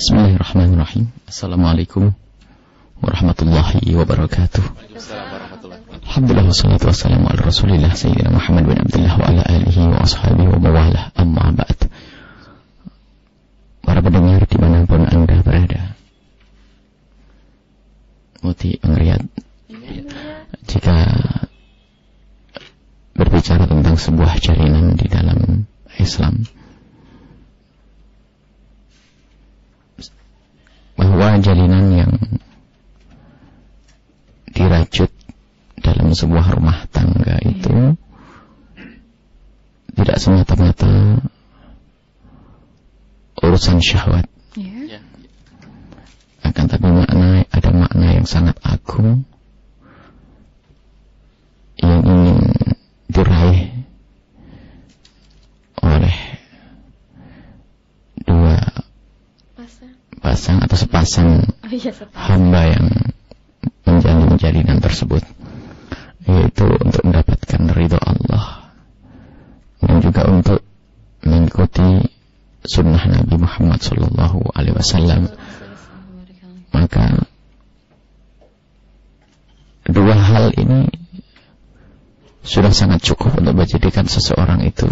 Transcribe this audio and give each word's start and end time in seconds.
Bismillahirrahmanirrahim. 0.00 1.12
Assalamualaikum 1.28 2.16
warahmatullahi 3.04 3.84
wabarakatuh. 3.92 4.64
Alhamdulillah 6.08 6.48
wassalatu 6.48 6.88
wassalamu 6.88 7.28
ala 7.28 7.44
rasulillah 7.44 7.92
Sayyidina 7.92 8.32
Muhammad 8.32 8.64
bin 8.64 8.80
Abdullah 8.80 9.12
wa 9.20 9.28
ala 9.28 9.44
alihi 9.44 9.92
wa 9.92 10.00
ashabihi 10.00 10.48
wa 10.48 10.56
mawalah 10.56 11.12
amma 11.20 11.52
ba'd 11.52 11.92
Para 13.84 14.00
pendengar 14.00 14.40
di 14.48 14.56
mana 14.56 14.88
pun 14.88 15.04
anda 15.04 15.36
berada 15.44 15.92
Muti 18.40 18.80
Pengriyat 18.80 19.20
Jika 20.64 20.96
berbicara 23.20 23.68
tentang 23.68 24.00
sebuah 24.00 24.32
jaringan 24.40 24.96
di 24.96 25.12
dalam 25.12 25.68
Islam 26.00 26.48
bahwa 31.00 31.40
jalinan 31.40 31.86
yang 31.96 32.12
dirajut 34.52 35.08
dalam 35.80 36.12
sebuah 36.12 36.60
rumah 36.60 36.84
tangga 36.92 37.40
itu 37.40 37.96
tidak 39.96 40.20
semata-mata 40.20 41.24
urusan 43.40 43.80
syahwat. 43.80 44.28
Ya. 44.60 45.00
Akan 46.44 46.68
tapi 46.68 46.92
makna 46.92 47.48
ada 47.48 47.70
makna 47.72 48.20
yang 48.20 48.28
sangat 48.28 48.60
agung 48.60 49.24
yang 51.80 52.04
ingin 52.04 52.38
diraih 53.08 53.72
oleh 55.80 56.16
dua 58.28 58.60
Pasang. 60.20 60.60
pasang 60.60 60.64
atau 60.64 60.76
sepasang 60.76 61.28
Oh 61.64 61.72
iya, 61.72 61.90
sepasang. 61.90 62.12
hamba 62.14 62.60
yang 62.68 62.86
menjalin 63.88 64.36
jalinan 64.36 64.78
tersebut 64.78 65.24
yaitu 66.28 66.66
untuk 66.68 67.02
mendapatkan 67.02 67.62
ridho 67.72 67.98
Allah 67.98 68.70
dan 69.80 69.98
juga 70.04 70.28
untuk 70.28 70.60
mengikuti 71.24 72.04
sunnah 72.62 73.00
Nabi 73.08 73.40
Muhammad 73.40 73.80
Sallallahu 73.80 74.52
Alaihi 74.52 74.76
Wasallam 74.76 75.32
maka 76.70 77.24
dua 79.88 80.14
hal 80.14 80.52
ini 80.54 80.86
sudah 82.44 82.70
sangat 82.70 83.02
cukup 83.02 83.40
untuk 83.40 83.56
menjadikan 83.56 84.06
seseorang 84.06 84.62
itu 84.62 84.86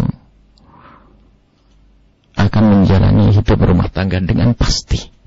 akan 2.35 2.63
menjalani 2.81 3.35
hidup 3.35 3.59
rumah 3.59 3.87
tangga 3.91 4.19
dengan 4.23 4.55
pasti 4.55 5.18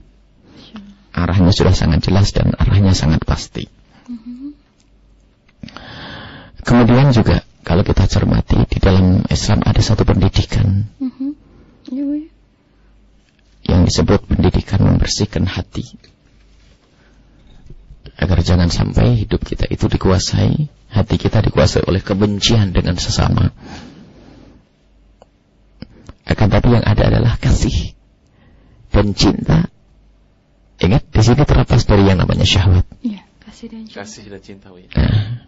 arahnya 1.13 1.53
sudah 1.53 1.77
sangat 1.77 2.09
jelas 2.09 2.33
dan 2.33 2.57
arahnya 2.57 2.97
sangat 2.97 3.21
pasti. 3.23 3.69
Kemudian 6.63 7.13
juga 7.13 7.45
kalau 7.63 7.83
kita 7.87 8.07
cermati 8.07 8.65
di 8.67 8.79
dalam 8.79 9.23
Islam 9.29 9.61
ada 9.67 9.83
satu 9.83 10.03
pendidikan 10.07 10.89
yang 13.63 13.87
disebut 13.87 14.27
pendidikan 14.27 14.83
membersihkan 14.83 15.47
hati. 15.47 15.87
Agar 18.19 18.45
jangan 18.45 18.71
sampai 18.71 19.19
hidup 19.25 19.43
kita 19.43 19.67
itu 19.67 19.89
dikuasai, 19.89 20.71
hati 20.93 21.17
kita 21.19 21.43
dikuasai 21.43 21.87
oleh 21.89 22.03
kebencian 22.05 22.71
dengan 22.71 22.95
sesama. 22.99 23.51
Akan 26.23 26.49
tapi 26.53 26.79
yang 26.79 26.87
ada 26.87 27.11
adalah 27.11 27.35
kasih 27.41 27.95
dan 28.95 29.17
cinta. 29.17 29.67
Ingat, 30.83 31.03
di 31.15 31.23
sini 31.23 31.43
terlepas 31.47 31.87
dari 31.87 32.03
yang 32.11 32.19
namanya 32.19 32.43
syahwat. 32.43 32.83
Iya, 33.07 33.23
kasih 33.47 33.71
dan 33.71 33.87
cinta. 33.87 33.99
Kasih 34.03 34.25
dan 34.27 34.43
cinta, 34.43 34.69
Wi. 34.75 34.91
Nah, 34.91 35.47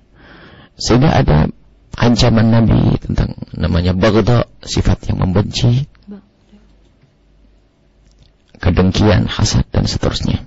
sehingga 0.78 1.10
ada 1.10 1.50
ancaman 1.98 2.54
Nabi 2.54 2.94
tentang 3.02 3.34
namanya 3.50 3.98
bagda, 3.98 4.46
sifat 4.62 5.10
yang 5.10 5.18
membenci, 5.26 5.90
kedengkian, 8.62 9.26
hasad, 9.26 9.66
dan 9.74 9.90
seterusnya. 9.90 10.38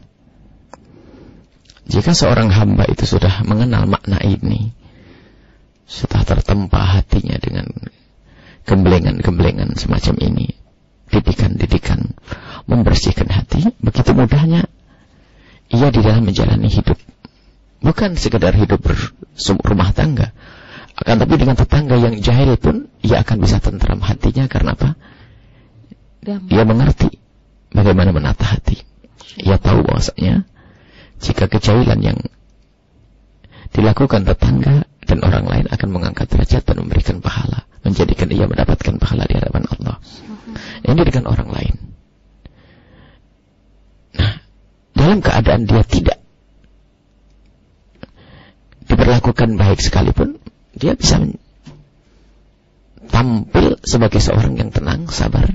Jika 1.88 2.16
seorang 2.16 2.51
hamba 2.51 2.88
itu 2.88 3.03
sudah 3.03 3.44
mengenal 3.44 3.88
makna 3.91 4.19
ini, 4.23 4.72
sudah 5.88 6.23
tertempa 6.23 6.79
hatinya 7.00 7.35
dengan 7.39 7.67
gemblengan-gemblengan 8.67 9.75
semacam 9.75 10.16
ini, 10.19 10.47
didikan-didikan, 11.12 12.16
membersihkan 12.67 13.31
hati, 13.31 13.72
begitu 13.79 14.12
mudahnya 14.12 14.67
ia 15.72 15.88
di 15.91 16.00
dalam 16.03 16.23
menjalani 16.23 16.69
hidup. 16.72 16.97
Bukan 17.78 18.17
sekedar 18.17 18.57
hidup 18.57 18.81
rumah 19.61 19.94
tangga, 19.94 20.33
akan 20.97 21.16
tapi 21.22 21.33
dengan 21.38 21.53
tetangga 21.53 21.94
yang 22.01 22.17
jahil 22.17 22.57
pun 22.57 22.89
ia 23.05 23.22
akan 23.22 23.38
bisa 23.38 23.61
tentram 23.61 24.01
hatinya 24.01 24.50
karena 24.50 24.73
apa? 24.73 24.97
Damai. 26.25 26.50
Ia 26.50 26.63
mengerti 26.66 27.22
bagaimana 27.69 28.09
menata 28.09 28.50
hati. 28.50 28.81
Ia 29.38 29.61
tahu 29.61 29.85
bahwasanya 29.85 30.50
jika 31.22 31.45
kejahilan 31.45 32.01
yang 32.01 32.19
dilakukan 33.77 34.25
tetangga 34.25 34.89
dan 35.06 35.22
orang 35.22 35.45
lain 35.45 35.66
akan 35.69 35.89
mengangkat 35.94 36.25
derajat 36.33 36.66
dan 36.66 36.81
memberikan 36.81 37.22
pahala, 37.22 37.69
menjadikan 37.85 38.33
ia 38.33 38.50
mendapatkan 38.50 38.97
pahala 38.97 39.29
di 39.29 39.38
hadapan 39.38 39.63
Allah. 39.69 40.01
Ini 40.81 41.01
dengan 41.06 41.29
orang 41.29 41.50
lain. 41.53 41.75
Nah, 44.17 44.33
dalam 44.97 45.22
keadaan 45.22 45.69
dia 45.69 45.85
tidak 45.85 46.18
diperlakukan 48.88 49.59
baik 49.59 49.80
sekalipun, 49.84 50.40
dia 50.74 50.96
bisa 50.97 51.22
tampil 53.12 53.78
sebagai 53.84 54.19
seorang 54.19 54.57
yang 54.57 54.69
tenang, 54.72 55.07
sabar, 55.12 55.47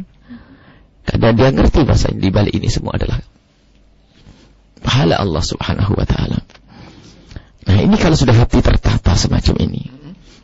karena 1.09 1.29
dia 1.35 1.49
ngerti 1.51 1.83
bahasa 1.83 2.13
di 2.13 2.29
balik 2.29 2.55
ini 2.55 2.69
semua 2.69 2.97
adalah 2.97 3.19
pahala 4.85 5.19
Allah 5.19 5.43
Subhanahu 5.43 5.93
wa 5.97 6.07
taala. 6.07 6.39
Nah, 7.63 7.79
ini 7.79 7.95
kalau 7.97 8.19
sudah 8.19 8.35
hati 8.35 8.59
tertata 8.61 9.15
semacam 9.15 9.55
ini, 9.63 9.89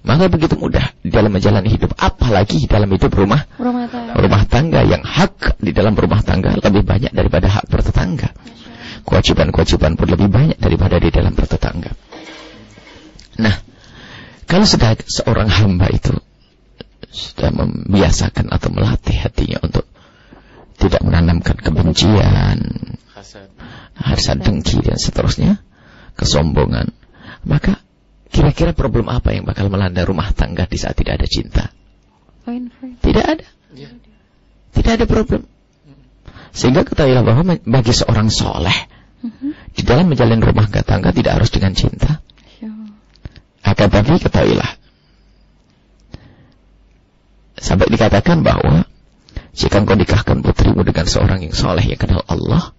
maka 0.06 0.30
begitu 0.30 0.54
mudah 0.56 0.94
dalam 1.04 1.34
menjalani 1.34 1.68
hidup, 1.68 1.92
apalagi 1.98 2.64
dalam 2.70 2.88
hidup 2.88 3.12
rumah 3.12 3.44
Rumah 3.58 3.90
tangga. 3.90 4.12
rumah 4.16 4.42
tangga 4.46 4.80
yang 4.86 5.02
hak 5.04 5.60
di 5.60 5.74
dalam 5.74 5.98
rumah 5.98 6.22
tangga 6.22 6.56
lebih 6.56 6.86
banyak 6.86 7.12
daripada 7.12 7.50
hak 7.50 7.68
bertetangga. 7.68 8.32
Kewajiban-kewajiban 9.08 9.96
pun 9.96 10.08
lebih 10.12 10.28
banyak 10.28 10.60
daripada 10.60 11.00
di 11.00 11.08
dalam 11.08 11.32
bertetangga. 11.32 11.96
Nah, 13.40 13.56
kalau 14.44 14.68
sudah 14.68 15.00
seorang 15.08 15.48
hamba 15.48 15.88
itu 15.88 16.12
sudah 17.08 17.48
membiasakan 17.48 18.52
atau 18.52 18.68
melatih 18.68 19.16
hatinya 19.16 19.64
untuk 19.64 19.88
tidak 20.76 21.00
menanamkan 21.00 21.56
kebencian, 21.56 22.58
Hasad. 23.16 23.48
hasad 23.96 24.38
dengki 24.44 24.84
dan 24.84 25.00
seterusnya, 25.00 25.58
kesombongan, 26.14 26.92
maka 27.48 27.80
kira-kira 28.28 28.76
problem 28.76 29.08
apa 29.08 29.32
yang 29.32 29.48
bakal 29.48 29.72
melanda 29.72 30.04
rumah 30.04 30.30
tangga 30.36 30.68
di 30.68 30.76
saat 30.76 31.00
tidak 31.00 31.24
ada 31.24 31.26
cinta? 31.26 31.64
Fine. 32.44 32.70
Tidak 33.00 33.24
ada. 33.24 33.46
Ya. 33.72 33.90
Tidak 34.76 34.92
ada 35.00 35.06
problem. 35.08 35.48
Sehingga 36.54 36.86
ketahuilah 36.86 37.24
bahwa 37.26 37.56
bagi 37.58 37.92
seorang 37.92 38.32
soleh, 38.32 38.74
Mhm. 39.18 39.74
di 39.74 39.82
dalam 39.82 40.06
menjalin 40.06 40.38
rumah 40.38 40.70
tangga 40.70 41.10
tidak 41.10 41.42
harus 41.42 41.50
dengan 41.50 41.74
cinta. 41.74 42.22
Iya. 42.62 42.70
Akan 43.66 43.88
tapi 43.90 44.14
ketahuilah. 44.22 44.78
Sampai 47.58 47.90
dikatakan 47.90 48.46
bahwa 48.46 48.86
jika 49.50 49.82
engkau 49.82 49.98
nikahkan 49.98 50.38
putrimu 50.38 50.86
dengan 50.86 51.06
seorang 51.10 51.42
yang 51.42 51.50
soleh 51.50 51.82
yang 51.82 51.98
kenal 51.98 52.22
Allah, 52.30 52.70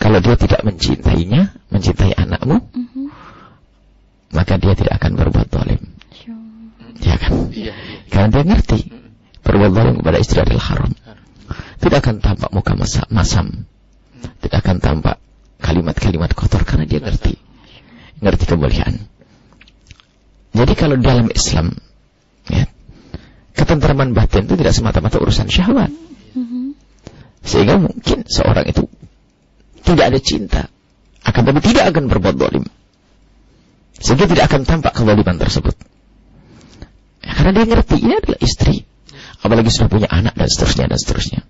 kalau 0.00 0.24
dia 0.24 0.36
tidak 0.40 0.64
mencintainya, 0.64 1.52
mencintai 1.68 2.16
anakmu, 2.16 2.56
Mhm. 2.72 3.04
maka 4.32 4.56
dia 4.56 4.72
tidak 4.72 4.96
akan 4.96 5.12
berbuat 5.20 5.48
zalim. 5.52 5.80
Iya. 6.16 6.34
Ya 7.04 7.16
kan? 7.20 7.32
Iya. 7.52 7.72
Karena 8.08 8.28
dia 8.32 8.44
ngerti 8.48 8.78
berbuat 9.44 9.72
zalim 9.76 9.94
kepada 10.00 10.18
istri 10.20 10.38
adalah 10.40 10.64
haram. 10.72 10.92
Tidak 11.76 11.98
akan 12.00 12.16
tampak 12.24 12.50
muka 12.56 12.72
masa- 12.72 13.08
masam. 13.12 13.68
Tidak 14.42 14.56
akan 14.56 14.76
tampak 14.82 15.16
kalimat-kalimat 15.60 16.30
kotor 16.36 16.62
karena 16.62 16.84
dia 16.84 17.00
ngerti. 17.00 17.34
Ngerti 18.20 18.44
kemuliaan. 18.48 19.06
Jadi 20.56 20.72
kalau 20.72 20.96
dalam 20.96 21.28
Islam, 21.28 21.76
ya, 22.48 22.64
ketentraman 23.52 24.16
batin 24.16 24.48
itu 24.48 24.56
tidak 24.56 24.72
semata-mata 24.72 25.20
urusan 25.20 25.52
syahwat. 25.52 25.92
Mhm. 26.32 26.72
Sehingga 27.44 27.76
mungkin 27.76 28.24
seorang 28.24 28.64
itu 28.64 28.88
tidak 29.84 30.04
ada 30.16 30.20
cinta. 30.20 30.62
Akan 31.26 31.44
tapi 31.44 31.60
tidak 31.60 31.92
akan 31.92 32.08
berbuat 32.08 32.36
zalim. 32.40 32.64
Sehingga 34.00 34.26
tidak 34.28 34.44
akan 34.48 34.62
tampak 34.64 34.92
kezaliman 34.96 35.36
tersebut. 35.36 35.74
Ya, 37.24 37.32
karena 37.36 37.50
dia 37.56 37.64
ngerti 37.66 37.96
ini 38.00 38.14
adalah 38.16 38.40
istri. 38.40 38.86
Apalagi 39.42 39.70
sudah 39.72 39.88
punya 39.92 40.08
anak 40.08 40.34
dan 40.38 40.48
seterusnya 40.48 40.84
dan 40.88 40.98
seterusnya. 40.98 41.40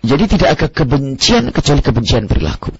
Jadi 0.00 0.24
tidak 0.32 0.48
ada 0.56 0.66
kebencian 0.72 1.52
kecuali 1.52 1.80
kebencian 1.84 2.24
perilaku. 2.24 2.72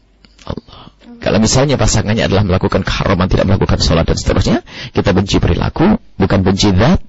Allah. 0.49 0.90
Kalau 1.20 1.37
misalnya 1.37 1.76
pasangannya 1.76 2.25
adalah 2.25 2.49
melakukan 2.49 2.81
keharaman, 2.81 3.28
tidak 3.28 3.44
melakukan 3.44 3.76
sholat 3.76 4.08
dan 4.08 4.17
seterusnya, 4.17 4.64
kita 4.96 5.12
benci 5.12 5.37
perilaku, 5.37 6.00
bukan 6.17 6.40
benci 6.40 6.72
zat. 6.72 7.05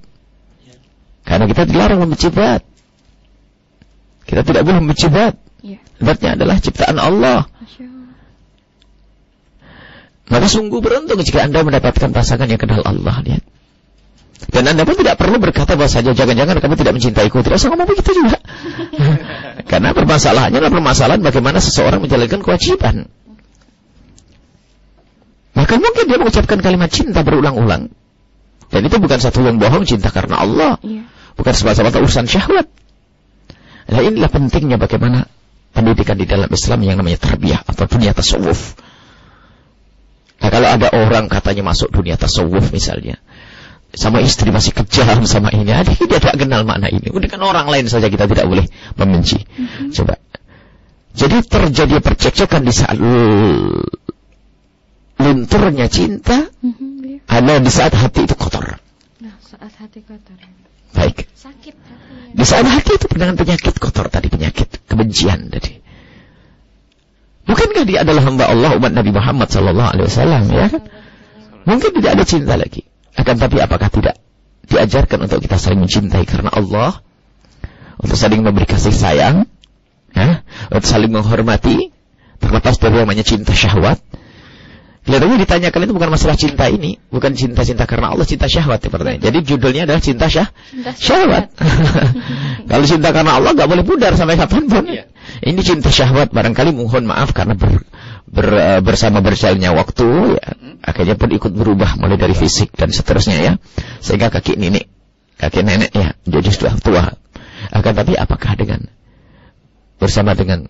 Karena 1.24 1.48
kita 1.48 1.64
dilarang 1.64 2.04
membenci 2.04 2.28
zat. 2.28 2.60
Kita 4.28 4.44
tidak 4.44 4.68
boleh 4.68 4.84
membenci 4.84 5.08
zat. 5.08 5.40
Ya. 5.64 5.80
Zatnya 6.04 6.36
adalah 6.36 6.60
ciptaan 6.60 7.00
Allah. 7.00 7.48
Maka 10.32 10.48
sungguh 10.48 10.80
beruntung 10.80 11.20
jika 11.24 11.44
Anda 11.44 11.64
mendapatkan 11.64 12.12
pasangan 12.12 12.48
yang 12.52 12.60
kenal 12.60 12.84
Allah. 12.84 13.16
Lihat. 13.24 13.44
Dan 14.50 14.66
Anda 14.66 14.84
pun 14.88 14.98
tidak 14.98 15.22
perlu 15.22 15.38
berkata 15.38 15.78
bahwa 15.78 15.92
saja 15.92 16.18
jangan-jangan 16.18 16.58
kamu 16.58 16.76
tidak 16.82 16.94
mencintaiku. 16.98 17.46
Tidak 17.46 17.58
usah 17.62 17.70
ngomong 17.70 17.88
begitu 17.94 18.10
juga. 18.18 18.42
Karena 19.72 19.94
permasalahannya 19.94 20.58
adalah 20.58 20.74
permasalahan 20.74 21.22
bagaimana 21.22 21.62
seseorang 21.62 22.02
menjalankan 22.02 22.42
kewajiban. 22.42 23.06
Maka 25.54 25.74
mungkin 25.78 26.04
dia 26.10 26.18
mengucapkan 26.18 26.60
kalimat 26.64 26.90
cinta 26.90 27.22
berulang-ulang. 27.22 27.94
Dan 28.72 28.82
itu 28.88 28.98
bukan 28.98 29.20
satu 29.20 29.44
yang 29.44 29.60
bohong 29.60 29.84
cinta 29.84 30.10
karena 30.10 30.42
Allah. 30.42 30.80
Iya. 30.82 31.06
Bukan 31.36 31.54
semata-mata 31.54 32.00
urusan 32.00 32.26
syahwat. 32.26 32.68
Nah 33.92 34.02
inilah 34.02 34.32
pentingnya 34.32 34.80
bagaimana 34.80 35.28
pendidikan 35.76 36.16
di 36.16 36.28
dalam 36.28 36.48
Islam 36.48 36.80
yang 36.84 36.96
namanya 37.00 37.20
tarbiyah 37.20 37.68
atau 37.68 37.86
dunia 37.88 38.16
tasawuf. 38.16 38.80
Nah 40.42 40.50
kalau 40.50 40.68
ada 40.72 40.88
orang 40.96 41.28
katanya 41.28 41.72
masuk 41.72 41.92
dunia 41.92 42.16
tasawuf 42.16 42.72
misalnya. 42.72 43.20
Sama 43.92 44.24
istri 44.24 44.50
masih 44.56 44.72
kejam 44.72 45.24
sama 45.32 45.52
ini. 45.52 45.72
Adik 45.72 46.00
dia 46.08 46.20
tidak 46.20 46.40
kenal 46.40 46.64
makna 46.64 46.88
ini. 46.88 47.12
Udah 47.12 47.28
kan 47.28 47.42
orang 47.44 47.68
lain 47.68 47.86
saja 47.92 48.08
kita 48.08 48.28
tidak 48.28 48.48
boleh 48.48 48.66
membenci. 48.96 49.44
Coba. 49.92 50.16
Jadi 51.12 51.44
terjadi 51.44 52.00
percekcokan 52.00 52.62
di 52.64 52.74
saat 52.74 52.96
lunturnya 55.20 55.92
cinta. 55.92 56.48
Mhm, 56.64 56.88
iya. 57.04 57.20
Ada 57.28 57.60
di 57.60 57.72
saat 57.72 57.94
hati 57.94 58.24
itu 58.24 58.36
kotor. 58.40 58.80
Nah, 59.20 59.36
saat 59.44 59.76
hati 59.76 60.00
kotor. 60.08 60.40
Baik. 60.96 61.28
Sakit 61.36 61.76
hati. 61.76 62.32
Di 62.32 62.46
saat 62.48 62.64
hati 62.64 62.96
itu 62.96 63.08
dengan 63.12 63.36
penyakit 63.36 63.76
kotor 63.76 64.08
tadi, 64.08 64.32
penyakit 64.32 64.88
kebencian 64.88 65.52
tadi. 65.52 65.84
Bukankah 67.48 67.84
dia 67.84 68.08
adalah 68.08 68.24
hamba 68.24 68.48
Allah 68.48 68.80
umat 68.80 68.96
Nabi 68.96 69.12
Muhammad 69.12 69.52
sallallahu 69.52 69.90
alaihi 69.92 70.08
wasallam 70.08 70.44
ya 70.48 70.66
kan? 70.72 70.84
Mungkin 71.68 71.92
tidak 72.00 72.12
ada 72.16 72.24
cinta 72.24 72.56
lagi. 72.56 72.88
Akan 73.16 73.36
tapi 73.38 73.60
apakah 73.60 73.92
tidak 73.92 74.20
diajarkan 74.68 75.28
untuk 75.28 75.44
kita 75.44 75.60
saling 75.60 75.84
mencintai 75.84 76.24
karena 76.24 76.52
Allah? 76.52 77.04
Untuk 78.02 78.18
saling 78.18 78.42
memberi 78.42 78.66
kasih 78.66 78.96
sayang? 78.96 79.46
Ya? 80.16 80.42
Untuk 80.72 80.88
saling 80.88 81.12
menghormati? 81.12 81.92
Terlepas 82.42 82.82
dari 82.82 82.98
namanya 82.98 83.22
cinta 83.22 83.54
syahwat? 83.54 84.02
Kelihatannya 85.02 85.42
ditanyakan 85.42 85.82
itu 85.90 85.94
bukan 85.98 86.10
masalah 86.14 86.38
cinta 86.38 86.70
ini, 86.70 87.02
bukan 87.10 87.34
cinta-cinta 87.34 87.90
karena 87.90 88.14
Allah, 88.14 88.22
cinta 88.22 88.46
syahwat 88.46 88.86
ya. 88.86 89.18
Jadi 89.18 89.38
judulnya 89.42 89.90
adalah 89.90 89.98
cinta 89.98 90.30
syah, 90.30 90.54
Cinta 90.70 90.94
syahwat. 90.94 91.50
Kalau 92.70 92.86
cinta 92.86 93.10
karena 93.10 93.42
Allah 93.42 93.58
nggak 93.58 93.66
boleh 93.66 93.82
pudar 93.82 94.14
sampai 94.14 94.38
kapan 94.38 94.70
pun. 94.70 94.86
Iya. 94.86 95.10
Ini 95.42 95.58
cinta 95.66 95.90
syahwat 95.90 96.30
barangkali 96.30 96.70
mohon 96.78 97.10
maaf 97.10 97.34
karena 97.34 97.58
ber, 97.58 97.82
ber- 98.32 98.80
eh, 98.80 98.82
bersama 98.82 99.20
berjalannya 99.20 99.72
waktu 99.76 100.08
ya, 100.40 100.48
akhirnya 100.82 101.16
pun 101.20 101.30
ikut 101.36 101.52
berubah 101.52 102.00
mulai 102.00 102.16
dari 102.16 102.34
fisik 102.34 102.72
dan 102.74 102.90
seterusnya 102.90 103.38
ya. 103.44 103.54
Sehingga 104.00 104.32
kaki 104.32 104.56
nenek, 104.56 104.88
kaki 105.38 105.62
nenek 105.62 105.92
ya 105.92 106.16
jadi 106.24 106.50
sudah 106.50 106.74
tua. 106.80 107.06
Akan 107.70 107.94
tapi 107.94 108.18
apakah 108.18 108.58
dengan 108.58 108.88
bersama 110.02 110.34
dengan 110.34 110.66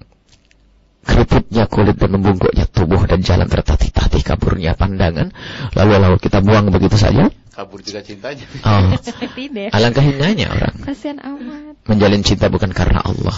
keriputnya 1.01 1.65
kulit 1.65 1.97
dan 1.97 2.13
membungkuknya 2.13 2.69
tubuh 2.69 3.01
dan 3.09 3.25
jalan 3.25 3.49
tertatih-tatih 3.49 4.21
kaburnya 4.21 4.77
pandangan 4.77 5.33
lalu 5.73 5.91
lalu 5.97 6.17
kita 6.21 6.43
buang 6.45 6.69
begitu 6.69 6.97
saja 6.99 7.31
Kabur 7.51 7.83
juga 7.83 7.99
cintanya. 7.99 8.47
oh, 8.67 8.95
Tidak. 9.35 9.75
alangkah 9.75 10.03
hinanya 10.05 10.53
orang 10.55 10.75
Kasihan 10.87 11.19
amat. 11.19 11.73
menjalin 11.89 12.21
cinta 12.21 12.47
bukan 12.53 12.69
karena 12.71 13.01
Allah 13.01 13.33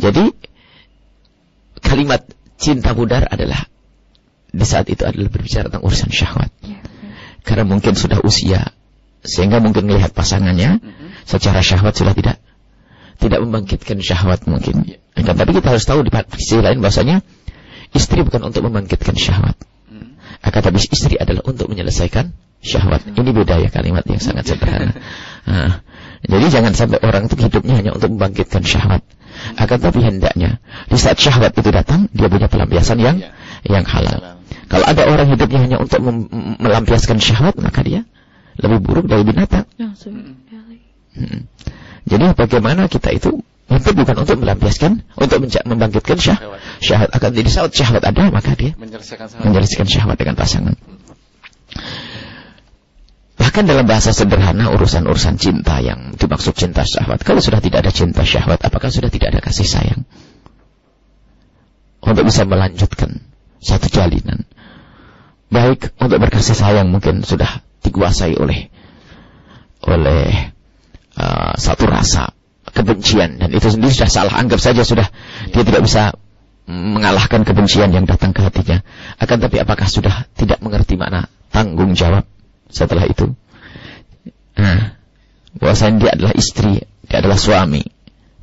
jadi 0.00 0.32
kalimat 1.84 2.24
cinta 2.58 2.92
pudar 2.92 3.30
adalah 3.30 3.64
di 4.48 4.66
saat 4.66 4.90
itu 4.90 5.06
adalah 5.06 5.30
berbicara 5.30 5.70
tentang 5.70 5.84
urusan 5.86 6.10
syahwat 6.10 6.50
Ya. 6.64 6.82
karena 7.46 7.64
mungkin 7.64 7.94
sudah 7.94 8.20
usia 8.26 8.74
sehingga 9.22 9.62
mungkin 9.62 9.86
melihat 9.88 10.12
pasangannya 10.12 10.82
secara 11.24 11.62
syahwat 11.62 11.94
sudah 11.94 12.12
tidak 12.12 12.36
tidak 13.18 13.38
membangkitkan 13.42 13.98
syahwat 13.98 14.46
mungkin. 14.46 14.94
Akan 15.18 15.34
tapi 15.34 15.50
kita 15.58 15.74
harus 15.74 15.82
tahu 15.82 16.06
di 16.06 16.10
sisi 16.38 16.62
lain 16.62 16.78
bahasanya 16.78 17.26
istri 17.90 18.22
bukan 18.22 18.46
untuk 18.46 18.62
membangkitkan 18.62 19.18
syahwat. 19.18 19.58
Hmm. 19.90 20.14
Akan 20.38 20.62
tapi 20.62 20.78
istri 20.78 21.18
adalah 21.18 21.42
untuk 21.44 21.66
menyelesaikan 21.66 22.30
syahwat. 22.62 23.10
Ini 23.10 23.30
beda 23.34 23.58
ya 23.58 23.68
kalimat 23.74 24.06
yang 24.06 24.22
sangat 24.22 24.46
sederhana. 24.54 24.94
Nah, 25.50 25.82
jadi 26.22 26.46
jangan 26.46 26.72
sampai 26.78 27.02
orang 27.02 27.26
itu 27.26 27.34
hidupnya 27.42 27.74
hanya 27.82 27.90
untuk 27.94 28.14
membangkitkan 28.14 28.62
syahwat. 28.62 29.02
Akan 29.56 29.78
tapi 29.80 30.04
hendaknya 30.04 30.60
di 30.90 30.98
saat 31.00 31.16
syahwat 31.16 31.56
itu 31.56 31.70
datang 31.72 32.10
dia 32.12 32.28
punya 32.28 32.50
pelampiasan 32.50 32.98
yang 33.00 33.16
Iya. 33.22 33.32
yang 33.64 33.84
halal. 33.88 34.42
Kalau 34.68 34.84
ada 34.84 35.02
orang 35.08 35.32
hidupnya 35.32 35.60
hanya 35.64 35.76
untuk 35.80 36.02
melampiaskan 36.60 37.16
syahwat 37.22 37.56
maka 37.56 37.80
dia 37.80 38.04
lebih 38.58 38.82
buruk 38.84 39.06
dari 39.08 39.22
binatang. 39.24 39.64
Langsung. 39.78 40.36
Hmm. 41.18 41.50
Jadi 42.04 42.24
bagaimana 42.36 42.86
kita 42.86 43.10
itu 43.10 43.42
itu 43.68 43.90
bukan 43.92 44.16
untuk 44.24 44.40
melampiaskan, 44.40 45.04
untuk 45.20 45.44
menca- 45.44 45.60
membangkitkan 45.68 46.16
syah, 46.16 46.40
Syahwat. 46.40 46.60
syahwat. 46.80 47.08
Akan 47.12 47.30
jadi 47.36 47.48
saat 47.52 47.70
syahwat 47.76 48.00
ada, 48.00 48.32
maka 48.32 48.56
dia 48.56 48.72
Menyelesaikan 48.80 49.84
syahwat 49.84 50.16
dengan 50.16 50.40
pasangan. 50.40 50.72
Bahkan 53.48 53.64
dalam 53.64 53.88
bahasa 53.88 54.12
sederhana 54.12 54.68
urusan-urusan 54.76 55.40
cinta 55.40 55.80
yang 55.80 56.12
dimaksud 56.20 56.52
cinta 56.52 56.84
syahwat. 56.84 57.24
Kalau 57.24 57.40
sudah 57.40 57.64
tidak 57.64 57.80
ada 57.80 57.88
cinta 57.96 58.20
syahwat, 58.20 58.60
apakah 58.60 58.92
sudah 58.92 59.08
tidak 59.08 59.32
ada 59.32 59.40
kasih 59.40 59.64
sayang? 59.64 60.04
Untuk 62.04 62.28
bisa 62.28 62.44
melanjutkan 62.44 63.24
satu 63.56 63.88
jalinan. 63.88 64.44
Baik 65.48 65.96
untuk 65.96 66.20
berkasih 66.20 66.60
sayang 66.60 66.92
mungkin 66.92 67.24
sudah 67.24 67.64
dikuasai 67.80 68.36
oleh 68.36 68.68
oleh 69.80 70.52
uh, 71.16 71.56
satu 71.56 71.88
rasa 71.88 72.28
kebencian 72.68 73.40
dan 73.40 73.48
itu 73.48 73.72
sendiri 73.72 73.96
sudah 73.96 74.12
salah 74.12 74.34
anggap 74.36 74.60
saja 74.60 74.84
sudah 74.84 75.08
dia 75.56 75.64
tidak 75.64 75.88
bisa 75.88 76.12
mengalahkan 76.68 77.48
kebencian 77.48 77.96
yang 77.96 78.04
datang 78.04 78.36
ke 78.36 78.44
hatinya 78.44 78.84
akan 79.16 79.40
tapi 79.40 79.56
apakah 79.56 79.88
sudah 79.88 80.28
tidak 80.36 80.60
mengerti 80.60 81.00
makna 81.00 81.32
tanggung 81.48 81.96
jawab 81.96 82.28
setelah 82.70 83.04
itu 83.08 83.34
nah 84.58 84.96
bahwasanya 85.58 85.96
dia 85.98 86.10
adalah 86.14 86.32
istri 86.34 86.84
dia 87.08 87.18
adalah 87.18 87.38
suami 87.40 87.82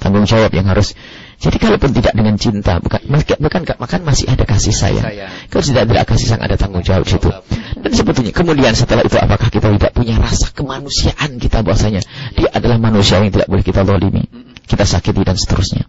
tanggung 0.01 0.27
jawab 0.27 0.51
yang 0.51 0.67
harus 0.67 0.93
jadi 1.35 1.57
kalaupun 1.59 1.91
tidak 1.91 2.13
dengan 2.15 2.35
cinta 2.39 2.79
bukan 2.79 3.01
bukan 3.11 3.37
bukan 3.39 3.61
bahkan 3.79 4.01
masih 4.03 4.27
ada 4.31 4.43
kasih 4.47 4.71
sayang 4.71 5.03
Sayang. 5.03 5.31
kalau 5.51 5.63
tidak 5.63 5.81
ada 5.87 6.03
kasih 6.07 6.25
sayang 6.31 6.43
ada 6.43 6.55
tanggung 6.55 6.83
jawab 6.83 7.07
situ 7.07 7.31
dan 7.75 7.91
sebetulnya 7.91 8.31
kemudian 8.31 8.73
setelah 8.73 9.03
itu 9.03 9.19
apakah 9.19 9.51
kita 9.51 9.67
tidak 9.75 9.91
punya 9.93 10.17
rasa 10.17 10.49
kemanusiaan 10.55 11.37
kita 11.37 11.61
bahwasanya 11.61 12.01
dia 12.33 12.49
adalah 12.49 12.81
manusia 12.81 13.21
yang 13.21 13.29
tidak 13.29 13.45
boleh 13.45 13.61
kita 13.61 13.85
zalimi, 13.85 14.25
kita 14.65 14.85
sakiti 14.89 15.21
dan 15.21 15.37
seterusnya. 15.37 15.85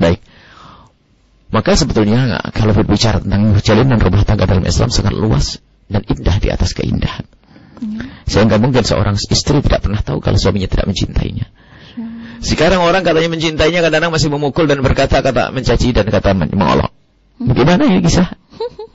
Baik. 0.00 0.18
Maka 1.54 1.78
sebetulnya 1.78 2.42
kalau 2.50 2.74
berbicara 2.74 3.22
tentang 3.22 3.58
jalinan 3.62 4.02
rumah 4.02 4.26
tangga 4.26 4.50
dalam 4.50 4.66
Islam 4.66 4.90
sangat 4.90 5.14
luas 5.14 5.62
dan 5.86 6.02
indah 6.06 6.36
di 6.42 6.48
atas 6.50 6.74
keindahan. 6.74 7.26
Sehingga 8.28 8.60
mungkin 8.60 8.84
seorang 8.84 9.16
istri 9.16 9.64
tidak 9.64 9.88
pernah 9.88 10.00
tahu 10.04 10.20
kalau 10.20 10.36
suaminya 10.36 10.68
tidak 10.68 10.92
mencintainya. 10.92 11.48
Sekarang 12.40 12.80
orang 12.80 13.04
katanya 13.04 13.36
mencintainya 13.36 13.84
kadang-kadang 13.84 14.12
masih 14.16 14.32
memukul 14.32 14.64
dan 14.64 14.80
berkata 14.80 15.20
kata 15.20 15.52
mencaci 15.52 15.92
dan 15.92 16.08
kata 16.08 16.32
mengolok. 16.32 16.88
Bagaimana 17.40 17.88
ya 17.88 18.00
kisah? 18.04 18.28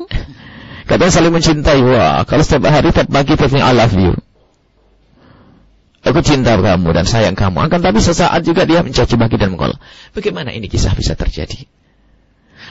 Katanya 0.90 1.10
saling 1.10 1.34
mencintai. 1.34 1.82
Wah, 1.82 2.30
kalau 2.30 2.46
setiap 2.46 2.70
hari 2.70 2.94
tiap 2.94 3.10
pagi 3.10 3.34
tiap 3.34 3.50
I 3.58 3.74
love 3.74 3.98
you. 3.98 4.14
Aku 6.06 6.22
cinta 6.22 6.54
kamu 6.54 6.94
dan 6.94 7.10
sayang 7.10 7.34
kamu. 7.34 7.66
Akan 7.66 7.82
tapi 7.82 7.98
sesaat 7.98 8.46
juga 8.46 8.70
dia 8.70 8.86
mencaci 8.86 9.18
maki 9.18 9.42
dan 9.42 9.58
mengolok. 9.58 9.82
Bagaimana 10.14 10.54
ini 10.54 10.70
kisah 10.70 10.94
bisa 10.94 11.18
terjadi? 11.18 11.66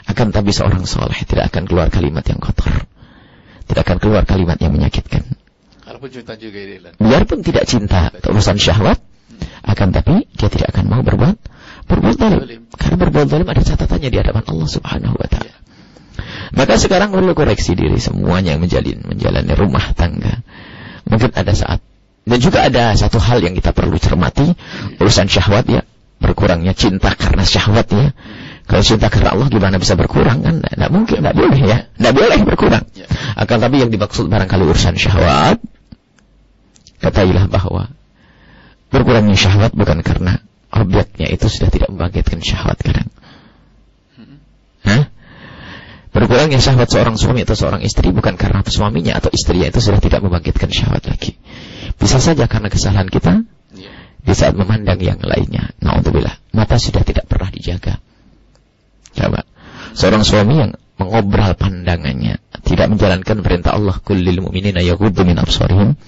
Akan 0.07 0.31
tapi 0.31 0.55
seorang 0.55 0.87
soleh 0.87 1.19
tidak 1.27 1.51
akan 1.51 1.67
keluar 1.67 1.91
kalimat 1.91 2.23
yang 2.23 2.39
kotor. 2.39 2.87
Tidak 3.67 3.83
akan 3.83 3.99
keluar 3.99 4.23
kalimat 4.23 4.63
yang 4.63 4.71
menyakitkan. 4.71 5.27
Biarpun 6.99 7.41
tidak 7.47 7.65
cinta 7.71 8.11
urusan 8.27 8.59
syahwat, 8.59 8.99
akan 9.65 9.89
tapi 9.95 10.27
dia 10.35 10.49
tidak 10.51 10.75
akan 10.75 10.85
mau 10.91 11.03
berbuat 11.03 11.37
berbuat 11.87 12.17
zalim. 12.17 12.67
Karena 12.75 12.97
berbuat 12.99 13.27
zalim 13.29 13.49
ada 13.49 13.63
catatannya 13.63 14.09
di 14.11 14.19
hadapan 14.19 14.45
Allah 14.49 14.69
Subhanahu 14.69 15.17
wa 15.17 15.29
taala. 15.29 15.55
Maka 16.55 16.79
sekarang 16.79 17.11
perlu 17.11 17.35
koreksi 17.35 17.75
diri 17.75 17.99
semuanya 17.99 18.55
yang 18.55 18.63
menjalin 18.63 19.03
menjalani 19.07 19.53
rumah 19.59 19.91
tangga. 19.95 20.43
Mungkin 21.05 21.35
ada 21.35 21.53
saat 21.53 21.83
dan 22.25 22.39
juga 22.41 22.65
ada 22.65 22.97
satu 22.97 23.21
hal 23.21 23.45
yang 23.45 23.53
kita 23.53 23.77
perlu 23.77 24.01
cermati 24.01 24.57
urusan 24.97 25.29
syahwat 25.29 25.69
ya 25.69 25.85
berkurangnya 26.17 26.73
cinta 26.73 27.13
karena 27.13 27.45
syahwat 27.45 27.89
ya 27.93 28.17
Kalau 28.65 28.81
cinta 28.81 29.13
karena 29.13 29.37
Allah 29.37 29.53
gimana 29.53 29.77
bisa 29.77 29.93
berkurang 29.93 30.41
kan? 30.41 30.65
Tidak 30.65 30.89
mungkin, 30.89 31.21
tidak 31.21 31.37
boleh 31.37 31.61
ya. 31.69 31.85
Tidak 31.85 32.15
boleh 32.17 32.39
berkurang. 32.49 32.89
Ya. 32.97 33.05
Akan 33.37 33.61
tapi 33.61 33.85
yang 33.85 33.93
dimaksud 33.93 34.25
barangkali 34.33 34.65
urusan 34.65 34.97
syahwat, 34.97 35.61
katailah 37.05 37.53
bahwa 37.53 37.93
berkurangnya 38.89 39.37
syahwat 39.37 39.77
bukan 39.77 40.01
karena 40.01 40.41
objeknya 40.73 41.29
itu 41.29 41.47
sudah 41.53 41.69
tidak 41.69 41.93
membangkitkan 41.93 42.41
syahwat 42.41 42.81
kadang. 42.81 43.09
Hah? 44.85 45.13
Berkurangnya 46.15 46.63
syahwat 46.63 46.89
seorang 46.89 47.21
suami 47.21 47.45
atau 47.45 47.59
seorang 47.59 47.83
istri 47.85 48.15
bukan 48.15 48.39
karena 48.41 48.65
suaminya 48.65 49.19
atau 49.19 49.29
istrinya 49.35 49.69
itu 49.69 49.83
sudah 49.83 50.01
tidak 50.01 50.25
membangkitkan 50.25 50.71
syahwat 50.73 51.05
lagi. 51.11 51.37
Bisa 52.01 52.19
saja 52.19 52.49
karena 52.49 52.73
kesalahan 52.73 53.11
kita 53.13 53.45
Ya. 53.75 53.91
di 54.23 54.35
saat 54.39 54.55
memandang 54.55 55.03
yang 55.03 55.19
lainnya. 55.19 55.75
Na'udzubillah. 55.83 56.55
Mata 56.55 56.79
sudah 56.79 57.03
tidak 57.03 57.27
pernah 57.27 57.51
dijaga. 57.51 57.99
Coba. 59.15 59.43
Seorang 59.99 60.23
suami 60.23 60.55
yang 60.63 60.73
mengobral 60.95 61.59
pandangannya, 61.59 62.39
tidak 62.63 62.87
menjalankan 62.95 63.43
perintah 63.43 63.75
Allah, 63.75 63.99
kullil 63.99 64.47
mu'minina 64.47 64.79
yaghuddu 64.83 65.27
min 65.27 65.39
absarihim. 65.43 65.99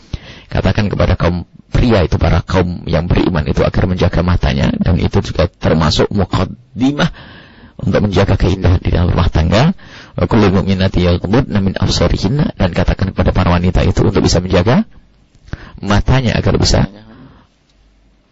Katakan 0.47 0.87
kepada 0.87 1.19
kaum 1.19 1.45
pria 1.71 2.07
itu 2.07 2.17
para 2.17 2.41
kaum 2.41 2.87
yang 2.87 3.11
beriman 3.11 3.43
itu 3.47 3.67
agar 3.67 3.85
menjaga 3.91 4.23
matanya 4.23 4.71
dan 4.79 4.97
itu 4.97 5.19
juga 5.21 5.51
termasuk 5.51 6.07
muqaddimah 6.15 7.11
untuk 7.77 8.01
menjaga 8.09 8.39
keindahan 8.41 8.81
di 8.81 8.91
dalam 8.95 9.13
rumah 9.13 9.29
tangga. 9.29 9.75
Dan 12.57 12.71
katakan 12.73 13.07
kepada 13.13 13.31
para 13.37 13.49
wanita 13.53 13.85
itu 13.85 14.01
untuk 14.01 14.25
bisa 14.25 14.41
menjaga 14.41 14.89
matanya 15.85 16.41
agar 16.41 16.57
bisa 16.57 16.89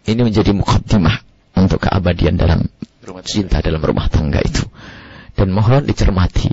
ini 0.05 0.21
menjadi 0.21 0.53
mukaddimah 0.53 1.17
untuk 1.57 1.85
keabadian 1.85 2.37
dalam 2.37 2.65
cinta 3.25 3.61
dalam 3.61 3.81
rumah 3.81 4.09
tangga 4.09 4.41
itu. 4.41 4.65
Dan 5.35 5.51
mohon 5.51 5.85
dicermati. 5.85 6.49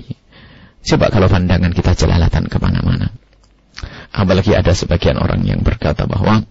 Coba 0.83 1.07
kalau 1.07 1.31
pandangan 1.31 1.71
kita 1.71 1.95
jelalatan 1.95 2.51
ke 2.51 2.57
mana-mana. 2.59 3.09
Apalagi 4.13 4.53
ada 4.53 4.71
sebagian 4.71 5.17
orang 5.17 5.41
yang 5.43 5.65
berkata 5.65 6.05
bahwa 6.05 6.45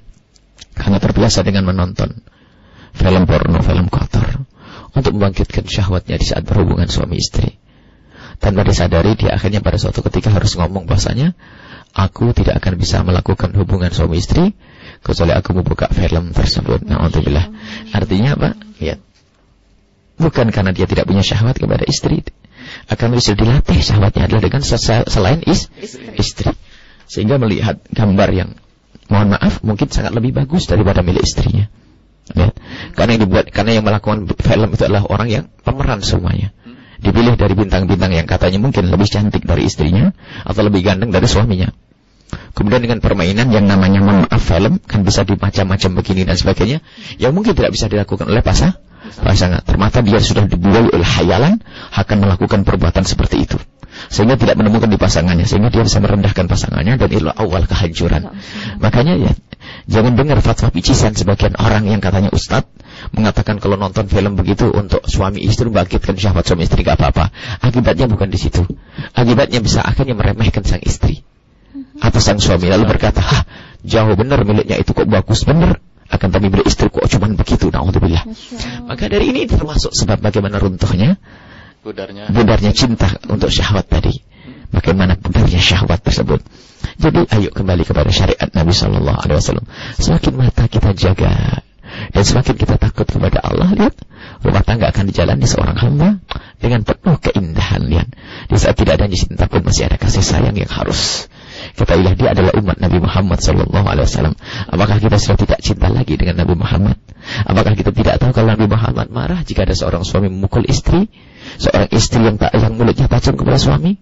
karena 0.75 0.99
terbiasa 0.99 1.47
dengan 1.47 1.69
menonton 1.69 2.25
film 2.93 3.25
porno, 3.25 3.61
film 3.62 3.87
kotor 3.88 4.45
untuk 4.93 5.12
membangkitkan 5.17 5.64
syahwatnya 5.64 6.21
di 6.21 6.26
saat 6.29 6.45
berhubungan 6.45 6.88
suami 6.88 7.17
istri. 7.17 7.57
Tanpa 8.43 8.67
disadari 8.67 9.14
dia 9.14 9.38
akhirnya 9.38 9.62
pada 9.62 9.79
suatu 9.79 10.02
ketika 10.02 10.35
harus 10.35 10.59
ngomong 10.59 10.91
bahasanya 10.91 11.38
aku 11.95 12.35
tidak 12.35 12.59
akan 12.59 12.75
bisa 12.81 13.05
melakukan 13.07 13.55
hubungan 13.55 13.93
suami 13.95 14.19
istri 14.19 14.57
kecuali 15.05 15.33
aku 15.37 15.55
membuka 15.55 15.87
film 15.93 16.35
tersebut. 16.35 16.83
Na'udzubillah. 16.83 17.47
Artinya 17.95 18.35
apa? 18.35 18.59
Lihat. 18.83 18.99
Bukan 20.19 20.50
karena 20.50 20.75
dia 20.75 20.87
tidak 20.91 21.07
punya 21.07 21.23
syahwat 21.23 21.57
kepada 21.57 21.87
istri. 21.87 22.26
Akan 22.88 23.12
bisa 23.14 23.35
dilatih 23.35 23.79
syahwatnya 23.79 24.26
adalah 24.26 24.43
dengan 24.43 24.62
selain 25.07 25.41
is, 25.45 25.69
istri. 26.19 26.55
Sehingga 27.12 27.37
melihat 27.37 27.76
gambar 27.92 28.28
yang 28.33 28.57
mohon 29.12 29.37
maaf 29.37 29.61
mungkin 29.61 29.92
sangat 29.92 30.16
lebih 30.16 30.33
bagus 30.33 30.64
daripada 30.64 31.04
milik 31.04 31.28
istrinya. 31.28 31.69
Lihat. 32.33 32.57
Karena 32.97 33.21
yang 33.21 33.23
dibuat 33.28 33.45
karena 33.52 33.76
yang 33.76 33.85
melakukan 33.85 34.25
film 34.40 34.69
itu 34.73 34.83
adalah 34.88 35.04
orang 35.12 35.28
yang 35.28 35.45
pemeran 35.61 36.00
semuanya. 36.00 36.57
Dipilih 37.04 37.37
dari 37.37 37.52
bintang-bintang 37.52 38.16
yang 38.16 38.25
katanya 38.25 38.64
mungkin 38.64 38.88
lebih 38.88 39.12
cantik 39.12 39.45
dari 39.45 39.69
istrinya 39.69 40.16
atau 40.49 40.64
lebih 40.64 40.81
ganteng 40.81 41.12
dari 41.12 41.28
suaminya. 41.28 41.69
Kemudian 42.57 42.81
dengan 42.81 43.04
permainan 43.04 43.52
yang 43.52 43.69
namanya 43.69 44.00
mohon 44.00 44.25
maaf 44.25 44.40
film 44.40 44.81
kan 44.81 45.04
bisa 45.04 45.28
di 45.28 45.37
macam-macam 45.37 45.90
begini 46.00 46.25
dan 46.25 46.40
sebagainya 46.40 46.81
yang 47.21 47.37
mungkin 47.37 47.52
tidak 47.52 47.76
bisa 47.76 47.92
dilakukan 47.92 48.25
oleh 48.25 48.40
pasang 48.40 48.73
pasangan. 49.21 49.61
Ternyata 49.61 50.00
dia 50.00 50.16
sudah 50.16 50.49
dibuai 50.49 50.88
oleh 50.88 51.04
hayalan 51.21 51.61
akan 51.92 52.16
melakukan 52.25 52.64
perbuatan 52.64 53.04
seperti 53.04 53.45
itu. 53.45 53.61
Sehingga 54.09 54.41
tidak 54.41 54.59
menemukan 54.59 54.89
di 54.89 54.99
pasangannya 54.99 55.47
sehingga 55.47 55.71
dia 55.71 55.85
bisa 55.85 56.03
merendahkan 56.03 56.49
pasangannya 56.49 56.99
dan 56.99 57.09
itulah 57.13 57.37
awal 57.37 57.67
kehancuran. 57.69 58.35
Makanya 58.81 59.15
ya 59.21 59.33
jangan 59.87 60.19
dengar 60.19 60.43
fatwa 60.43 60.73
picisan 60.75 61.15
sebagian 61.15 61.55
orang 61.59 61.87
yang 61.87 62.01
katanya 62.03 62.31
ustadz 62.35 62.71
mengatakan 63.15 63.59
kalau 63.59 63.75
nonton 63.75 64.07
film 64.07 64.39
begitu 64.39 64.71
untuk 64.71 65.05
suami 65.11 65.43
istri 65.43 65.71
bangkitkan 65.71 66.15
syahwat 66.15 66.47
suami 66.47 66.67
istri 66.67 66.87
gak 66.87 66.99
apa-apa. 66.99 67.35
Akibatnya 67.63 68.07
bukan 68.07 68.31
di 68.31 68.39
situ. 68.39 68.63
Akibatnya 69.15 69.59
bisa 69.59 69.83
akhirnya 69.83 70.15
meremehkan 70.15 70.63
sang 70.63 70.83
istri 70.83 71.23
atau 72.03 72.19
sang 72.19 72.43
suami 72.43 72.67
lalu 72.67 72.89
berkata, 72.89 73.23
"Hah, 73.23 73.43
jauh 73.87 74.15
benar 74.19 74.43
miliknya 74.43 74.79
itu 74.83 74.91
kok 74.91 75.07
bagus 75.07 75.47
benar." 75.47 75.79
Akan 76.13 76.29
tapi 76.29 76.53
milik 76.53 76.69
istri 76.69 76.93
kok 76.93 77.09
cuman 77.09 77.41
begitu. 77.41 77.73
Naudzubillah. 77.73 78.29
Maka 78.85 79.09
dari 79.09 79.33
ini 79.33 79.49
termasuk 79.49 79.97
sebab 79.97 80.21
bagaimana 80.21 80.61
runtuhnya 80.61 81.17
Budarnya. 81.83 82.31
budarnya 82.31 82.71
cinta 82.71 83.11
untuk 83.27 83.51
syahwat 83.51 83.91
tadi. 83.91 84.23
Bagaimana 84.71 85.19
budarnya 85.19 85.59
syahwat 85.59 86.01
tersebut. 86.01 86.39
Jadi 87.03 87.27
ayo 87.27 87.51
kembali 87.51 87.83
kepada 87.83 88.09
syariat 88.15 88.49
Nabi 88.55 88.71
Shallallahu 88.71 89.19
Alaihi 89.19 89.39
Wasallam. 89.43 89.67
Semakin 89.99 90.33
mata 90.39 90.71
kita 90.71 90.95
jaga 90.95 91.61
dan 92.15 92.23
semakin 92.25 92.55
kita 92.57 92.81
takut 92.81 93.05
kepada 93.05 93.43
Allah, 93.45 93.69
lihat 93.77 93.95
rumah 94.41 94.65
tangga 94.65 94.89
akan 94.95 95.11
dijalani 95.12 95.45
seorang 95.45 95.77
hamba 95.77 96.23
dengan 96.62 96.87
penuh 96.87 97.19
keindahan. 97.21 97.85
Lihat 97.85 98.09
di 98.49 98.57
saat 98.57 98.79
tidak 98.79 99.03
ada 99.03 99.11
cinta 99.12 99.45
pun 99.51 99.61
masih 99.67 99.91
ada 99.91 99.99
kasih 99.99 100.25
sayang 100.25 100.57
yang 100.57 100.71
harus 100.71 101.29
kita 101.73 101.95
ilah 101.97 102.15
dia 102.19 102.35
adalah 102.35 102.53
umat 102.59 102.77
Nabi 102.83 102.99
Muhammad 103.01 103.39
Sallallahu 103.41 103.87
Alaihi 103.87 104.07
Wasallam. 104.09 104.35
Apakah 104.69 104.97
kita 104.99 105.17
sudah 105.17 105.39
tidak 105.39 105.61
cinta 105.62 105.89
lagi 105.89 106.19
dengan 106.19 106.43
Nabi 106.43 106.55
Muhammad? 106.59 106.99
Apakah 107.47 107.73
kita 107.79 107.95
tidak 107.95 108.19
tahu 108.19 108.35
kalau 108.35 108.53
Nabi 108.53 108.67
Muhammad 108.67 109.09
marah 109.09 109.41
jika 109.47 109.62
ada 109.65 109.73
seorang 109.73 110.03
suami 110.03 110.29
memukul 110.29 110.67
istri, 110.67 111.07
seorang 111.61 111.89
istri 111.93 112.23
yang 112.25 112.37
tak 112.41 112.55
yang 112.55 112.77
mulutnya 112.77 113.09
tajam 113.09 113.37
kepada 113.37 113.59
suami? 113.59 113.99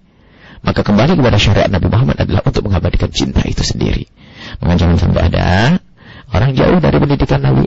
Maka 0.60 0.84
kembali 0.84 1.16
kepada 1.16 1.38
syariat 1.40 1.70
Nabi 1.72 1.88
Muhammad 1.88 2.20
adalah 2.20 2.44
untuk 2.44 2.68
mengabadikan 2.68 3.08
cinta 3.08 3.40
itu 3.48 3.64
sendiri. 3.64 4.04
Jangan 4.60 5.00
sampai 5.00 5.32
ada 5.32 5.80
orang 6.30 6.52
jauh 6.52 6.78
dari 6.78 6.96
pendidikan 7.00 7.40
Nabi. 7.40 7.66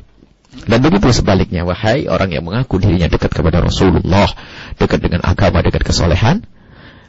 Dan 0.53 0.79
begitu 0.85 1.09
sebaliknya, 1.09 1.65
wahai 1.65 2.05
orang 2.05 2.29
yang 2.29 2.45
mengaku 2.45 2.77
dirinya 2.77 3.09
dekat 3.09 3.33
kepada 3.33 3.65
Rasulullah, 3.65 4.29
dekat 4.77 5.01
dengan 5.01 5.25
agama, 5.25 5.65
dekat 5.65 5.81
kesolehan, 5.81 6.45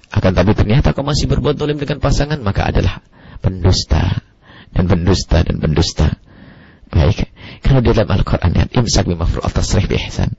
akan 0.09 0.33
tapi 0.33 0.57
ternyata 0.57 0.97
kau 0.97 1.05
masih 1.05 1.29
berbuat 1.29 1.61
dolim 1.61 1.77
dengan 1.77 2.01
pasangan, 2.01 2.41
maka 2.41 2.73
adalah 2.73 3.05
pendusta 3.45 4.25
dan 4.73 4.89
pendusta 4.89 5.45
dan 5.45 5.61
pendusta. 5.61 6.17
Baik, 6.89 7.29
di 7.61 7.91
dalam 7.93 8.11
Al-Quran 8.11 8.51
ya, 8.55 8.65
imsak 8.81 9.05
bimafru 9.05 9.45
tasrih 9.45 9.91
bihsan. 9.91 10.33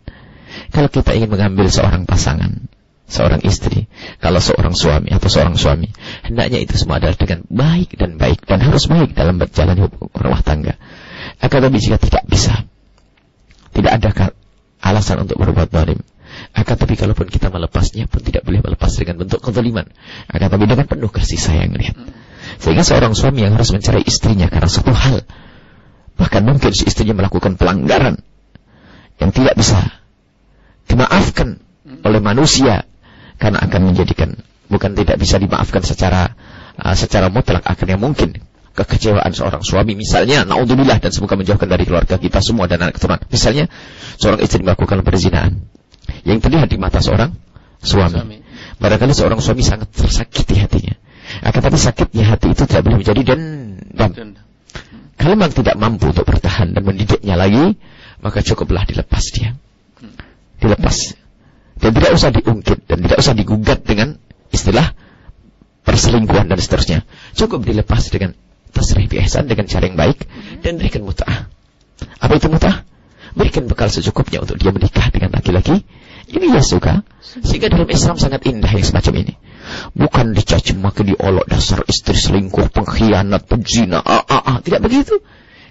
Kalau 0.71 0.89
kita 0.91 1.15
ingin 1.15 1.31
mengambil 1.31 1.67
seorang 1.71 2.03
pasangan, 2.03 2.67
seorang 3.05 3.41
istri, 3.45 3.85
kalau 4.17 4.41
seorang 4.41 4.73
suami 4.73 5.13
atau 5.13 5.29
seorang 5.29 5.55
suami, 5.55 5.93
hendaknya 6.25 6.59
itu 6.61 6.73
semua 6.75 6.97
adalah 6.97 7.15
dengan 7.17 7.45
baik 7.47 7.95
dan 7.95 8.17
baik 8.17 8.43
dan 8.49 8.59
harus 8.65 8.89
baik 8.89 9.13
dalam 9.13 9.37
berjalan 9.37 9.89
rumah 10.13 10.41
tangga. 10.41 10.75
Akan 11.41 11.59
tapi 11.61 11.77
jika 11.77 12.01
tidak 12.01 12.25
bisa, 12.25 12.65
tidak 13.75 13.91
ada 14.01 14.33
alasan 14.81 15.25
untuk 15.25 15.37
berbuat 15.37 15.69
zalim. 15.69 16.01
Akan 16.51 16.75
tapi 16.75 16.99
kalaupun 16.99 17.31
kita 17.31 17.47
melepasnya 17.47 18.11
pun 18.11 18.19
tidak 18.19 18.43
boleh 18.43 18.59
melepas 18.59 18.91
dengan 18.91 19.23
bentuk 19.23 19.39
kezaliman. 19.39 19.87
Akan 20.27 20.47
tapi 20.51 20.65
dengan 20.67 20.85
penuh 20.89 21.07
kasih 21.07 21.39
sayang 21.39 21.73
lihat. 21.77 21.95
Sehingga 22.59 22.83
seorang 22.83 23.15
suami 23.15 23.43
yang 23.45 23.55
harus 23.55 23.71
mencari 23.71 24.03
istrinya 24.03 24.47
karena 24.51 24.69
satu 24.69 24.91
hal, 24.91 25.23
bahkan 26.15 26.43
mungkin 26.43 26.71
si 26.71 26.87
istrinya 26.87 27.15
melakukan 27.23 27.59
pelanggaran 27.59 28.23
yang 29.19 29.31
tidak 29.31 29.55
bisa 29.55 30.04
dimaafkan 30.85 31.61
oleh 32.05 32.21
manusia 32.21 32.85
karena 33.37 33.61
akan 33.61 33.93
menjadikan 33.93 34.39
bukan 34.69 34.97
tidak 34.97 35.17
bisa 35.21 35.37
dimaafkan 35.37 35.81
secara 35.85 36.33
uh, 36.79 36.95
secara 36.95 37.29
mutlak. 37.29 37.65
Akhirnya 37.65 37.99
mungkin 37.99 38.37
kekecewaan 38.75 39.31
seorang 39.31 39.63
suami 39.63 39.95
misalnya 39.95 40.43
naudzubillah 40.43 40.99
dan 40.99 41.11
semoga 41.13 41.39
menjauhkan 41.39 41.69
dari 41.69 41.87
keluarga 41.87 42.19
kita 42.19 42.43
semua 42.43 42.67
dan 42.67 42.83
anak 42.83 42.99
keturunan. 42.99 43.23
Misalnya 43.31 43.71
seorang 44.19 44.39
istri 44.43 44.61
melakukan 44.61 45.01
perzinahan. 45.05 45.63
Yang 46.25 46.49
terlihat 46.49 46.69
di 46.69 46.77
mata 46.77 47.01
seorang 47.01 47.33
suami, 47.81 48.17
Suami. 48.17 48.37
barangkali 48.77 49.13
seorang 49.13 49.39
suami 49.41 49.61
sangat 49.65 49.89
tersakiti 49.89 50.57
hatinya. 50.61 50.93
Akan 51.41 51.61
tapi 51.65 51.77
sakitnya 51.81 52.29
hati 52.29 52.53
itu 52.53 52.63
tidak 52.69 52.85
boleh 52.85 53.01
menjadi 53.01 53.21
dendam. 53.25 54.11
Dan 54.13 54.29
kalau 55.17 55.33
memang 55.33 55.53
tidak 55.57 55.75
mampu 55.81 56.13
untuk 56.13 56.25
bertahan 56.29 56.77
dan 56.77 56.81
mendidiknya 56.85 57.33
lagi 57.33 57.73
maka 58.21 58.45
cukuplah 58.45 58.85
dilepas 58.85 59.25
dia 59.33 59.57
dilepas. 60.65 61.17
Dan 61.75 61.91
tidak 61.91 62.11
usah 62.15 62.29
diungkit 62.31 62.87
dan 62.87 62.97
tidak 63.03 63.17
usah 63.19 63.33
digugat 63.35 63.83
dengan 63.83 64.15
istilah 64.49 64.95
perselingkuhan 65.85 66.49
dan 66.49 66.57
seterusnya. 66.57 66.99
Cukup 67.35 67.61
dilepas 67.67 68.01
dengan 68.09 68.33
tasrih 68.71 69.07
biasa 69.07 69.45
dengan 69.45 69.69
cara 69.69 69.83
yang 69.85 69.97
baik 69.99 70.25
dan 70.65 70.81
berikan 70.81 71.03
mut'ah. 71.05 71.47
Apa 72.19 72.33
itu 72.35 72.47
mut'ah? 72.49 72.83
Berikan 73.35 73.67
bekal 73.67 73.91
secukupnya 73.91 74.39
untuk 74.39 74.55
dia 74.55 74.71
menikah 74.71 75.11
dengan 75.11 75.35
laki-laki. 75.35 75.83
Ini 76.25 76.45
dia 76.55 76.63
suka. 76.63 77.03
Sehingga 77.21 77.67
dalam 77.67 77.85
Islam 77.91 78.15
sangat 78.15 78.47
indah 78.47 78.71
yang 78.71 78.87
semacam 78.87 79.13
ini. 79.27 79.33
Bukan 79.91 80.31
dicaci 80.31 80.73
maki 80.79 81.13
diolok 81.13 81.45
dasar 81.45 81.83
istri 81.85 82.15
selingkuh 82.15 82.71
pengkhianat 82.71 83.43
penzina 83.49 83.99
ah, 83.99 84.23
ah, 84.23 84.41
ah. 84.45 84.57
tidak 84.61 84.85
begitu 84.85 85.19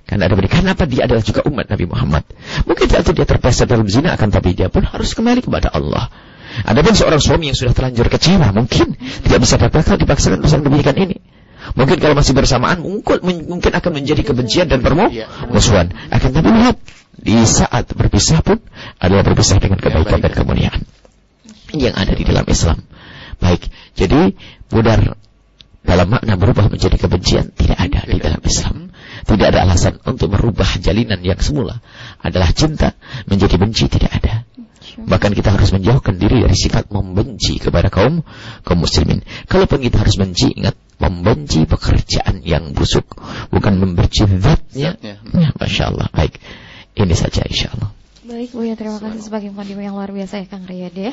Karena 0.04 0.28
ada 0.28 0.36
Kenapa 0.36 0.84
dia 0.84 1.08
adalah 1.08 1.24
juga 1.24 1.40
umat 1.48 1.66
Nabi 1.68 1.84
Muhammad? 1.88 2.24
Mungkin 2.68 2.86
saat 2.92 3.08
dia 3.08 3.24
terpleset 3.24 3.68
dalam 3.68 3.88
zina, 3.88 4.12
akan 4.12 4.28
tapi 4.28 4.52
dia 4.52 4.68
pun 4.68 4.84
harus 4.84 5.16
kembali 5.16 5.44
kepada 5.44 5.72
Allah. 5.72 6.12
Adapun 6.62 6.94
seorang 6.94 7.18
suami 7.18 7.50
yang 7.50 7.58
sudah 7.58 7.74
terlanjur 7.74 8.06
kecewa, 8.06 8.54
mungkin 8.54 8.94
tidak 8.96 9.38
bisa 9.42 9.58
dapatkan 9.58 9.96
dipaksakan 9.98 10.38
urusan 10.44 10.62
demikian 10.62 10.96
ini. 10.96 11.18
Mungkin 11.74 11.96
kalau 11.96 12.14
masih 12.14 12.36
bersamaan, 12.36 12.84
mungkin, 12.84 13.24
mungkin 13.24 13.72
akan 13.72 13.90
menjadi 13.90 14.22
kebencian 14.22 14.68
dan 14.68 14.84
permusuhan. 14.84 15.90
Akan 16.12 16.30
tapi 16.30 16.52
lihat, 16.52 16.76
di 17.16 17.40
saat 17.48 17.88
berpisah 17.96 18.44
pun 18.44 18.60
adalah 19.00 19.24
berpisah 19.24 19.56
dengan 19.58 19.80
kebaikan 19.80 20.20
dan 20.20 20.32
kemuliaan 20.36 20.84
yang 21.74 21.96
ada 21.96 22.12
di 22.12 22.22
dalam 22.22 22.44
Islam. 22.46 22.78
Baik, 23.40 23.66
jadi 23.96 24.36
pudar 24.68 25.16
dalam 25.82 26.06
makna 26.08 26.36
berubah 26.38 26.70
menjadi 26.70 26.96
kebencian 27.00 27.50
tidak 27.56 27.78
ada 27.80 28.00
di 28.06 28.18
dalam 28.20 28.40
Islam. 28.44 28.83
Tidak 29.24 29.46
ada 29.48 29.64
alasan 29.64 29.98
untuk 30.04 30.32
merubah 30.36 30.68
jalinan 30.78 31.20
yang 31.24 31.40
semula 31.40 31.80
adalah 32.20 32.52
cinta 32.52 32.92
menjadi 33.24 33.56
benci 33.56 33.88
tidak 33.88 34.12
ada. 34.20 34.34
Bahkan 34.94 35.32
kita 35.34 35.50
harus 35.58 35.74
menjauhkan 35.74 36.14
diri 36.20 36.46
dari 36.46 36.54
sifat 36.54 36.92
membenci 36.94 37.58
kepada 37.58 37.90
kaum 37.90 38.22
kaum 38.62 38.78
muslimin. 38.78 39.26
Kalaupun 39.50 39.82
kita 39.82 40.06
harus 40.06 40.14
benci, 40.14 40.54
ingat 40.54 40.78
membenci 41.02 41.66
pekerjaan 41.66 42.46
yang 42.46 42.70
busuk, 42.70 43.18
bukan 43.50 43.74
membenci 43.80 44.22
zatnya. 44.38 44.94
Ya, 45.02 45.18
Masya 45.58 45.90
Allah. 45.90 46.06
Baik, 46.14 46.38
ini 46.94 47.14
saja 47.18 47.42
insya 47.42 47.74
Allah. 47.74 47.90
Baik 48.24 48.56
Bu 48.56 48.64
ya, 48.64 48.72
terima 48.72 48.96
kasih 49.04 49.20
sebagai 49.20 49.52
pandu 49.52 49.76
yang 49.76 50.00
luar 50.00 50.08
biasa 50.08 50.40
ya 50.40 50.46
Kang 50.48 50.64
Riyad 50.64 50.96
ya. 50.96 51.12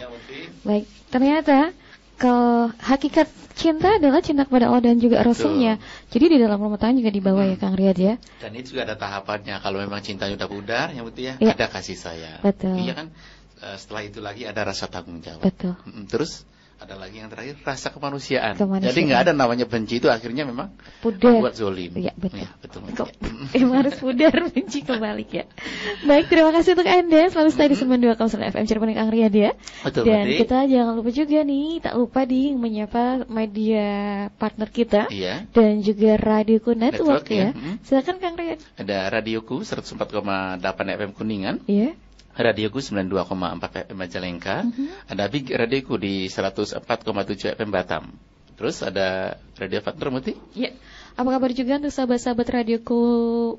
Baik, 0.64 0.88
ternyata 1.12 1.76
kalau 2.22 2.70
hakikat 2.78 3.26
cinta 3.58 3.98
adalah 3.98 4.22
cinta 4.22 4.46
kepada 4.46 4.70
Allah 4.70 4.94
dan 4.94 5.02
juga 5.02 5.26
Rasulnya. 5.26 5.82
Jadi 6.14 6.38
di 6.38 6.38
dalam 6.38 6.62
rumah 6.62 6.78
tangga 6.78 7.02
juga 7.02 7.10
dibawa 7.10 7.50
ya 7.50 7.58
Kang 7.58 7.74
Riyad 7.74 7.98
ya. 7.98 8.14
Dan 8.38 8.54
itu 8.54 8.78
juga 8.78 8.94
ada 8.94 8.96
tahapannya. 9.02 9.58
Kalau 9.58 9.82
memang 9.82 10.06
cintanya 10.06 10.38
udah 10.38 10.50
pudar, 10.50 10.88
yang 10.94 11.10
penting 11.10 11.34
ya, 11.34 11.36
ya 11.42 11.58
ada 11.58 11.66
kasih 11.74 11.98
sayang. 11.98 12.46
Betul. 12.46 12.78
Iya 12.78 12.94
kan? 12.94 13.08
Eh, 13.62 13.78
setelah 13.82 14.02
itu 14.06 14.22
lagi 14.22 14.46
ada 14.46 14.62
rasa 14.62 14.86
tanggung 14.86 15.26
jawab. 15.26 15.42
Betul. 15.42 15.74
Terus 16.14 16.46
ada 16.82 16.98
lagi 16.98 17.22
yang 17.22 17.30
terakhir 17.30 17.62
rasa 17.62 17.94
kemanusiaan. 17.94 18.58
kemanusiaan. 18.58 18.90
Jadi 18.90 19.00
nggak 19.06 19.22
ada 19.30 19.34
namanya 19.38 19.70
benci 19.70 20.02
itu 20.02 20.10
akhirnya 20.10 20.50
memang 20.50 20.74
pudar. 21.06 21.38
buat 21.38 21.54
zolim. 21.54 21.94
Iya 21.94 22.18
betul. 22.18 22.42
Ya, 22.42 22.50
betul. 22.58 22.82
Kok, 22.90 23.10
emang 23.54 23.86
harus 23.86 23.96
pudar 24.02 24.34
benci 24.50 24.82
kebalik 24.82 25.30
ya. 25.30 25.46
Baik 26.10 26.34
terima 26.34 26.50
kasih 26.50 26.74
untuk 26.74 26.90
anda 26.90 27.22
selalu 27.30 27.50
stay 27.54 27.70
di 27.70 27.78
sembilan 27.78 28.00
dua 28.02 28.16
FM 28.18 28.66
Cirebon 28.66 28.98
Kang 28.98 29.14
Riyad 29.14 29.34
ya. 29.38 29.52
Betul. 29.86 30.10
Dan 30.10 30.26
berarti. 30.26 30.40
kita 30.42 30.58
jangan 30.66 30.94
lupa 30.98 31.12
juga 31.14 31.40
nih 31.46 31.68
tak 31.86 31.94
lupa 31.94 32.22
di 32.26 32.42
menyapa 32.58 33.04
media 33.30 33.88
partner 34.42 34.70
kita. 34.74 35.02
Iya. 35.14 35.46
Dan 35.54 35.86
juga 35.86 36.18
Radioku 36.18 36.74
Network, 36.74 37.30
Network 37.30 37.30
ya. 37.30 37.38
ya. 37.38 37.50
Hmm. 37.54 37.76
Silakan 37.86 38.18
Kang 38.18 38.34
Riyad. 38.34 38.60
Ada 38.82 38.98
Radioku 39.14 39.62
104,8 39.62 40.98
FM 40.98 41.12
Kuningan. 41.14 41.62
Iya. 41.70 41.94
Radioku 42.42 42.82
92,4 42.82 43.86
FM 43.86 43.98
Majalengka, 43.98 44.56
Mhm. 44.66 44.86
ada 45.08 45.24
Big 45.30 45.46
Radioku 45.48 45.96
di 45.96 46.26
104,7 46.28 47.54
FM 47.54 47.70
Batam. 47.70 48.12
Terus 48.58 48.82
ada 48.82 49.38
Radio 49.58 49.82
Partner 49.82 50.08
Muti? 50.14 50.34
Ya. 50.54 50.70
Apa 51.12 51.28
kabar 51.28 51.52
juga 51.52 51.76
untuk 51.76 51.92
sahabat-sahabat 51.92 52.48
radioku 52.64 53.02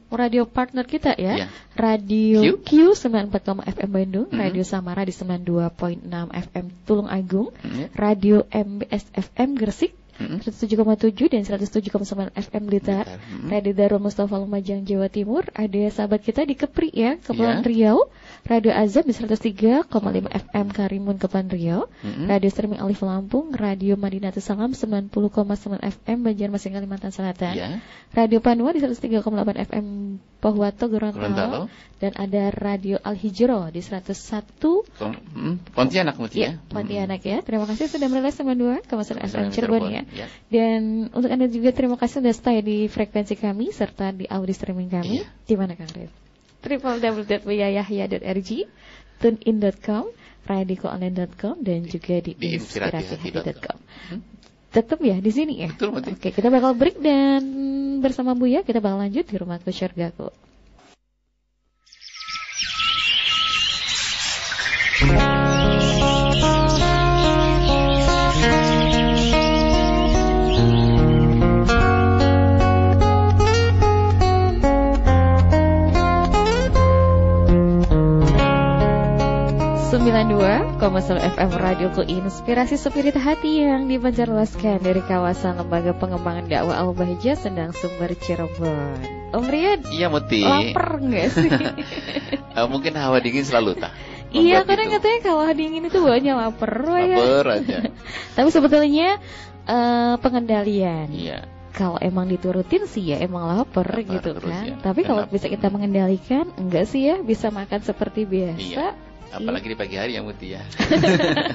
radio 0.09 0.49
partner 0.49 0.89
kita 0.89 1.13
ya? 1.21 1.37
Iya. 1.37 1.47
Radio 1.77 2.39
Q, 2.41 2.65
Q. 2.65 2.71
94, 2.97 3.61
FM 3.67 3.91
Bandung, 3.93 4.27
Mhm. 4.33 4.39
Radio 4.41 4.65
Samara 4.65 5.05
di 5.05 5.13
92.6 5.13 6.33
FM 6.33 6.67
Tulung 6.89 7.13
Agung, 7.13 7.53
Hmm, 7.61 7.77
ya. 7.77 7.87
Radio 7.93 8.49
MBS 8.49 9.05
FM 9.13 9.59
Gresik 9.59 9.93
Hmm. 10.13 10.39
107,7 10.45 11.29
dan 11.33 11.43
107,9 11.43 12.31
FM 12.37 12.69
Blitar. 12.69 13.05
Blitar, 13.05 13.21
mhm. 13.21 13.49
Radio 13.49 13.73
Darul 13.75 14.01
Mustafa 14.01 14.37
Lumajang 14.39 14.85
Jawa 14.85 15.09
Timur. 15.09 15.49
Ada 15.53 15.89
sahabat 15.91 16.21
kita 16.23 16.45
di 16.45 16.55
Kepri 16.55 16.89
ya, 16.93 17.17
Kepulauan 17.19 17.65
Iya. 17.65 17.69
Riau. 17.69 17.99
Radio 18.43 18.73
Azab 18.73 19.05
di 19.05 19.15
103,5 19.15 19.87
FM 20.29 20.67
Karimun 20.69 21.17
Kepulauan 21.17 21.49
Riau. 21.49 21.81
Mhm. 22.03 22.27
Radio 22.27 22.49
Streaming 22.49 22.81
Alif 22.81 23.01
Lampung, 23.01 23.53
Radio 23.53 23.95
Madinatul 23.95 24.41
Salam 24.41 24.73
90,9 24.73 25.79
FM 25.79 26.19
Banjarmasin 26.23 26.73
Kalimantan 26.73 27.11
Selatan. 27.11 27.55
Ya. 27.55 27.69
Radio 28.13 28.39
Panua 28.39 28.71
di 28.71 28.81
103,8 28.81 29.23
FM 29.57 29.87
Pohuwato 30.39 30.91
Gorontalo 30.91 31.23
Gorontalo. 31.23 31.61
dan 31.97 32.13
ada 32.19 32.51
Radio 32.51 32.99
Al 32.99 33.15
Hijro 33.15 33.71
di 33.71 33.79
101 33.79 34.83
Kom- 34.99 35.15
hmm, 35.15 35.71
Pontianak 35.71 36.19
Muti 36.19 36.43
Ya, 36.43 36.59
ya. 36.59 36.67
Pontianak 36.67 37.23
ya. 37.23 37.39
Terima 37.41 37.63
kasih 37.65 37.87
sudah 37.87 38.11
merilis 38.11 38.35
sama 38.35 38.59
dua 38.59 38.83
kawasan 38.83 39.23
FM 39.23 39.55
Cirebon 39.55 39.87
ya. 39.87 40.03
Ya. 40.11 40.27
Dan 40.51 41.09
untuk 41.15 41.31
Anda 41.31 41.47
juga 41.47 41.71
terima 41.71 41.95
kasih 41.95 42.19
sudah 42.21 42.35
stay 42.35 42.59
di 42.59 42.91
frekuensi 42.91 43.39
kami 43.39 43.71
serta 43.71 44.11
di 44.11 44.27
audio 44.27 44.51
streaming 44.51 44.91
kami. 44.91 45.23
Iya. 45.23 45.27
Di 45.47 45.55
mana 45.55 45.79
Kang 45.79 45.95
Red? 45.95 46.11
www.wiyayahya.rg, 46.63 48.51
tunein.com, 49.19 50.05
radioonline.com 50.47 51.55
dan 51.63 51.81
juga 51.87 52.15
di, 52.23 52.33
Di 52.39 52.49
inspirasihati.com. 52.59 53.79
Hmm? 54.11 54.21
Tetap 54.73 54.99
ya 55.05 55.21
di 55.21 55.29
sini 55.29 55.67
ya. 55.67 55.69
Betul, 55.69 55.93
betul. 55.93 56.17
Oke, 56.17 56.33
kita 56.33 56.49
bakal 56.49 56.73
break 56.73 56.97
dan 57.03 57.43
bersama 58.01 58.33
Buya 58.33 58.65
kita 58.65 58.81
bakal 58.81 59.05
lanjut 59.05 59.29
di 59.29 59.37
rumahku 59.37 59.69
syurgaku. 59.69 60.33
Sembilan 80.03 80.35
dua 80.35 80.55
FM 80.83 81.51
Radio 81.63 81.87
Ku 81.95 82.03
Inspirasi 82.03 82.75
Spirit 82.75 83.15
Hati 83.15 83.63
yang 83.63 83.87
dipancarluaskan 83.87 84.83
dari 84.83 84.99
kawasan 84.99 85.63
Lembaga 85.63 85.95
Pengembangan 85.95 86.51
Dakwah 86.51 86.75
Al 86.75 86.91
Bahja 86.91 87.39
Sendang 87.39 87.71
Sumber 87.71 88.11
Cirebon. 88.19 88.99
Om 89.31 89.47
Riyad, 89.47 89.87
Iya 89.95 90.11
Muti. 90.11 90.43
lapar 90.43 90.99
nggak 90.99 91.27
sih? 91.31 91.47
Eh, 92.59 92.67
mungkin 92.67 92.99
hawa 92.99 93.23
dingin 93.23 93.47
selalu 93.47 93.79
tak. 93.79 93.95
iya, 94.35 94.67
itu. 94.67 94.75
katanya 94.75 95.19
kalau 95.23 95.47
dingin 95.55 95.87
itu 95.87 96.03
bawanya 96.03 96.35
lapar, 96.35 96.83
ya. 96.99 97.17
Lapar 97.23 97.47
aja. 97.63 97.79
Tapi 98.43 98.49
sebetulnya 98.51 99.23
eh, 99.71 100.15
pengendalian. 100.19 101.15
Iya. 101.15 101.47
Kalau 101.79 102.03
emang 102.03 102.27
diturutin 102.27 102.91
sih 102.91 103.15
ya 103.15 103.23
emang 103.23 103.47
lapar, 103.47 103.87
Lapar 103.87 104.19
gitu 104.19 104.35
kan. 104.35 104.67
ya. 104.67 104.75
Tapi 104.83 105.07
kalau 105.07 105.31
bisa 105.31 105.47
kita 105.47 105.71
mengendalikan, 105.71 106.51
enggak 106.59 106.91
sih 106.91 107.07
ya 107.07 107.23
bisa 107.23 107.55
makan 107.55 107.87
seperti 107.87 108.27
biasa. 108.27 108.59
Iya. 108.59 109.12
Apalagi 109.33 109.73
di 109.73 109.77
pagi 109.77 109.97
hari 109.97 110.21
ya 110.21 110.21
Muti 110.21 110.53
ya. 110.53 110.63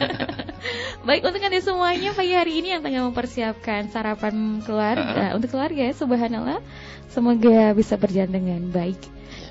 Baik 1.08 1.24
untuk 1.24 1.40
anda 1.40 1.62
semuanya 1.62 2.12
pagi 2.12 2.34
hari 2.34 2.60
ini 2.60 2.74
yang 2.74 2.82
tengah 2.82 3.06
mempersiapkan 3.08 3.88
sarapan 3.94 4.60
keluarga 4.66 5.38
untuk 5.38 5.54
keluarga 5.54 5.88
ya 5.88 5.94
subhanallah. 5.94 6.60
Semoga 7.08 7.72
bisa 7.78 7.96
berjalan 7.96 8.34
dengan 8.34 8.62
baik. 8.74 9.00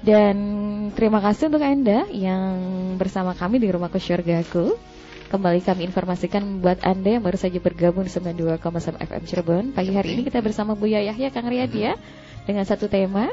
Dan 0.04 0.36
terima 0.92 1.22
kasih 1.24 1.48
untuk 1.48 1.64
anda 1.64 2.04
yang 2.12 2.58
bersama 3.00 3.32
kami 3.32 3.62
di 3.62 3.72
rumahku 3.72 3.96
syurgaku 3.96 4.76
kembali 5.26 5.58
kami 5.64 5.88
informasikan 5.88 6.62
buat 6.62 6.82
anda 6.86 7.18
yang 7.18 7.24
baru 7.24 7.38
saja 7.40 7.58
bergabung 7.58 8.06
di 8.06 8.12
92,1 8.12 8.62
FM 9.02 9.22
Cirebon. 9.26 9.64
Pagi 9.72 9.92
hari 9.94 10.18
ini 10.18 10.22
kita 10.26 10.38
bersama 10.44 10.78
Buya 10.78 11.02
Yahya 11.02 11.32
Kang 11.32 11.48
Riyadi 11.48 11.90
ya 11.90 11.94
dengan 12.46 12.62
satu 12.62 12.86
tema 12.86 13.32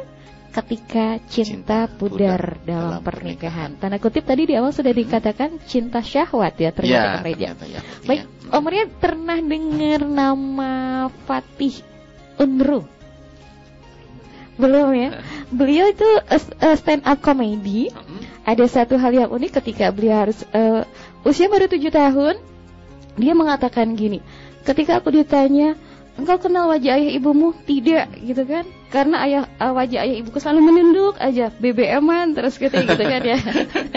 ketika 0.53 1.17
cinta 1.25 1.89
Cinta 1.89 1.89
pudar 1.89 2.37
pudar 2.37 2.41
dalam 2.61 3.01
dalam 3.01 3.01
pernikahan. 3.01 3.69
Tanda 3.81 3.97
kutip 3.97 4.23
tadi 4.23 4.45
di 4.45 4.53
awal 4.53 4.69
sudah 4.69 4.93
dikatakan 4.93 5.57
cinta 5.65 5.99
syahwat 6.05 6.53
ya 6.61 6.69
ternyata 6.69 7.19
Kang 7.19 7.25
Riyadi. 7.25 7.41
ternyata 7.41 7.63
ya. 7.65 7.81
Muti 7.81 8.07
Baik, 8.07 8.21
ya. 8.21 8.25
Om 8.53 8.65
Riyad 8.69 8.89
pernah 9.01 9.37
dengar 9.41 10.01
nama 10.05 10.71
Fatih 11.25 11.75
Unru? 12.37 12.85
Belum 14.53 14.93
ya? 14.93 15.09
Beliau 15.49 15.89
itu 15.89 16.05
uh, 16.05 16.75
stand 16.77 17.01
up 17.09 17.17
comedy. 17.25 17.89
Mm-mm. 17.89 18.21
Ada 18.45 18.69
satu 18.69 18.99
hal 19.01 19.15
yang 19.15 19.29
unik 19.33 19.57
ketika 19.63 19.89
beliau 19.89 20.27
harus 20.27 20.45
uh, 20.53 20.85
usia 21.25 21.49
baru 21.49 21.65
tujuh 21.65 21.89
tahun, 21.89 22.37
dia 23.17 23.33
mengatakan 23.33 23.97
gini. 23.97 24.21
Ketika 24.67 25.01
aku 25.01 25.15
ditanya, 25.15 25.73
engkau 26.19 26.37
kenal 26.37 26.69
wajah 26.69 26.99
ayah 26.99 27.11
ibumu? 27.17 27.55
Tidak, 27.65 28.19
gitu 28.21 28.43
kan? 28.45 28.67
Karena 28.93 29.25
ayah 29.25 29.49
uh, 29.57 29.73
wajah 29.73 30.05
ayah 30.05 30.21
ibuku 30.21 30.37
selalu 30.37 30.69
menunduk 30.69 31.17
aja, 31.17 31.49
BBM-an 31.57 32.37
terus 32.37 32.61
gitu, 32.61 32.77
gitu 32.77 33.01
kan 33.01 33.21
ya. 33.25 33.37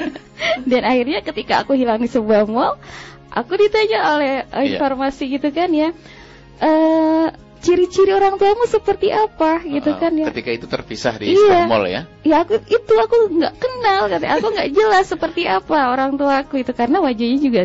Dan 0.70 0.82
akhirnya 0.88 1.20
ketika 1.20 1.60
aku 1.60 1.76
hilang 1.76 2.00
di 2.00 2.08
sebuah 2.08 2.48
mall, 2.48 2.80
aku 3.28 3.60
ditanya 3.60 4.16
oleh 4.16 4.34
Iya. 4.48 4.80
informasi 4.80 5.28
gitu 5.36 5.52
kan 5.52 5.68
ya. 5.68 5.92
eh 6.56 7.28
ciri-ciri 7.66 8.14
orang 8.14 8.38
tuamu 8.38 8.62
seperti 8.64 9.10
apa 9.10 9.58
gitu 9.66 9.90
Uh, 9.90 9.98
kan 9.98 10.14
ya 10.14 10.30
Ketika 10.30 10.50
itu 10.54 10.66
terpisah 10.66 11.14
di 11.18 11.34
Iya. 11.34 11.66
mall 11.66 11.82
ya. 11.84 12.06
ya 12.22 12.46
aku 12.46 12.62
itu 12.62 12.92
aku 12.94 13.16
nggak 13.34 13.54
kenal 13.58 14.02
katanya 14.06 14.32
aku 14.38 14.46
nggak 14.54 14.68
jelas 14.70 15.04
seperti 15.06 15.42
apa 15.44 15.90
orang 15.90 16.14
tua 16.14 16.46
aku 16.46 16.62
itu 16.62 16.70
karena 16.70 17.02
wajahnya 17.02 17.38
juga 17.38 17.62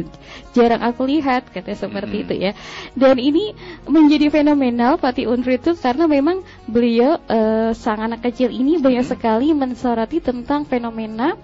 jarang 0.52 0.82
aku 0.82 1.06
lihat 1.06 1.54
katanya 1.54 1.78
seperti 1.78 2.16
Hmm. 2.18 2.24
itu 2.26 2.34
ya 2.36 2.52
dan 2.98 3.22
ini 3.22 3.54
menjadi 3.86 4.28
fenomenal 4.28 4.98
Fatih 4.98 5.30
Unri 5.30 5.56
itu 5.56 5.78
karena 5.78 6.10
memang 6.10 6.42
beliau 6.66 7.22
eh, 7.28 7.72
sang 7.78 8.02
anak 8.02 8.26
kecil 8.26 8.50
ini 8.50 8.82
banyak 8.82 9.06
Hmm. 9.06 9.12
sekali 9.14 9.54
mensoroti 9.54 10.18
tentang 10.18 10.66
fenomena 10.66 11.38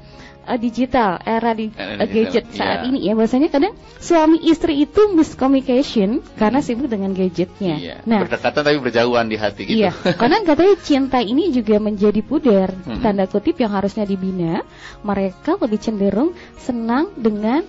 eh, 0.48 0.58
digital 0.58 1.20
era 1.22 1.52
di 1.52 1.68
digital, 1.70 2.08
gadget 2.08 2.46
saat 2.56 2.80
iya. 2.84 2.88
ini 2.88 3.00
ya 3.04 3.14
bahwasanya 3.14 3.50
kadang 3.52 3.74
suami 4.00 4.40
istri 4.48 4.82
itu 4.82 5.12
miscommunication 5.12 6.24
karena 6.40 6.64
sibuk 6.64 6.88
dengan 6.88 7.12
gadgetnya 7.12 7.76
Iya. 7.78 7.96
nah 8.08 8.24
Berdekatan 8.24 8.62
tapi 8.64 8.78
berjauhan 8.80 9.28
di 9.28 9.38
hati 9.38 9.62
gitu. 9.68 9.78
Iya, 9.84 9.92
karena 10.20 10.42
katanya 10.42 10.76
cinta 10.80 11.20
ini 11.20 11.52
juga 11.52 11.78
menjadi 11.78 12.22
pudar, 12.24 12.70
Hmm. 12.78 13.04
tanda 13.04 13.28
kutip 13.28 13.60
yang 13.60 13.76
harusnya 13.76 14.08
dibina. 14.08 14.64
Mereka 15.04 15.60
lebih 15.60 15.80
cenderung 15.84 16.32
senang 16.58 17.12
dengan 17.18 17.62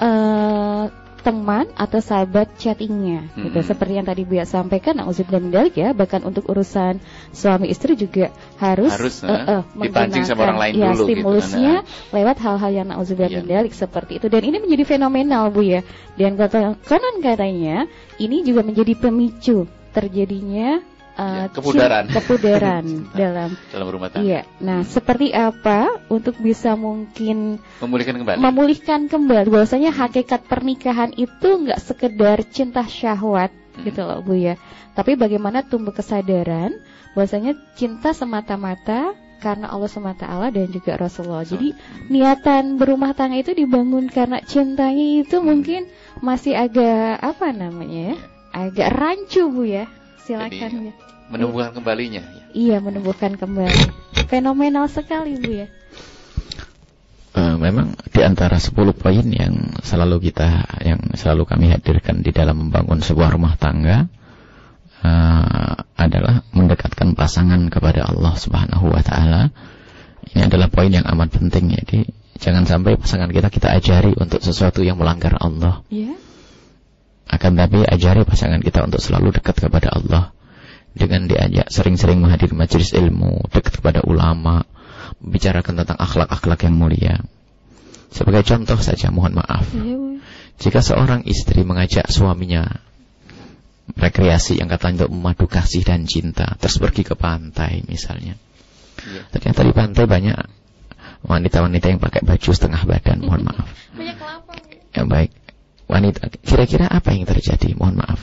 eh, 0.00 0.84
teman 1.22 1.70
atau 1.78 2.02
sahabat 2.02 2.58
chattingnya, 2.58 3.30
gitu. 3.38 3.62
Hmm. 3.62 3.68
Seperti 3.70 3.92
yang 3.96 4.06
tadi 4.06 4.26
Bu 4.26 4.36
ya 4.36 4.44
sampaikan, 4.44 4.98
Nauzubillah 4.98 5.40
min 5.40 5.54
dzalik 5.54 5.74
ya. 5.78 5.94
Bahkan 5.94 6.26
untuk 6.26 6.50
urusan 6.50 6.98
suami 7.30 7.70
istri 7.70 7.94
juga 7.94 8.34
harus, 8.58 8.90
Harus, 8.90 9.22
eh, 9.22 9.62
eh, 9.62 9.62
dipancing 9.78 10.26
sama 10.26 10.50
orang 10.50 10.58
lain 10.58 10.72
ya, 10.74 10.90
dulu 10.92 10.92
gitu, 10.92 11.04
stimulusnya 11.06 11.74
kan, 11.86 12.14
lewat 12.18 12.36
hal-hal 12.42 12.70
yang 12.74 12.86
Nauzubillah 12.90 13.30
min 13.30 13.46
dzalik 13.46 13.72
seperti 13.72 14.18
itu. 14.18 14.26
Dan 14.26 14.42
ini 14.42 14.58
menjadi 14.58 14.84
fenomenal 14.98 15.54
Bu 15.54 15.62
ya. 15.62 15.80
Dan 16.18 16.36
kata 16.36 16.76
konon 16.84 17.24
katanya 17.24 17.86
ini 18.20 18.42
juga 18.44 18.66
menjadi 18.66 18.92
pemicu 18.98 19.64
terjadinya 19.92 20.80
Ya, 21.12 21.44
uh, 21.44 21.46
kepudaran. 21.48 22.04
kepudaran 22.16 22.84
dalam 23.20 23.50
Dalam 23.68 23.86
rumah 23.86 24.08
tangga. 24.08 24.24
iya. 24.24 24.40
Nah 24.58 24.80
seperti 24.82 25.28
apa 25.30 26.00
untuk 26.08 26.36
bisa 26.36 26.72
mungkin 26.72 27.60
Memulihkan 27.78 28.16
kembali. 28.16 28.38
memulihkan 28.38 29.00
kembali? 29.06 29.48
Bahwasanya 29.48 29.90
hakikat 29.90 30.44
pernikahan 30.44 31.12
itu 31.12 31.48
nggak 31.60 31.78
sekedar 31.78 32.40
cinta 32.46 32.82
syahwat 32.82 33.52
Hmm. 33.72 33.88
gitu 33.88 34.04
loh 34.04 34.20
bu 34.20 34.36
ya. 34.36 34.60
Tapi 34.92 35.16
bagaimana 35.16 35.64
tumbuh 35.64 35.92
kesadaran? 35.92 36.76
Bahwasanya 37.12 37.56
cinta 37.72 38.12
semata-mata 38.12 39.16
karena 39.40 39.68
Allah 39.68 39.88
semata 39.88 40.28
Allah 40.28 40.52
dan 40.52 40.68
juga 40.68 40.94
Rasulullah. 40.94 41.40
Jadi 41.42 41.72
niatan 42.06 42.76
berumah 42.76 43.12
tangga 43.12 43.36
itu 43.36 43.52
dibangun 43.52 44.06
karena 44.06 44.40
cintanya 44.40 45.24
itu 45.24 45.40
mungkin 45.40 45.88
masih 46.20 46.52
agak 46.52 47.16
apa 47.18 47.48
namanya 47.50 48.12
ya 48.12 48.16
agak 48.52 48.88
rancu 48.92 49.48
bu 49.48 49.64
ya 49.64 49.88
silakan 50.22 50.70
Jadi, 50.70 50.88
ya 50.90 50.94
menumbuhkan 51.32 51.72
kembalinya. 51.72 52.22
ya. 52.22 52.44
Iya 52.52 52.76
menumbuhkan 52.84 53.40
kembali 53.40 53.78
Fenomenal 54.28 54.84
sekali 54.88 55.40
Bu 55.40 55.64
ya 55.64 55.68
Eh, 57.32 57.56
memang 57.56 57.96
di 58.12 58.20
antara 58.20 58.60
10 58.60 58.92
poin 58.92 59.24
yang 59.24 59.80
selalu 59.80 60.28
kita 60.28 60.68
yang 60.84 61.00
selalu 61.16 61.48
kami 61.48 61.72
hadirkan 61.72 62.20
di 62.20 62.28
dalam 62.28 62.68
membangun 62.68 63.00
sebuah 63.00 63.32
rumah 63.32 63.56
tangga 63.56 64.04
eh, 65.00 65.74
adalah 65.96 66.44
mendekatkan 66.52 67.16
pasangan 67.16 67.72
kepada 67.72 68.04
Allah 68.04 68.36
Subhanahu 68.36 68.92
wa 68.92 69.00
taala. 69.00 69.48
Ini 70.28 70.44
adalah 70.44 70.68
poin 70.68 70.92
yang 70.92 71.08
amat 71.08 71.32
penting 71.40 71.72
jadi 71.72 72.04
jangan 72.36 72.68
sampai 72.68 73.00
pasangan 73.00 73.32
kita 73.32 73.48
kita 73.48 73.80
ajari 73.80 74.12
untuk 74.12 74.44
sesuatu 74.44 74.84
yang 74.84 75.00
melanggar 75.00 75.32
Allah. 75.40 75.80
Iya 75.88 76.12
Akan 77.32 77.56
tapi 77.56 77.80
ajari 77.88 78.28
pasangan 78.28 78.60
kita 78.60 78.84
untuk 78.84 79.00
selalu 79.00 79.40
dekat 79.40 79.56
kepada 79.56 79.88
Allah 79.88 80.36
dengan 80.92 81.24
diajak 81.24 81.72
sering-sering 81.72 82.20
menghadiri 82.20 82.52
majelis 82.52 82.92
ilmu, 82.92 83.48
dekat 83.48 83.80
kepada 83.80 84.04
ulama, 84.04 84.68
membicarakan 85.24 85.80
tentang 85.80 85.96
akhlak-akhlak 85.96 86.60
yang 86.68 86.76
mulia. 86.76 87.16
Sebagai 88.12 88.44
contoh 88.44 88.76
saja, 88.76 89.08
mohon 89.08 89.32
maaf, 89.32 89.64
Iya 89.72 90.20
jika 90.62 90.78
seorang 90.78 91.26
istri 91.26 91.66
mengajak 91.66 92.06
suaminya 92.06 92.78
rekreasi 93.98 94.62
yang 94.62 94.70
katanya 94.70 95.04
untuk 95.04 95.12
memadu 95.18 95.46
kasih 95.50 95.82
dan 95.82 96.06
cinta, 96.06 96.54
terus 96.62 96.78
pergi 96.78 97.02
ke 97.02 97.18
pantai 97.18 97.82
misalnya. 97.90 98.38
Iya. 99.02 99.22
Ternyata 99.34 99.60
di 99.66 99.72
pantai 99.74 100.04
banyak 100.06 100.38
wanita-wanita 101.26 101.86
yang 101.90 101.98
pakai 101.98 102.22
baju 102.22 102.50
setengah 102.54 102.82
badan, 102.86 103.18
mohon 103.26 103.42
maaf. 103.42 103.68
Banyak 103.90 104.16
kelapa 104.22 104.54
Ya 104.92 105.02
baik. 105.08 105.32
Wanita, 105.92 106.32
kira-kira 106.40 106.88
apa 106.88 107.12
yang 107.12 107.28
terjadi? 107.28 107.76
Mohon 107.76 108.00
maaf. 108.00 108.20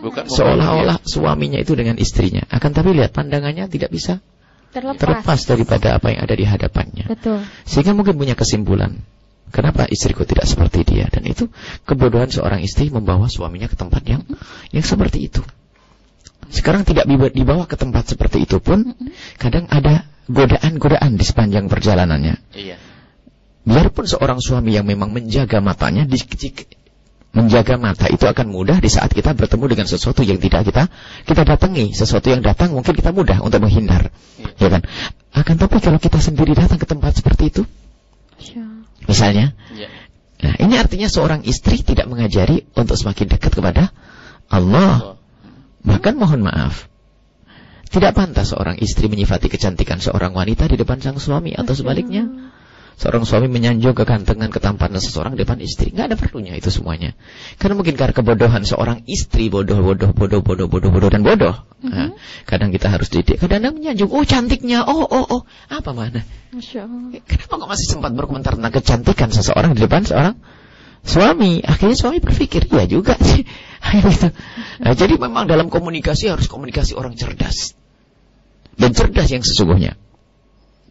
Bukan 0.00 0.24
Seolah-olah 0.28 1.04
suaminya 1.04 1.60
itu 1.60 1.76
dengan 1.76 2.00
istrinya. 2.00 2.44
Akan 2.48 2.72
tapi 2.72 2.96
lihat 2.96 3.12
pandangannya 3.12 3.68
tidak 3.68 3.92
bisa 3.92 4.24
terlepas. 4.72 5.00
terlepas 5.00 5.40
daripada 5.44 5.96
apa 5.96 6.12
yang 6.12 6.20
ada 6.24 6.34
di 6.36 6.44
hadapannya. 6.48 7.04
Betul 7.08 7.44
Sehingga 7.64 7.92
mungkin 7.92 8.16
punya 8.16 8.32
kesimpulan. 8.36 9.00
Kenapa 9.52 9.86
istriku 9.86 10.24
tidak 10.26 10.48
seperti 10.48 10.82
dia? 10.82 11.06
Dan 11.12 11.28
itu 11.28 11.46
kebodohan 11.84 12.26
seorang 12.32 12.64
istri 12.64 12.90
membawa 12.90 13.28
suaminya 13.30 13.70
ke 13.70 13.76
tempat 13.78 14.02
yang 14.08 14.24
yang 14.74 14.82
seperti 14.82 15.30
itu. 15.30 15.40
Sekarang 16.50 16.82
tidak 16.82 17.06
dibawa- 17.06 17.32
dibawa 17.32 17.64
ke 17.64 17.76
tempat 17.78 18.08
seperti 18.08 18.44
itu 18.44 18.58
pun 18.58 18.92
kadang 19.38 19.70
ada 19.70 20.08
godaan-godaan 20.26 21.20
di 21.20 21.24
sepanjang 21.24 21.68
perjalanannya. 21.68 22.34
Iya. 22.56 22.76
Biarpun 23.64 24.04
seorang 24.04 24.44
suami 24.44 24.76
yang 24.76 24.84
memang 24.84 25.08
menjaga 25.08 25.64
matanya, 25.64 26.04
di, 26.04 26.20
menjaga 27.34 27.74
mata 27.76 28.06
itu 28.06 28.24
akan 28.24 28.46
mudah 28.46 28.78
di 28.78 28.86
saat 28.86 29.10
kita 29.10 29.34
bertemu 29.34 29.64
dengan 29.74 29.86
sesuatu 29.90 30.22
yang 30.22 30.38
tidak 30.38 30.70
kita 30.70 30.86
kita 31.26 31.42
datangi, 31.42 31.90
sesuatu 31.90 32.30
yang 32.30 32.40
datang 32.46 32.70
mungkin 32.70 32.94
kita 32.94 33.10
mudah 33.10 33.42
untuk 33.42 33.58
menghindar, 33.58 34.14
Iya. 34.38 34.54
ya 34.62 34.68
kan? 34.70 34.82
Akan 35.34 35.58
tapi 35.58 35.82
kalau 35.82 35.98
kita 35.98 36.22
sendiri 36.22 36.54
datang 36.54 36.78
ke 36.78 36.86
tempat 36.86 37.18
seperti 37.18 37.50
itu, 37.50 37.62
Masya. 38.38 38.62
misalnya, 39.10 39.46
Iya. 39.74 39.90
nah 40.46 40.54
ini 40.62 40.74
artinya 40.78 41.10
seorang 41.10 41.42
istri 41.42 41.82
tidak 41.82 42.06
mengajari 42.06 42.70
untuk 42.78 42.94
semakin 42.94 43.26
dekat 43.34 43.50
kepada 43.50 43.90
Allah. 44.46 45.18
Bahkan 45.84 46.14
mohon 46.16 46.40
maaf, 46.48 46.88
tidak 47.92 48.16
pantas 48.16 48.54
seorang 48.54 48.78
istri 48.80 49.10
menyifati 49.10 49.52
kecantikan 49.52 50.00
seorang 50.00 50.32
wanita 50.32 50.70
di 50.70 50.78
depan 50.80 51.02
sang 51.02 51.18
suami 51.20 51.52
atau 51.52 51.74
sebaliknya. 51.76 52.53
Seorang 52.94 53.26
suami 53.26 53.50
menyanjung 53.50 53.90
kegantengan, 53.90 54.54
ketampanan 54.54 55.02
seseorang 55.02 55.34
di 55.34 55.42
depan 55.42 55.58
istri. 55.58 55.90
Nggak 55.90 56.14
ada 56.14 56.16
perlunya 56.16 56.54
itu 56.54 56.70
semuanya. 56.70 57.18
Karena 57.58 57.74
mungkin 57.74 57.98
karena 57.98 58.14
kebodohan 58.14 58.62
seorang 58.62 59.02
istri 59.10 59.50
bodoh, 59.50 59.82
bodoh, 59.82 60.14
bodoh, 60.14 60.40
bodoh, 60.46 60.70
bodoh, 60.70 60.90
bodoh, 60.94 61.10
dan 61.10 61.26
bodoh. 61.26 61.54
Nah, 61.82 62.14
kadang 62.46 62.70
kita 62.70 62.94
harus 62.94 63.10
didik. 63.10 63.42
Kadang-kadang 63.42 63.82
menyanjung, 63.82 64.14
oh 64.14 64.22
cantiknya, 64.22 64.86
oh, 64.86 65.04
oh, 65.10 65.26
oh. 65.26 65.42
Apa 65.66 65.90
mana? 65.90 66.22
Masya 66.54 66.86
Allah 66.86 67.18
Kenapa 67.26 67.52
kok 67.58 67.68
masih 67.74 67.86
sempat 67.90 68.10
berkomentar 68.14 68.54
tentang 68.54 68.74
kecantikan 68.78 69.28
seseorang 69.34 69.74
di 69.74 69.82
depan 69.82 70.06
seorang 70.06 70.38
suami? 71.02 71.66
Akhirnya 71.66 71.98
suami 71.98 72.22
berpikir, 72.22 72.70
iya 72.70 72.86
juga 72.86 73.18
sih. 73.18 73.42
gitu. 74.06 74.30
Nah, 74.80 74.94
jadi 74.94 75.18
memang 75.18 75.50
dalam 75.50 75.66
komunikasi 75.66 76.30
harus 76.30 76.46
komunikasi 76.46 76.94
orang 76.94 77.18
cerdas. 77.18 77.74
Dan 78.78 78.94
cerdas 78.94 79.34
yang 79.34 79.42
sesungguhnya. 79.42 79.98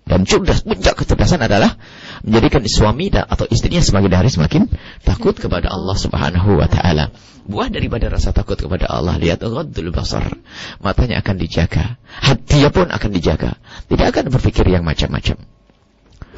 Dan 0.03 0.27
cerdas, 0.27 0.67
puncak 0.67 0.99
kecerdasan 0.99 1.39
adalah 1.39 1.79
menjadikan 2.27 2.59
suami 2.67 3.07
atau 3.07 3.47
istrinya 3.47 3.79
semakin 3.79 4.11
hari 4.11 4.27
semakin 4.27 4.67
takut 5.07 5.31
kepada 5.31 5.71
Allah 5.71 5.95
Subhanahu 5.95 6.59
wa 6.59 6.67
taala. 6.67 7.15
Buah 7.47 7.71
daripada 7.71 8.11
rasa 8.11 8.35
takut 8.35 8.59
kepada 8.59 8.87
Allah, 8.91 9.15
lihat 9.15 9.39
ghaddul 9.39 9.95
basar. 9.95 10.35
Matanya 10.83 11.23
akan 11.23 11.35
dijaga, 11.39 11.95
hatinya 12.19 12.69
pun 12.71 12.87
akan 12.91 13.09
dijaga. 13.15 13.55
Tidak 13.87 14.07
akan 14.11 14.31
berpikir 14.31 14.67
yang 14.67 14.83
macam-macam. 14.83 15.39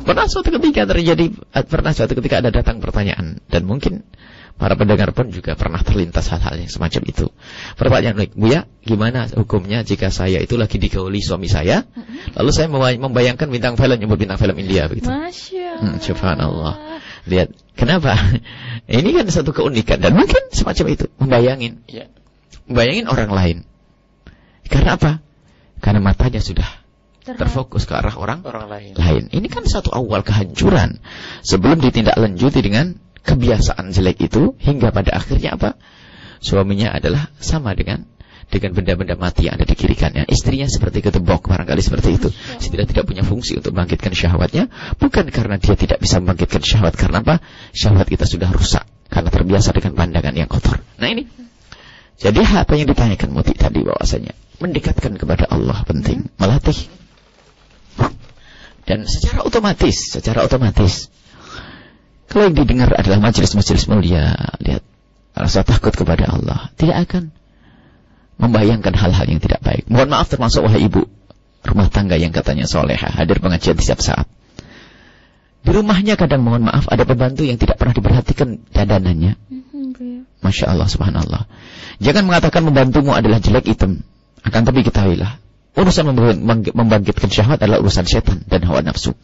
Pernah 0.05 0.25
suatu 0.29 0.53
ketika 0.53 0.85
terjadi, 0.85 1.33
pernah 1.65 1.89
suatu 1.89 2.13
ketika 2.13 2.45
ada 2.45 2.53
datang 2.53 2.77
pertanyaan 2.77 3.41
dan 3.49 3.65
mungkin 3.65 4.05
para 4.55 4.79
pendengar 4.79 5.11
pun 5.11 5.27
juga 5.29 5.53
pernah 5.59 5.83
terlintas 5.83 6.31
hal-hal 6.31 6.55
yang 6.55 6.71
semacam 6.71 7.01
itu. 7.11 7.27
Pertanyaan, 7.75 8.15
Buya, 8.33 8.63
gimana 8.81 9.27
hukumnya 9.27 9.83
jika 9.83 10.07
saya 10.09 10.39
itu 10.39 10.55
lagi 10.55 10.79
digauli 10.79 11.19
suami 11.19 11.51
saya, 11.51 11.83
lalu 12.33 12.49
saya 12.55 12.71
memba- 12.71 12.95
membayangkan 12.95 13.51
bintang 13.51 13.75
film 13.75 13.99
nyebut 13.99 14.15
bintang 14.15 14.39
film 14.39 14.55
India 14.55 14.87
begitu. 14.87 15.11
Masya 15.11 15.63
Hmm, 15.75 15.99
subhanallah. 15.99 17.03
Lihat, 17.27 17.51
kenapa? 17.75 18.15
Ini 18.87 19.09
kan 19.11 19.27
satu 19.27 19.51
keunikan 19.51 19.99
dan 19.99 20.15
mungkin 20.15 20.39
semacam 20.55 20.85
itu, 20.87 21.05
membayangin, 21.19 21.83
Iya. 21.91 22.07
membayangin 22.71 23.11
orang 23.11 23.31
lain. 23.35 23.57
Karena 24.71 24.95
apa? 24.95 25.11
Karena 25.83 25.99
matanya 26.01 26.39
sudah 26.39 26.65
terfokus 27.25 27.89
ke 27.89 27.93
arah 27.97 28.13
orang 28.15 28.45
Orang 28.45 28.69
lain. 28.69 28.93
lain. 28.95 29.23
Ini 29.33 29.47
kan 29.49 29.65
satu 29.65 29.89
awal 29.91 30.21
kehancuran. 30.21 31.01
Sebelum 31.41 31.81
ditindaklanjuti 31.81 32.61
dengan 32.63 32.97
kebiasaan 33.25 33.89
jelek 33.91 34.29
itu 34.29 34.53
hingga 34.61 34.93
pada 34.93 35.17
akhirnya 35.17 35.57
apa? 35.57 35.75
Suaminya 36.39 36.93
adalah 36.93 37.33
sama 37.41 37.73
dengan 37.73 38.05
dengan 38.45 38.77
benda-benda 38.77 39.17
mati 39.17 39.49
yang 39.49 39.57
ada 39.57 39.65
di 39.65 39.73
kiri 39.73 39.97
kanannya. 39.97 40.29
Istrinya 40.29 40.69
seperti 40.69 41.01
ketebok 41.01 41.49
barangkali 41.49 41.81
seperti 41.81 42.09
itu. 42.21 42.29
Dia 42.69 42.85
tidak 42.85 43.09
punya 43.09 43.25
fungsi 43.25 43.57
untuk 43.57 43.73
membangkitkan 43.73 44.13
syahwatnya, 44.13 44.69
bukan 45.01 45.25
karena 45.33 45.57
dia 45.57 45.73
tidak 45.73 45.97
bisa 45.97 46.21
membangkitkan 46.21 46.61
syahwat 46.61 46.93
karena 46.93 47.25
apa? 47.25 47.41
Syahwat 47.73 48.05
kita 48.05 48.29
sudah 48.29 48.53
rusak 48.53 48.85
karena 49.09 49.29
terbiasa 49.33 49.73
dengan 49.73 49.97
pandangan 49.97 50.33
yang 50.37 50.49
kotor. 50.49 50.81
Nah 51.01 51.09
ini 51.09 51.25
Jadi 52.15 52.47
apa 52.47 52.79
yang 52.79 52.87
ditanyakan 52.87 53.35
Muti 53.35 53.51
tadi 53.59 53.83
bahwasanya 53.83 54.31
mendekatkan 54.63 55.19
kepada 55.19 55.51
Allah 55.51 55.83
penting, 55.83 56.31
melatih. 56.39 56.87
Dan 58.87 59.03
secara 59.03 59.43
otomatis, 59.43 60.15
secara 60.15 60.45
otomatis 60.47 61.11
kalau 62.29 62.51
yang 62.51 62.57
didengar 62.57 62.89
adalah 62.93 63.21
majelis-majelis 63.21 63.85
mulia, 63.87 64.33
lihat 64.59 64.83
rasa 65.35 65.61
takut 65.61 65.93
kepada 65.93 66.25
Allah, 66.31 66.73
tidak 66.75 67.09
akan 67.09 67.23
membayangkan 68.41 68.93
hal-hal 68.95 69.25
yang 69.29 69.39
tidak 69.39 69.63
baik. 69.63 69.87
Mohon 69.87 70.09
maaf 70.19 70.27
termasuk 70.27 70.65
wahai 70.65 70.83
ibu 70.83 71.07
rumah 71.65 71.89
tangga 71.89 72.15
yang 72.15 72.29
katanya 72.29 72.69
soleha, 72.69 73.09
hadir 73.09 73.41
pengajian 73.41 73.75
setiap 73.81 73.99
saat. 74.01 74.27
Di 75.65 75.73
rumahnya 75.73 76.13
kadang 76.13 76.45
mohon 76.45 76.69
maaf 76.69 76.85
ada 76.93 77.09
pembantu 77.09 77.41
yang 77.41 77.57
tidak 77.57 77.81
pernah 77.81 77.97
diperhatikan 77.97 78.61
dadanannya. 78.69 79.33
Masya 80.45 80.69
Allah 80.69 80.85
subhanallah. 80.85 81.49
Jangan 81.97 82.29
mengatakan 82.29 82.61
membantumu 82.61 83.17
adalah 83.17 83.41
jelek 83.41 83.73
hitam. 83.73 84.05
Akan 84.45 84.61
tapi 84.61 84.85
ketahuilah. 84.85 85.41
Urusan 85.73 86.13
membangkitkan 86.69 87.33
syahwat 87.33 87.65
adalah 87.65 87.81
urusan 87.81 88.05
setan 88.05 88.45
dan 88.45 88.61
hawa 88.61 88.85
nafsu. 88.85 89.17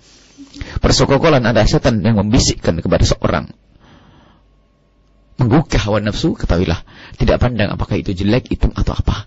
Persokokolan 0.83 1.43
ada 1.47 1.63
setan 1.63 2.03
yang 2.03 2.19
membisikkan 2.19 2.79
kepada 2.83 3.07
seorang. 3.07 3.51
Menggugah 5.39 5.81
hawa 5.87 6.03
nafsu, 6.03 6.35
ketahuilah. 6.37 6.83
Tidak 7.17 7.37
pandang 7.41 7.73
apakah 7.73 7.97
itu 7.97 8.13
jelek, 8.13 8.51
hitam 8.51 8.75
atau 8.75 8.93
apa. 8.93 9.25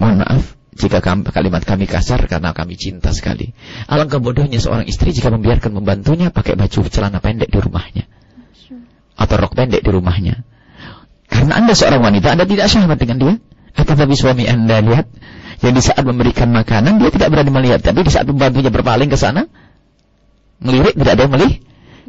Mohon 0.00 0.16
maaf, 0.24 0.44
jika 0.74 1.00
kalimat 1.04 1.62
kami 1.64 1.84
kasar 1.84 2.24
karena 2.24 2.56
kami 2.56 2.74
cinta 2.74 3.12
sekali. 3.12 3.52
Alangkah 3.88 4.18
bodohnya 4.18 4.56
seorang 4.56 4.88
istri 4.88 5.12
jika 5.12 5.28
membiarkan 5.28 5.76
membantunya 5.76 6.32
pakai 6.32 6.56
baju 6.56 6.88
celana 6.88 7.20
pendek 7.20 7.52
di 7.52 7.58
rumahnya. 7.60 8.04
Atau 9.16 9.36
rok 9.36 9.52
pendek 9.52 9.84
di 9.84 9.90
rumahnya. 9.92 10.44
Karena 11.30 11.52
Anda 11.60 11.76
seorang 11.76 12.02
wanita, 12.02 12.32
Anda 12.34 12.48
tidak 12.48 12.66
syahwat 12.72 12.98
dengan 12.98 13.16
dia. 13.20 13.34
Atau 13.76 13.94
tapi 13.94 14.14
suami 14.18 14.46
Anda 14.46 14.82
lihat, 14.82 15.06
yang 15.60 15.76
di 15.76 15.82
saat 15.84 16.00
memberikan 16.02 16.48
makanan, 16.50 16.98
dia 16.98 17.10
tidak 17.12 17.28
berani 17.36 17.52
melihat. 17.52 17.80
Tapi 17.84 18.00
di 18.00 18.12
saat 18.12 18.24
membantunya 18.24 18.72
berpaling 18.72 19.12
ke 19.12 19.18
sana, 19.20 19.44
melirik, 20.64 20.96
tidak 20.96 21.12
ada 21.16 21.22
yang 21.28 21.34
melihat. 21.36 21.60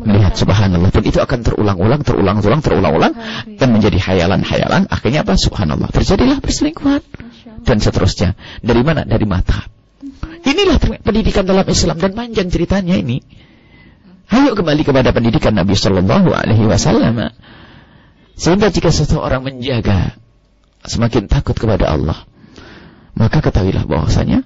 Melihat 0.02 0.34
subhanallah. 0.34 0.90
Dan 0.90 1.04
itu 1.06 1.20
akan 1.22 1.40
terulang-ulang, 1.46 2.02
terulang-ulang, 2.02 2.62
terulang-ulang. 2.64 3.14
Dan 3.60 3.70
menjadi 3.76 4.00
hayalan-hayalan. 4.02 4.90
Akhirnya 4.90 5.22
apa? 5.22 5.38
Subhanallah. 5.38 5.92
Terjadilah 5.94 6.42
perselingkuhan 6.42 7.04
dan 7.62 7.78
seterusnya. 7.78 8.34
Dari 8.64 8.82
mana? 8.82 9.06
Dari 9.06 9.28
mata. 9.28 9.68
Inilah 10.42 10.82
pendidikan 11.06 11.46
dalam 11.46 11.68
Islam 11.70 12.02
dan 12.02 12.18
panjang 12.18 12.50
ceritanya 12.50 12.98
ini. 12.98 13.22
Ayo 14.32 14.56
kembali 14.56 14.88
kepada 14.88 15.12
pendidikan 15.12 15.54
Nabi 15.54 15.76
Shallallahu 15.76 16.34
Alaihi 16.34 16.66
Wasallam. 16.66 17.36
Sehingga 18.40 18.74
jika 18.74 18.90
seseorang 18.90 19.46
menjaga 19.46 20.18
semakin 20.86 21.30
takut 21.30 21.54
kepada 21.58 21.90
Allah, 21.90 22.26
maka 23.14 23.44
ketahuilah 23.44 23.86
bahwasanya 23.86 24.46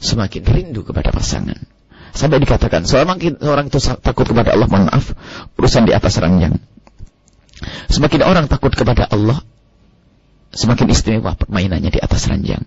semakin 0.00 0.42
rindu 0.42 0.82
kepada 0.82 1.12
pasangan. 1.12 1.58
Sampai 2.10 2.42
dikatakan 2.42 2.82
semakin 2.88 3.38
orang 3.46 3.70
itu 3.70 3.78
takut 3.78 4.26
kepada 4.26 4.56
Allah, 4.56 4.66
mohon 4.66 4.90
maaf, 4.90 5.14
urusan 5.54 5.86
di 5.86 5.94
atas 5.94 6.18
ranjang. 6.18 6.58
Semakin 7.86 8.26
orang 8.26 8.50
takut 8.50 8.74
kepada 8.74 9.06
Allah, 9.06 9.38
semakin 10.50 10.90
istimewa 10.90 11.38
permainannya 11.38 11.92
di 11.94 12.00
atas 12.02 12.26
ranjang. 12.26 12.66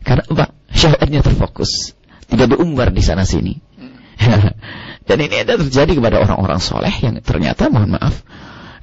Karena 0.00 0.24
apa? 0.24 0.56
Syahwatnya 0.72 1.20
terfokus. 1.20 1.92
Tidak 2.28 2.56
diumbar 2.56 2.92
di 2.94 3.02
sana 3.04 3.28
sini. 3.28 3.60
Dan 5.08 5.18
ini 5.24 5.36
ada 5.40 5.56
terjadi 5.56 5.96
kepada 5.96 6.20
orang-orang 6.20 6.60
soleh 6.60 6.92
yang 7.00 7.20
ternyata, 7.20 7.68
mohon 7.72 7.96
maaf, 7.96 8.24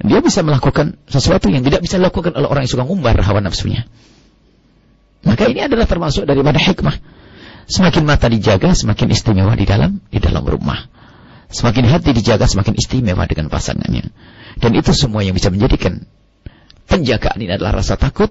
dia 0.04 0.20
bisa 0.20 0.44
melakukan 0.44 1.00
sesuatu 1.08 1.48
yang 1.48 1.64
tidak 1.64 1.80
bisa 1.86 1.96
dilakukan 1.96 2.36
oleh 2.36 2.48
orang 2.50 2.68
yang 2.68 2.72
suka 2.72 2.84
ngumbar 2.84 3.16
hawa 3.24 3.40
nafsunya. 3.40 3.88
Maka 5.26 5.50
ini 5.50 5.66
adalah 5.66 5.88
termasuk 5.88 6.28
daripada 6.28 6.60
hikmah. 6.60 6.96
Semakin 7.66 8.04
mata 8.06 8.30
dijaga, 8.30 8.78
semakin 8.78 9.10
istimewa 9.10 9.58
di 9.58 9.66
dalam 9.66 9.98
di 10.14 10.20
dalam 10.22 10.46
rumah. 10.46 10.86
Semakin 11.50 11.88
hati 11.90 12.14
dijaga, 12.14 12.46
semakin 12.46 12.78
istimewa 12.78 13.26
dengan 13.26 13.50
pasangannya. 13.50 14.12
Dan 14.60 14.72
itu 14.78 14.94
semua 14.94 15.26
yang 15.26 15.34
bisa 15.34 15.50
menjadikan 15.50 16.06
penjagaan 16.86 17.42
ini 17.42 17.58
adalah 17.58 17.82
rasa 17.82 17.98
takut 17.98 18.30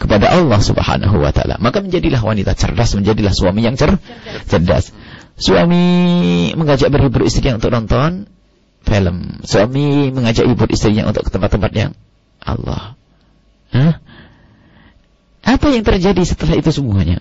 kepada 0.00 0.34
Allah 0.34 0.58
Subhanahu 0.58 1.22
wa 1.22 1.30
taala. 1.30 1.62
Maka 1.62 1.78
menjadilah 1.78 2.18
wanita 2.18 2.58
cerdas, 2.58 2.98
menjadilah 2.98 3.30
suami 3.30 3.62
yang 3.62 3.78
cer 3.78 4.02
cerdas. 4.50 4.90
Suami 5.38 5.84
mengajak 6.58 6.90
berhibur 6.90 7.22
istrinya 7.22 7.56
untuk 7.62 7.70
nonton 7.70 8.26
film. 8.82 9.42
Suami 9.46 10.10
mengajak 10.12 10.46
hibur 10.46 10.68
istrinya 10.68 11.08
untuk 11.08 11.26
ke 11.26 11.30
tempat-tempat 11.32 11.72
yang 11.74 11.92
Allah. 12.42 12.98
Hah? 13.72 13.94
Apa 15.42 15.66
yang 15.74 15.82
terjadi 15.82 16.22
setelah 16.22 16.54
itu 16.58 16.70
semuanya? 16.70 17.18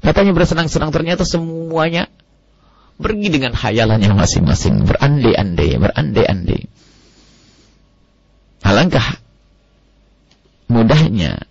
Katanya 0.00 0.32
bersenang-senang 0.32 0.94
ternyata 0.94 1.26
semuanya 1.26 2.06
pergi 2.98 3.28
dengan 3.30 3.54
hayalannya 3.54 4.10
masing-masing, 4.14 4.86
berandai-andai, 4.86 5.76
berandai-andai. 5.76 6.60
Alangkah 8.62 9.18
mudahnya 10.68 11.46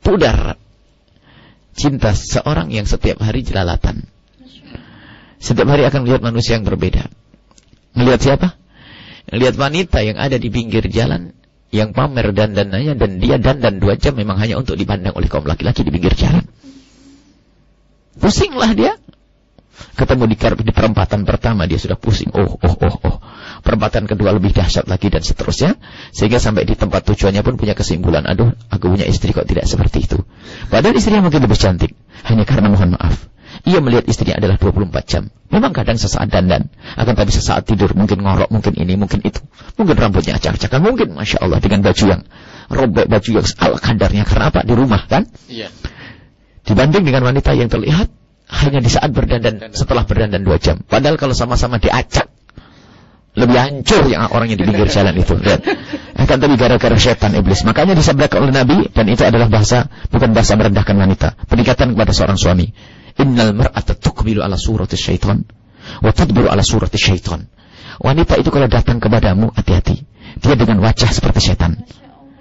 pudar 0.00 0.56
cinta 1.76 2.12
seorang 2.16 2.72
yang 2.72 2.86
setiap 2.86 3.20
hari 3.20 3.44
jelalatan. 3.44 4.08
Setiap 5.40 5.72
hari 5.72 5.88
akan 5.88 6.04
melihat 6.04 6.20
manusia 6.20 6.60
yang 6.60 6.68
berbeda. 6.68 7.08
Melihat 7.96 8.20
siapa? 8.20 8.48
Melihat 9.30 9.54
wanita 9.58 10.02
yang 10.02 10.18
ada 10.18 10.36
di 10.36 10.48
pinggir 10.50 10.86
jalan 10.90 11.34
yang 11.70 11.94
pamer 11.94 12.34
dan 12.34 12.50
dananya 12.50 12.98
dan 12.98 13.22
dia 13.22 13.38
dandan 13.38 13.78
dua 13.78 13.94
jam 13.94 14.18
memang 14.18 14.42
hanya 14.42 14.58
untuk 14.58 14.74
dipandang 14.74 15.14
oleh 15.14 15.30
kaum 15.30 15.46
laki-laki 15.46 15.86
di 15.86 15.90
pinggir 15.94 16.14
jalan. 16.18 16.42
Pusinglah 18.18 18.74
dia. 18.74 18.98
Ketemu 19.96 20.28
di, 20.28 20.36
di 20.36 20.72
perempatan 20.76 21.24
pertama 21.24 21.64
dia 21.64 21.80
sudah 21.80 21.96
pusing. 21.96 22.28
Oh, 22.36 22.58
oh, 22.58 22.74
oh, 22.84 22.96
oh 23.06 23.16
perempatan 23.62 24.08
kedua 24.08 24.32
lebih 24.34 24.56
dahsyat 24.56 24.88
lagi 24.88 25.12
dan 25.12 25.22
seterusnya 25.22 25.76
sehingga 26.10 26.40
sampai 26.40 26.64
di 26.64 26.74
tempat 26.74 27.04
tujuannya 27.06 27.44
pun 27.44 27.54
punya 27.60 27.76
kesimpulan 27.76 28.24
aduh 28.24 28.50
aku 28.72 28.90
punya 28.90 29.06
istri 29.06 29.36
kok 29.36 29.46
tidak 29.46 29.68
seperti 29.68 30.08
itu 30.08 30.18
padahal 30.72 30.96
istrinya 30.96 31.28
mungkin 31.28 31.44
lebih 31.44 31.60
cantik 31.60 31.92
hanya 32.26 32.44
karena 32.48 32.72
mohon 32.72 32.96
maaf 32.96 33.28
ia 33.68 33.78
melihat 33.84 34.08
istrinya 34.08 34.40
adalah 34.40 34.56
24 34.56 35.04
jam. 35.04 35.28
Memang 35.50 35.74
kadang 35.74 35.98
sesaat 35.98 36.30
dandan. 36.30 36.72
Akan 36.96 37.18
tapi 37.18 37.34
sesaat 37.34 37.68
tidur. 37.68 37.92
Mungkin 37.92 38.22
ngorok, 38.22 38.48
mungkin 38.48 38.72
ini, 38.78 38.96
mungkin 38.96 39.20
itu. 39.20 39.42
Mungkin 39.76 39.96
rambutnya 39.98 40.38
acak-acakan. 40.40 40.80
Mungkin, 40.80 41.08
Masya 41.12 41.44
Allah, 41.44 41.58
dengan 41.60 41.84
baju 41.84 42.04
yang 42.06 42.22
robek, 42.70 43.06
baju 43.10 43.30
yang 43.34 43.46
ala 43.60 43.76
kadarnya. 43.76 44.22
Karena 44.24 44.44
apa? 44.48 44.60
Di 44.64 44.72
rumah, 44.72 45.02
kan? 45.04 45.28
Iya. 45.50 45.68
Dibanding 46.64 47.04
dengan 47.04 47.26
wanita 47.26 47.52
yang 47.52 47.68
terlihat 47.68 48.08
hanya 48.50 48.80
di 48.82 48.90
saat 48.90 49.10
berdandan, 49.12 49.74
setelah 49.76 50.06
berdandan 50.08 50.42
dua 50.42 50.56
jam. 50.56 50.80
Padahal 50.82 51.18
kalau 51.20 51.34
sama-sama 51.34 51.78
diacak, 51.78 52.30
lebih 53.40 53.58
hancur 53.58 54.04
yang 54.06 54.28
orangnya 54.28 54.60
di 54.60 54.64
pinggir 54.68 54.88
jalan 54.92 55.16
itu. 55.16 55.34
Lihat. 55.34 55.60
Akan 56.20 56.36
tapi 56.36 56.54
gara-gara 56.60 56.96
setan 57.00 57.32
iblis. 57.32 57.64
Makanya 57.64 57.96
disabdakan 57.96 58.48
oleh 58.48 58.54
Nabi 58.54 58.76
dan 58.92 59.08
itu 59.08 59.24
adalah 59.24 59.48
bahasa 59.48 59.88
bukan 60.12 60.36
bahasa 60.36 60.54
merendahkan 60.60 60.94
wanita. 60.94 61.28
Peningkatan 61.48 61.96
kepada 61.96 62.12
seorang 62.12 62.36
suami. 62.36 62.68
Innal 63.18 63.56
mar'ata 63.56 63.96
tuqbilu 63.96 64.44
ala 64.44 64.60
surati 64.60 64.96
syaitan 64.96 65.42
wa 66.04 66.10
tadbiru 66.12 66.52
ala 66.52 66.62
surati 66.62 67.00
syaitan. 67.00 67.48
Wanita 68.00 68.40
itu 68.40 68.48
kalau 68.48 68.68
datang 68.68 69.00
kepadamu 69.00 69.52
hati-hati. 69.52 70.04
Dia 70.40 70.54
dengan 70.56 70.80
wajah 70.80 71.10
seperti 71.10 71.52
setan. 71.52 71.84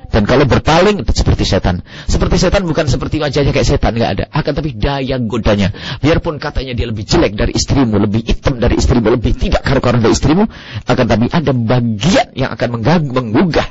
Dan 0.09 0.25
kalau 0.25 0.49
berpaling 0.49 1.05
seperti 1.05 1.45
setan. 1.45 1.85
Seperti 2.09 2.41
setan 2.41 2.65
bukan 2.65 2.89
seperti 2.89 3.21
wajahnya 3.21 3.53
kayak 3.53 3.67
setan, 3.69 3.93
nggak 3.93 4.11
ada. 4.17 4.25
Akan 4.33 4.57
tapi 4.57 4.73
daya 4.73 5.21
godanya. 5.21 5.69
Biarpun 6.01 6.41
katanya 6.41 6.73
dia 6.73 6.89
lebih 6.89 7.05
jelek 7.05 7.37
dari 7.37 7.53
istrimu, 7.53 8.01
lebih 8.01 8.25
hitam 8.25 8.57
dari 8.57 8.81
istrimu, 8.81 9.05
lebih 9.13 9.37
tidak 9.37 9.61
karu-karuan 9.61 10.01
dari 10.01 10.17
istrimu, 10.17 10.49
akan 10.89 11.05
tapi 11.05 11.29
ada 11.29 11.53
bagian 11.53 12.27
yang 12.33 12.49
akan 12.49 12.67
mengganggu, 12.81 13.11
menggugah 13.13 13.69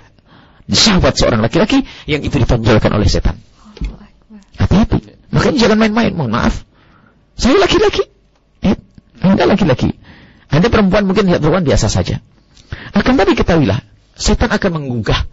syahwat 0.70 1.18
seorang 1.18 1.42
laki-laki 1.42 1.83
yang 2.07 2.22
itu 2.22 2.38
ditonjolkan 2.38 2.92
oleh 2.94 3.11
setan. 3.11 3.35
Hati-hati. 4.55 5.18
Makanya 5.35 5.59
jangan 5.59 5.79
main-main, 5.83 6.14
mohon 6.14 6.31
maaf. 6.38 6.62
Saya 7.35 7.59
laki-laki. 7.59 8.07
Eh, 8.62 8.79
Anda 9.27 9.42
laki-laki. 9.42 9.90
Anda 10.55 10.70
perempuan 10.70 11.03
mungkin 11.03 11.27
lihat 11.27 11.42
perempuan 11.42 11.66
biasa 11.66 11.90
saja. 11.90 12.22
Akan 12.94 13.18
tapi 13.18 13.35
ketahuilah, 13.35 13.83
setan 14.14 14.55
akan 14.55 14.70
menggugah 14.83 15.27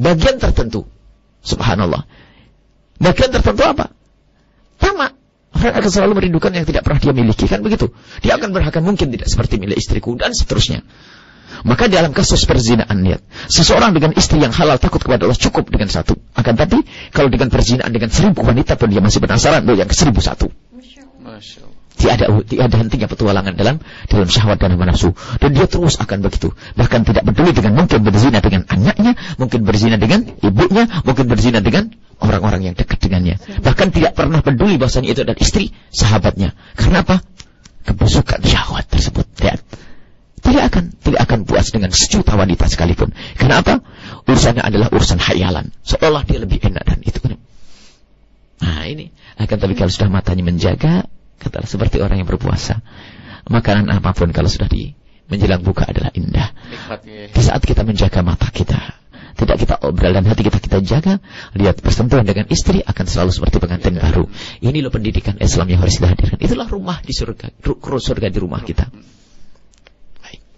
bagian 0.00 0.36
tertentu. 0.40 0.86
Subhanallah. 1.44 2.08
Bagian 2.98 3.30
tertentu 3.30 3.62
apa? 3.66 3.92
Tamak. 4.80 5.12
Orang 5.54 5.74
akan 5.78 5.90
selalu 5.90 6.12
merindukan 6.18 6.50
yang 6.50 6.66
tidak 6.66 6.82
pernah 6.82 6.98
dia 6.98 7.14
miliki. 7.14 7.46
Kan 7.46 7.62
begitu. 7.62 7.94
Dia 8.20 8.36
akan 8.36 8.50
berharap 8.50 8.82
mungkin 8.82 9.14
tidak 9.14 9.30
seperti 9.30 9.62
milik 9.62 9.78
istriku 9.78 10.18
dan 10.18 10.34
seterusnya. 10.34 10.82
Maka 11.62 11.86
dalam 11.86 12.10
kasus 12.10 12.42
perzinaan 12.42 13.06
lihat. 13.06 13.22
Seseorang 13.46 13.94
dengan 13.94 14.10
istri 14.18 14.42
yang 14.42 14.50
halal 14.50 14.82
takut 14.82 14.98
kepada 14.98 15.30
Allah 15.30 15.38
cukup 15.38 15.70
dengan 15.70 15.86
satu. 15.86 16.18
Akan 16.34 16.58
tapi 16.58 16.82
kalau 17.14 17.30
dengan 17.30 17.48
perzinaan 17.48 17.94
dengan 17.94 18.10
seribu 18.10 18.42
wanita 18.42 18.74
pun 18.74 18.90
dia 18.90 18.98
masih 18.98 19.22
penasaran. 19.22 19.62
Loh 19.62 19.78
yang 19.78 19.86
ke 19.86 19.94
seribu 19.94 20.18
satu. 20.18 20.50
Tiada 21.94 22.26
tiada 22.42 22.76
hentinya 22.76 23.06
petualangan 23.06 23.54
dalam 23.54 23.78
dalam 24.10 24.26
syahwat 24.26 24.58
dan 24.58 24.74
hawa 24.74 24.90
nafsu. 24.90 25.14
Dan 25.38 25.54
dia 25.54 25.70
terus 25.70 25.94
akan 26.02 26.26
begitu. 26.26 26.50
Bahkan 26.74 27.06
tidak 27.06 27.22
peduli 27.22 27.54
dengan 27.54 27.78
mungkin 27.78 28.02
berzina 28.02 28.42
dengan 28.42 28.66
anaknya, 28.66 29.14
mungkin 29.38 29.62
berzina 29.62 29.96
dengan 29.96 30.26
ibunya, 30.42 30.90
mungkin 31.06 31.30
berzina 31.30 31.62
dengan 31.62 31.94
orang-orang 32.18 32.70
yang 32.70 32.74
dekat 32.74 32.98
dengannya. 32.98 33.38
Bahkan 33.62 33.94
tidak 33.94 34.18
pernah 34.18 34.42
peduli 34.42 34.74
bahasanya 34.74 35.14
itu 35.14 35.22
adalah 35.22 35.38
istri 35.38 35.70
sahabatnya. 35.94 36.58
Karena 36.74 37.06
apa? 37.06 37.22
Kebusukan 37.86 38.42
syahwat 38.42 38.90
tersebut. 38.90 39.26
Lihat. 39.38 39.60
Tidak 40.44 40.60
akan 40.60 40.84
tidak 41.00 41.20
akan 41.24 41.38
puas 41.48 41.72
dengan 41.72 41.88
sejuta 41.88 42.36
wanita 42.36 42.68
sekalipun. 42.68 43.16
Kenapa? 43.38 43.80
Urusannya 44.28 44.60
adalah 44.60 44.92
urusan 44.92 45.16
hayalan. 45.16 45.72
Seolah 45.86 46.26
dia 46.28 46.42
lebih 46.42 46.60
enak 46.60 46.84
dan 46.84 47.00
itu. 47.00 47.20
Nah 48.60 48.84
ini. 48.84 49.14
Akan 49.40 49.58
tapi 49.58 49.74
kalau 49.74 49.90
sudah 49.90 50.12
matanya 50.12 50.44
menjaga, 50.46 51.08
kata 51.44 51.68
seperti 51.68 52.00
orang 52.00 52.24
yang 52.24 52.28
berpuasa. 52.28 52.80
Makanan 53.44 53.92
apa 53.92 54.16
pun 54.16 54.32
kalau 54.32 54.48
sudah 54.48 54.66
di 54.72 54.96
menjelang 55.28 55.60
buka 55.60 55.84
adalah 55.84 56.08
indah. 56.16 56.52
Di 57.04 57.42
saat 57.44 57.60
kita 57.60 57.84
menjaga 57.84 58.24
mata 58.24 58.48
kita, 58.48 58.96
tidak 59.34 59.56
kita 59.60 59.74
obrol 59.84 60.12
dan 60.16 60.24
hati 60.24 60.42
kita 60.46 60.58
kita 60.60 60.78
jaga, 60.80 61.14
lihat 61.52 61.80
persentuhan 61.84 62.24
dengan 62.24 62.48
istri 62.48 62.80
akan 62.80 63.04
selalu 63.04 63.30
seperti 63.36 63.56
pengantin 63.60 64.00
baru. 64.00 64.24
Ini 64.64 64.78
loh 64.80 64.92
pendidikan 64.92 65.36
Islam 65.40 65.68
yang 65.68 65.84
harus 65.84 66.00
dihadirkan. 66.00 66.40
Itulah 66.40 66.68
rumah 66.68 67.04
di 67.04 67.12
surga, 67.12 67.52
surga 67.60 68.26
di 68.32 68.38
rumah 68.40 68.64
kita. 68.64 68.88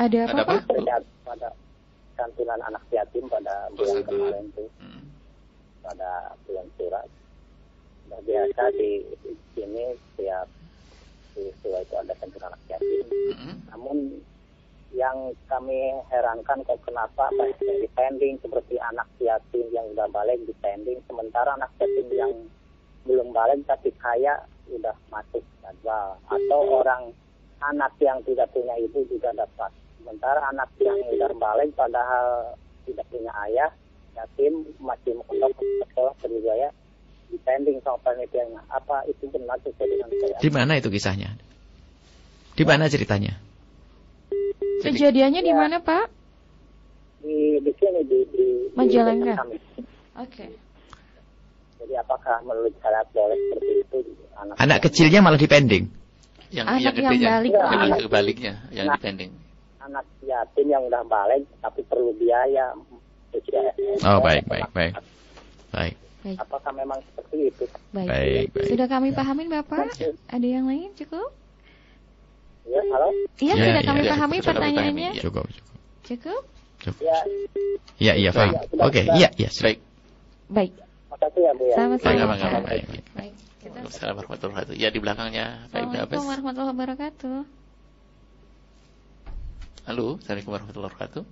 Ada 0.00 0.18
apa? 0.24 0.40
Ada 0.40 0.56
Pada, 0.64 0.96
pada 1.28 1.48
santunan 2.16 2.60
anak 2.64 2.84
yatim 2.88 3.28
pada 3.28 3.68
bulan 3.76 4.00
kemarin 4.08 4.44
tuh. 4.56 4.68
Hmm. 4.80 5.04
Pada 5.84 6.32
bulan 6.48 6.66
surat. 6.80 7.08
Udah 8.08 8.20
biasa 8.24 8.62
di, 8.76 9.04
di 9.20 9.32
sini 9.52 9.84
setiap 9.92 10.48
peristiwa 11.36 11.78
itu 11.84 11.94
ada 12.00 12.12
santunan 12.16 12.56
anak 12.56 12.62
yatim. 12.72 13.04
Hmm. 13.36 13.56
Namun 13.68 13.96
yang 14.90 15.32
kami 15.46 15.94
herankan 16.10 16.66
kok 16.66 16.82
kenapa 16.82 17.30
di 17.62 17.86
pending 17.94 18.40
seperti 18.42 18.74
anak 18.80 19.06
yatim 19.22 19.68
yang 19.70 19.86
udah 19.94 20.10
balik 20.10 20.40
di 20.48 20.54
pending 20.58 20.98
sementara 21.06 21.54
anak 21.54 21.70
yatim 21.78 22.08
yang 22.10 22.32
belum 23.10 23.34
balik 23.34 23.66
tapi 23.66 23.90
kaya 23.98 24.38
sudah 24.70 24.94
masuk 25.10 25.42
jadwal. 25.58 26.14
Atau 26.30 26.60
orang 26.70 27.10
anak 27.58 27.90
yang 27.98 28.22
tidak 28.22 28.46
punya 28.54 28.78
ibu 28.78 29.02
juga 29.10 29.34
dapat. 29.34 29.74
Sementara 29.98 30.38
anak 30.54 30.70
yang 30.78 30.96
sudah 31.10 31.34
balik 31.34 31.74
padahal 31.74 32.54
tidak 32.86 33.06
punya 33.10 33.34
ayah 33.50 33.70
yatim 34.14 34.66
masih 34.82 35.14
mondok 35.22 35.54
sekolah 35.86 36.14
ya 36.58 36.70
depending 37.30 37.78
sama 37.86 37.98
penelitian 38.02 38.58
apa 38.74 39.06
itu 39.06 39.30
benar 39.30 39.54
sesuai 39.62 39.86
dengan 39.86 40.10
saya. 40.18 40.36
Di 40.42 40.50
mana 40.50 40.72
itu 40.82 40.90
kisahnya? 40.90 41.30
Di 42.58 42.64
mana 42.66 42.90
ceritanya? 42.90 43.38
Kejadiannya 44.82 45.40
ya, 45.44 45.46
di 45.46 45.54
mana 45.54 45.76
pak? 45.78 46.10
Di 47.22 47.62
di 47.62 47.72
sini 47.78 48.02
di 48.02 48.18
di 48.34 48.46
Majalengka. 48.74 49.34
oke. 49.46 49.54
okay. 50.26 50.50
Jadi 51.80 51.94
apakah 51.96 52.36
menurut 52.44 52.74
boleh 53.16 53.36
seperti 53.48 53.72
itu? 53.80 53.98
Anak, 54.36 54.54
anak 54.60 54.78
kecilnya 54.84 55.20
malah 55.24 55.40
dipending. 55.40 55.88
Yang 56.52 56.66
anak 56.66 56.80
yang, 56.80 56.94
yang 56.94 57.22
balik, 57.22 57.52
ya, 57.54 57.62
yang 57.62 57.82
anak, 57.86 57.98
kebaliknya, 58.04 58.54
yang 58.74 58.86
nah, 58.90 58.96
dipending. 58.98 59.32
Anak 59.80 60.04
yatim 60.20 60.66
yang 60.68 60.82
udah 60.84 61.02
balik 61.08 61.42
tapi 61.64 61.80
perlu 61.88 62.12
biaya. 62.20 62.76
Oh 64.04 64.18
baik 64.20 64.44
baik 64.50 64.68
baik 64.74 64.92
baik. 65.72 65.96
Baik. 66.20 66.36
Apakah 66.36 66.72
memang 66.76 67.00
seperti 67.00 67.48
itu? 67.48 67.64
Baik. 67.96 68.08
baik, 68.12 68.46
baik. 68.52 68.68
Sudah 68.68 68.86
kami 68.92 69.08
pahamin 69.16 69.48
Bapak? 69.48 69.88
Ada 70.28 70.44
yang 70.44 70.68
lain 70.68 70.92
cukup? 70.92 71.32
Ya, 72.68 72.82
halo? 72.92 73.08
Iya, 73.40 73.54
ya, 73.56 73.64
sudah 73.64 73.80
ya, 73.80 73.88
kami 73.88 74.00
ya, 74.04 74.10
pahami 74.12 74.36
ya, 74.36 74.44
pertanyaannya. 74.44 75.10
Cukup, 75.16 75.46
cukup. 75.48 75.76
Cukup? 76.04 76.42
Cukup. 76.84 77.00
Ya. 77.00 77.18
Iya, 77.96 78.12
iya, 78.20 78.30
paham. 78.36 78.52
Ya, 78.52 78.84
Oke, 78.84 79.00
iya, 79.16 79.28
iya, 79.32 79.48
baik. 79.48 79.78
Baik 80.52 80.72
kasih 81.20 81.42
ya 81.44 81.52
Bu 81.54 81.64
ya. 81.68 81.76
Sama-sama. 81.76 82.58
Baik, 82.64 82.84
baik. 83.14 83.32
Assalamualaikum 83.60 84.32
warahmatullahi 84.32 84.56
wabarakatuh. 84.56 84.74
Ya 84.80 84.88
di 84.88 84.98
belakangnya 84.98 85.46
Pak 85.68 85.78
Ibnu 85.84 85.96
Abbas. 86.00 86.16
Assalamualaikum 86.16 86.48
warahmatullahi 86.48 86.74
wabarakatuh. 86.74 87.36
Halo, 89.84 90.06
Assalamualaikum 90.16 90.52
warahmatullahi 90.56 90.90
wabarakatuh. 90.90 91.22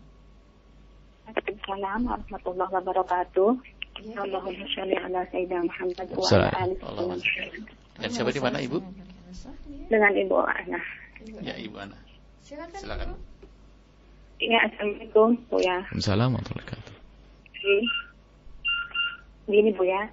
Assalamualaikum 1.28 2.04
warahmatullahi 2.08 2.72
wabarakatuh. 2.72 3.50
Allahumma 3.98 4.66
sholli 4.70 4.94
ala 4.94 5.20
sayyidina 5.34 5.66
Muhammad 5.66 6.06
wa 6.14 6.22
ala 6.30 6.48
alihi 6.54 7.66
Dan 7.98 8.08
siapa 8.14 8.30
di 8.30 8.38
mana 8.38 8.62
Ibu? 8.62 8.78
Dengan 9.90 10.12
Ibu 10.14 10.34
Ana. 10.38 10.80
Ya, 11.42 11.54
Ibu 11.58 11.76
Ana. 11.82 11.98
Silakan. 12.46 12.78
Silakan. 12.78 13.08
Ya, 14.38 14.58
Assalamualaikum, 14.70 15.28
Bu 15.50 15.58
ya. 15.58 15.82
Assalamualaikum 15.90 16.38
warahmatullahi 16.38 16.62
wabarakatuh. 16.62 18.06
Hmm 19.48 19.56
gini 19.56 19.72
Bu 19.72 19.88
ya. 19.88 20.04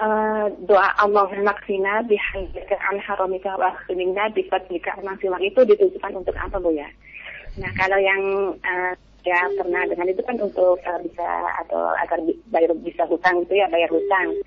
Uh, 0.00 0.48
doa 0.64 0.88
Allahumma 0.96 1.52
kfina 1.60 2.00
bihamdika 2.08 2.80
an 2.80 2.96
haramika 2.96 3.52
wa 3.60 3.68
akhrimna 3.68 4.32
bifadlika 4.32 4.96
simak 5.20 5.44
itu 5.44 5.60
ditujukan 5.68 6.16
untuk 6.16 6.32
apa 6.40 6.56
Bu 6.56 6.72
ya? 6.72 6.88
Nah 7.60 7.68
kalau 7.76 8.00
yang 8.00 8.56
uh, 8.64 8.92
ya 9.28 9.36
pernah 9.60 9.84
dengan 9.84 10.08
itu 10.08 10.24
kan 10.24 10.40
untuk 10.40 10.80
uh, 10.80 11.00
bisa 11.04 11.28
atau 11.60 11.92
agar 12.00 12.18
bayar 12.48 12.72
bisa 12.80 13.04
hutang 13.04 13.44
gitu 13.44 13.60
ya 13.60 13.68
bayar 13.68 13.92
hutang. 13.92 14.40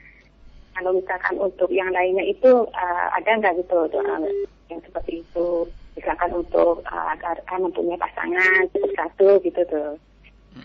Kalau 0.74 0.92
misalkan 0.98 1.38
untuk 1.38 1.70
yang 1.70 1.94
lainnya 1.94 2.26
itu 2.26 2.66
uh, 2.74 3.08
ada 3.14 3.38
nggak 3.38 3.62
gitu 3.62 3.86
doa 3.94 4.26
yang 4.74 4.82
seperti 4.82 5.22
itu? 5.22 5.70
Misalkan 5.94 6.34
untuk 6.34 6.82
uh, 6.90 7.06
agar 7.14 7.38
uh, 7.54 7.60
mempunyai 7.62 8.02
pasangan 8.02 8.66
cukup 8.74 8.92
satu 8.98 9.30
gitu 9.46 9.62
tuh. 9.70 9.94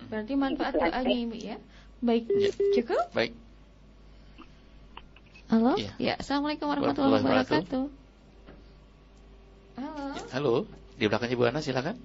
Berarti 0.08 0.32
manfaat 0.34 0.72
gitu, 0.72 0.88
doanya 0.88 1.04
ini 1.12 1.38
ya? 1.52 1.56
Baik, 2.00 2.24
ya. 2.32 2.48
cukup? 2.80 3.12
Baik. 3.12 3.36
Halo? 5.50 5.74
Ya. 5.74 5.90
ya. 5.98 6.14
Assalamualaikum 6.14 6.70
warahmatullahi 6.70 7.26
wabarakatuh. 7.26 7.90
Halo. 9.74 10.06
Ya, 10.14 10.22
halo. 10.30 10.54
Di 10.94 11.10
belakangnya 11.10 11.34
Bu 11.34 11.50
Ana 11.50 11.58
silakan. 11.58 11.98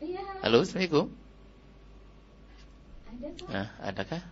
Iya. 0.00 0.24
Halo, 0.40 0.64
Assalamualaikum. 0.64 1.12
Ada 3.12 3.28
tuh. 3.36 3.46
Nah, 3.52 3.68
adakah? 3.84 4.24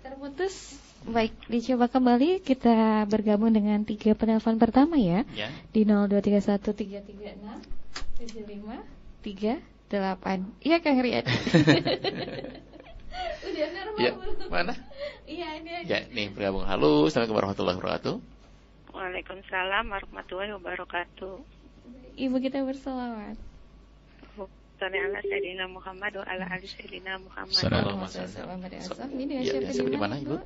Terputus. 0.00 0.80
Baik, 1.04 1.36
dicoba 1.52 1.92
kembali 1.92 2.40
kita 2.40 3.04
bergabung 3.04 3.52
dengan 3.52 3.84
tiga 3.84 4.16
penelpon 4.16 4.56
pertama 4.56 4.96
ya. 4.96 5.28
ya. 5.36 5.52
Di 5.76 5.84
0231336 5.84 7.36
75 8.16 8.80
38. 9.20 10.64
Iya 10.64 10.76
Kang 10.80 11.04
Riyad. 11.04 11.28
Udah 13.46 13.68
normal 13.74 13.98
ya, 13.98 14.12
Mana? 14.50 14.74
Iya, 15.30 15.48
ini 15.62 15.70
aja. 15.70 15.86
Ya, 15.86 15.98
nih 16.10 16.26
bergabung. 16.34 16.66
Halo, 16.66 17.06
Assalamualaikum 17.06 17.38
warahmatullahi 17.38 17.76
wabarakatuh. 17.78 18.14
Waalaikumsalam 18.90 19.84
warahmatullahi 19.86 20.50
wabarakatuh. 20.58 21.34
Ibu 22.18 22.36
kita 22.42 22.66
berselawat. 22.66 23.38
sholli 24.80 24.96
ala 24.96 25.20
sayyidina 25.20 25.68
Muhammad 25.68 26.12
wa 26.18 26.24
ala 26.24 26.44
ali 26.50 26.66
sayyidina 26.66 27.20
Muhammad. 27.20 27.52
Sallallahu. 27.52 29.12
Ini 29.12 29.24
di 29.44 29.86
di 29.86 29.98
mana? 30.00 30.16
Ibu? 30.18 30.36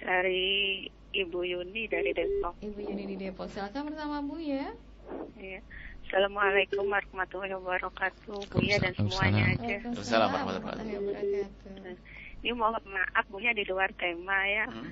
Dari 0.00 0.88
Ibu 1.12 1.38
Yuni 1.44 1.86
dari 1.86 2.10
Depok. 2.16 2.56
Ibu 2.64 2.78
Yuni 2.80 3.04
di 3.04 3.16
Depok. 3.20 3.52
Silakan 3.52 3.92
bersama 3.92 4.24
Bu 4.24 4.40
ya. 4.40 4.72
Iya. 5.36 5.60
Assalamualaikum 6.10 6.90
warahmatullahi 6.90 7.54
wabarakatuh. 7.54 8.50
Buya 8.50 8.82
dan 8.82 8.98
semuanya 8.98 9.54
aja. 9.54 9.78
Waalaikumsalam 9.78 10.28
warahmatullahi 10.34 10.98
wabarakatuh. 10.98 11.94
Ini 12.42 12.50
mohon 12.58 12.82
maaf 12.90 13.30
Buya 13.30 13.54
di 13.54 13.62
luar 13.62 13.94
tema 13.94 14.42
ya. 14.42 14.66
Hmm. 14.66 14.90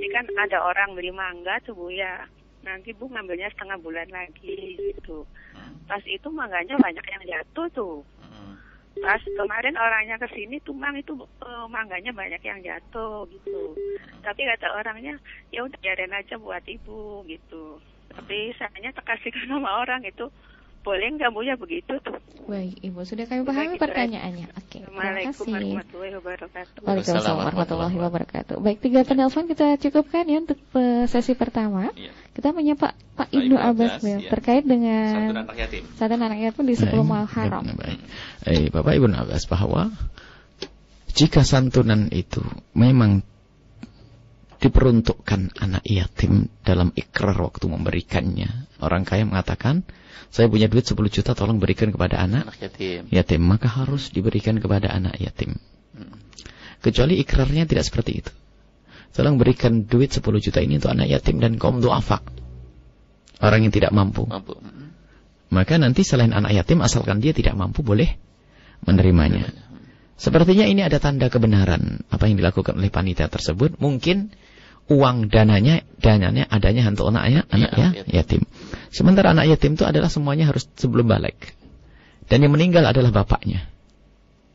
Ini 0.00 0.08
kan 0.08 0.24
ada 0.40 0.64
orang 0.64 0.96
beli 0.96 1.12
mangga 1.12 1.60
tuh 1.68 1.76
Buya. 1.76 2.24
Nanti 2.64 2.96
Bu 2.96 3.12
ngambilnya 3.12 3.52
setengah 3.52 3.76
bulan 3.76 4.08
lagi 4.08 4.80
gitu. 4.80 5.28
Hmm. 5.52 5.84
Pas 5.84 6.00
itu 6.08 6.32
mangganya 6.32 6.80
banyak 6.80 7.04
yang 7.12 7.22
jatuh 7.28 7.68
tuh. 7.76 8.00
Hmm. 8.24 8.56
Pas 9.04 9.20
kemarin 9.20 9.76
orangnya 9.76 10.16
ke 10.16 10.32
sini 10.32 10.64
tuh 10.64 10.72
mang 10.72 10.96
itu 10.96 11.12
eh, 11.44 11.66
mangganya 11.68 12.16
banyak 12.16 12.40
yang 12.40 12.64
jatuh 12.64 13.28
gitu. 13.28 13.76
Tapi 14.24 14.48
kata 14.48 14.72
orangnya 14.80 15.20
ya 15.52 15.60
udah 15.68 15.76
biarin 15.76 16.16
aja 16.16 16.40
buat 16.40 16.64
ibu 16.64 17.20
gitu. 17.28 17.84
Tapi 18.16 18.56
sayanya 18.56 18.96
terkasihkan 18.96 19.44
sama 19.52 19.84
orang 19.84 20.00
itu 20.08 20.32
boleh 20.84 21.08
nggak 21.16 21.30
bu 21.32 21.40
ya 21.40 21.56
begitu 21.56 21.96
tuh. 22.04 22.20
Baik, 22.44 22.76
Ibu 22.84 23.08
sudah 23.08 23.24
kami 23.24 23.48
pahami 23.48 23.80
Kita- 23.80 23.88
pertanyaannya. 23.88 24.46
Oke, 24.52 24.84
terima 24.84 25.00
Assalamualaikum 25.00 25.32
kasih. 25.32 25.48
warahmatullahi 25.48 26.12
wabarakatuh. 26.20 26.80
Waalaikumsalam 26.84 27.36
warahmatullahi 27.40 27.96
wabarakatuh. 27.96 28.56
Baik, 28.60 28.78
tiga 28.84 29.00
penelpon 29.08 29.48
kita 29.48 29.66
cukupkan 29.80 30.28
ya 30.28 30.38
untuk 30.44 30.60
eh, 30.76 31.08
sesi 31.08 31.32
pertama. 31.32 31.88
Iya. 31.96 32.12
Kita 32.36 32.52
menyapa 32.52 32.92
Pak 32.92 32.94
Pak 33.16 33.28
Ibnu 33.32 33.56
Ibnu 33.56 33.56
Abbas 33.56 33.92
ya, 34.04 34.20
iya. 34.20 34.28
terkait 34.28 34.64
dengan 34.68 35.40
anak 35.40 35.56
yatim. 35.56 35.82
satu 35.96 36.12
anak 36.20 36.38
yatim 36.44 36.64
di 36.68 36.76
10 36.76 37.00
mal 37.00 37.24
haram. 37.32 37.64
Baik, 37.64 37.80
baik. 37.80 38.00
Eh, 38.44 38.68
Bapak 38.68 38.92
Ibu 38.92 39.06
Abbas 39.08 39.48
bahwa 39.48 39.88
jika 41.16 41.46
santunan 41.48 42.12
itu 42.12 42.44
memang 42.76 43.24
diperuntukkan 44.64 45.60
anak 45.60 45.84
yatim 45.84 46.48
dalam 46.64 46.88
ikrar 46.96 47.36
waktu 47.36 47.68
memberikannya. 47.68 48.72
Orang 48.80 49.04
kaya 49.04 49.28
mengatakan, 49.28 49.84
saya 50.32 50.48
punya 50.48 50.72
duit 50.72 50.88
10 50.88 50.96
juta 51.12 51.36
tolong 51.36 51.60
berikan 51.60 51.92
kepada 51.92 52.16
anak 52.24 52.48
Anak 52.48 52.58
yatim. 52.64 53.04
yatim. 53.12 53.40
Maka 53.44 53.68
harus 53.68 54.08
diberikan 54.08 54.56
kepada 54.56 54.88
anak 54.88 55.20
yatim. 55.20 55.60
Hmm. 55.92 56.16
Kecuali 56.80 57.20
ikrarnya 57.20 57.68
tidak 57.68 57.84
seperti 57.84 58.24
itu. 58.24 58.32
Tolong 59.12 59.36
berikan 59.36 59.84
duit 59.84 60.10
10 60.10 60.24
juta 60.40 60.58
ini 60.64 60.80
untuk 60.80 60.90
anak 60.96 61.12
yatim 61.12 61.38
dan 61.38 61.60
kaum 61.60 61.84
duafa. 61.84 62.24
Orang 63.44 63.68
yang 63.68 63.70
tidak 63.70 63.92
mampu. 63.92 64.24
Mampu. 64.24 64.56
Hmm. 64.56 64.96
Maka 65.52 65.76
nanti 65.76 66.02
selain 66.02 66.32
anak 66.32 66.56
yatim 66.56 66.80
asalkan 66.80 67.20
dia 67.20 67.36
tidak 67.36 67.54
mampu 67.54 67.84
boleh 67.84 68.16
menerimanya. 68.88 69.52
Sepertinya 70.14 70.64
ini 70.66 70.82
ada 70.82 70.98
tanda 71.02 71.26
kebenaran 71.26 72.06
apa 72.08 72.26
yang 72.26 72.38
dilakukan 72.38 72.78
oleh 72.78 72.90
panitia 72.90 73.26
tersebut. 73.26 73.78
Mungkin 73.82 74.34
uang 74.84 75.32
dananya 75.32 75.80
dananya 75.96 76.44
adanya 76.52 76.84
untuk 76.92 77.08
anaknya 77.08 77.48
anak 77.48 77.70
Iya, 77.72 77.88
ya, 77.94 78.02
yatim. 78.20 78.44
Sementara 78.92 79.32
anak 79.32 79.48
yatim 79.48 79.80
itu 79.80 79.84
adalah 79.88 80.12
semuanya 80.12 80.48
harus 80.48 80.68
sebelum 80.76 81.08
balik. 81.08 81.56
Dan 82.28 82.44
yang 82.44 82.52
meninggal 82.52 82.84
adalah 82.84 83.12
bapaknya. 83.12 83.68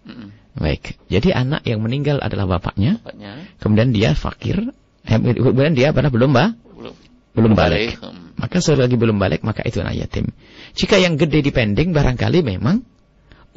Hmm. 0.06 0.34
Baik. 0.58 0.98
Jadi 1.10 1.30
anak 1.34 1.66
yang 1.66 1.82
meninggal 1.82 2.18
adalah 2.22 2.46
bapaknya, 2.60 2.98
Bapaknya 3.02 3.46
kemudian 3.62 3.90
dia 3.94 4.18
fakir, 4.18 4.74
eh, 5.06 5.18
kemudian 5.18 5.78
dia 5.78 5.94
pada 5.94 6.10
belum 6.10 6.34
ba, 6.34 6.54
belum 6.54 6.94
belum 7.38 7.52
balik. 7.54 7.98
Hmm. 8.02 8.34
Maka 8.38 8.58
selagi 8.64 8.96
belum 8.96 9.20
balik 9.20 9.42
maka 9.46 9.66
itu 9.66 9.82
anak 9.82 9.98
yatim. 9.98 10.30
Jika 10.78 10.98
yang 11.02 11.18
gede 11.20 11.42
dipending 11.44 11.92
barangkali 11.92 12.42
memang 12.46 12.82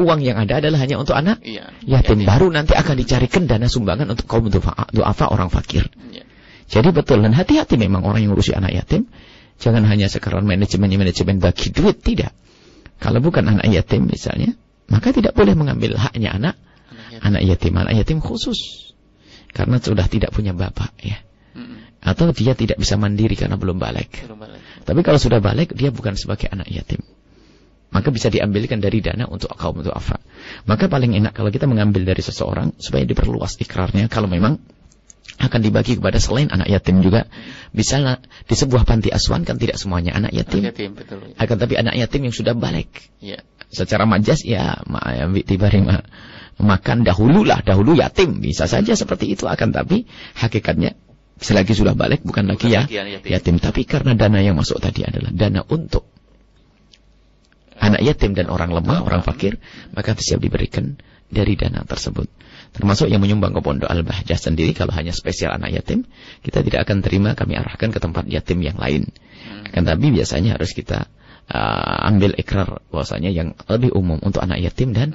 uang 0.00 0.20
yang 0.24 0.40
ada 0.40 0.58
adalah 0.58 0.80
hanya 0.82 0.98
untuk 0.98 1.14
anak 1.14 1.38
Iya. 1.44 1.68
yatim 1.84 2.24
baru 2.24 2.48
nanti 2.48 2.72
akan 2.74 2.96
dicarikan 2.96 3.44
dana 3.46 3.68
sumbangan 3.68 4.08
untuk 4.08 4.24
kaum 4.26 4.48
duafa, 4.48 4.88
duafa 4.90 5.30
orang 5.30 5.52
fakir. 5.52 5.86
Iya. 6.10 6.24
Jadi 6.72 6.88
betul 6.88 7.20
dan 7.20 7.36
hati-hati 7.36 7.76
memang 7.76 8.00
orang 8.08 8.24
yang 8.24 8.32
ngurusi 8.32 8.56
anak 8.56 8.72
yatim 8.72 9.12
jangan 9.60 9.84
hanya 9.84 10.08
sekarang 10.08 10.48
manajemennya 10.48 10.96
manajemen 10.96 11.36
bagi 11.36 11.68
duit 11.68 12.00
tidak. 12.00 12.32
Kalau 12.96 13.20
bukan 13.20 13.44
anak 13.44 13.68
yatim 13.68 14.08
misalnya, 14.08 14.56
maka 14.88 15.12
tidak 15.12 15.36
boleh 15.36 15.52
mengambil 15.52 16.00
haknya 16.00 16.32
anak 16.32 16.56
Anak 17.20 17.44
yatim. 17.44 17.76
anak 17.76 17.92
yatim, 17.92 18.18
khusus. 18.24 18.90
Karena 19.52 19.76
sudah 19.76 20.08
tidak 20.08 20.32
punya 20.32 20.56
bapak 20.56 20.96
ya. 21.04 21.20
Atau 22.02 22.34
dia 22.34 22.58
tidak 22.58 22.82
bisa 22.82 22.98
mandiri 22.98 23.38
karena 23.38 23.54
belum 23.54 23.78
balik. 23.78 24.26
Belum 24.26 24.40
balik. 24.42 24.58
Tapi 24.82 25.00
kalau 25.06 25.22
sudah 25.22 25.38
balik, 25.38 25.70
dia 25.76 25.94
bukan 25.94 26.18
sebagai 26.18 26.50
anak 26.50 26.66
yatim. 26.66 26.98
Maka 27.94 28.08
bisa 28.10 28.26
diambilkan 28.32 28.82
dari 28.82 28.98
dana 29.04 29.28
untuk 29.30 29.54
kaum 29.54 29.84
duafa. 29.84 30.18
Maka 30.66 30.90
paling 30.90 31.14
enak 31.14 31.36
kalau 31.36 31.52
kita 31.54 31.70
mengambil 31.70 32.02
dari 32.02 32.24
seseorang 32.24 32.74
supaya 32.80 33.06
diperluas 33.06 33.60
ikrarnya. 33.60 34.10
Kalau 34.10 34.26
memang 34.26 34.58
akan 35.42 35.58
dibagi 35.58 35.98
kepada 35.98 36.22
selain 36.22 36.46
anak 36.54 36.70
yatim 36.70 37.02
juga. 37.02 37.26
Misalnya 37.74 38.22
di 38.46 38.54
sebuah 38.54 38.86
panti 38.86 39.10
asuhan 39.10 39.42
kan 39.42 39.58
tidak 39.58 39.74
semuanya 39.74 40.14
anak 40.14 40.30
yatim. 40.30 40.62
Anak 40.62 40.78
yatim 40.78 40.90
betul. 40.94 41.18
Akan 41.34 41.56
tapi 41.58 41.74
anak 41.74 41.98
yatim 41.98 42.30
yang 42.30 42.34
sudah 42.34 42.54
balik. 42.54 43.10
Iya. 43.18 43.42
Secara 43.74 44.06
majas 44.06 44.46
ya, 44.46 44.78
ma, 44.86 45.02
ya 45.10 45.26
dibari 45.26 45.82
ma, 45.82 45.98
makan 46.62 47.02
dahulu 47.02 47.42
lah, 47.42 47.58
dahulu 47.58 47.98
yatim. 47.98 48.38
Bisa 48.38 48.70
saja 48.70 48.94
seperti 48.94 49.34
itu. 49.34 49.50
Akan 49.50 49.74
tapi 49.74 50.06
hakikatnya 50.38 50.94
selagi 51.42 51.74
sudah 51.74 51.98
balik 51.98 52.22
bukan, 52.22 52.46
lagi 52.46 52.70
Bukan 52.70 52.76
ya 52.78 52.86
lagi 52.86 52.96
anak 53.02 53.12
yatim. 53.18 53.30
yatim. 53.34 53.56
Tapi 53.58 53.82
karena 53.82 54.14
dana 54.14 54.38
yang 54.38 54.54
masuk 54.54 54.78
tadi 54.78 55.02
adalah 55.02 55.34
dana 55.34 55.66
untuk 55.66 56.06
anak 57.82 57.98
yatim 58.06 58.38
dan 58.38 58.46
orang 58.46 58.70
lemah, 58.70 59.02
orang 59.02 59.26
fakir, 59.26 59.58
maka 59.90 60.14
siap 60.14 60.38
diberikan 60.38 61.02
dari 61.26 61.58
dana 61.58 61.82
tersebut. 61.82 62.30
Termasuk 62.72 63.12
yang 63.12 63.20
menyumbang 63.20 63.52
ke 63.52 63.60
pondok 63.60 63.88
Al-Bahjah 63.88 64.40
sendiri, 64.40 64.72
kalau 64.72 64.96
hanya 64.96 65.12
spesial 65.12 65.52
anak 65.52 65.76
yatim, 65.76 66.08
kita 66.40 66.64
tidak 66.64 66.88
akan 66.88 67.04
terima, 67.04 67.36
kami 67.36 67.60
arahkan 67.60 67.92
ke 67.92 68.00
tempat 68.00 68.24
yatim 68.32 68.64
yang 68.64 68.80
lain. 68.80 69.12
Hmm. 69.44 69.68
Akan 69.68 69.84
tapi 69.84 70.08
biasanya 70.08 70.56
harus 70.56 70.72
kita 70.72 71.04
uh, 71.52 72.08
ambil 72.08 72.32
ikrar 72.32 72.80
bahwasanya 72.88 73.28
yang 73.28 73.52
lebih 73.68 73.92
umum 73.92 74.16
untuk 74.24 74.40
anak 74.40 74.64
yatim 74.64 74.96
dan 74.96 75.12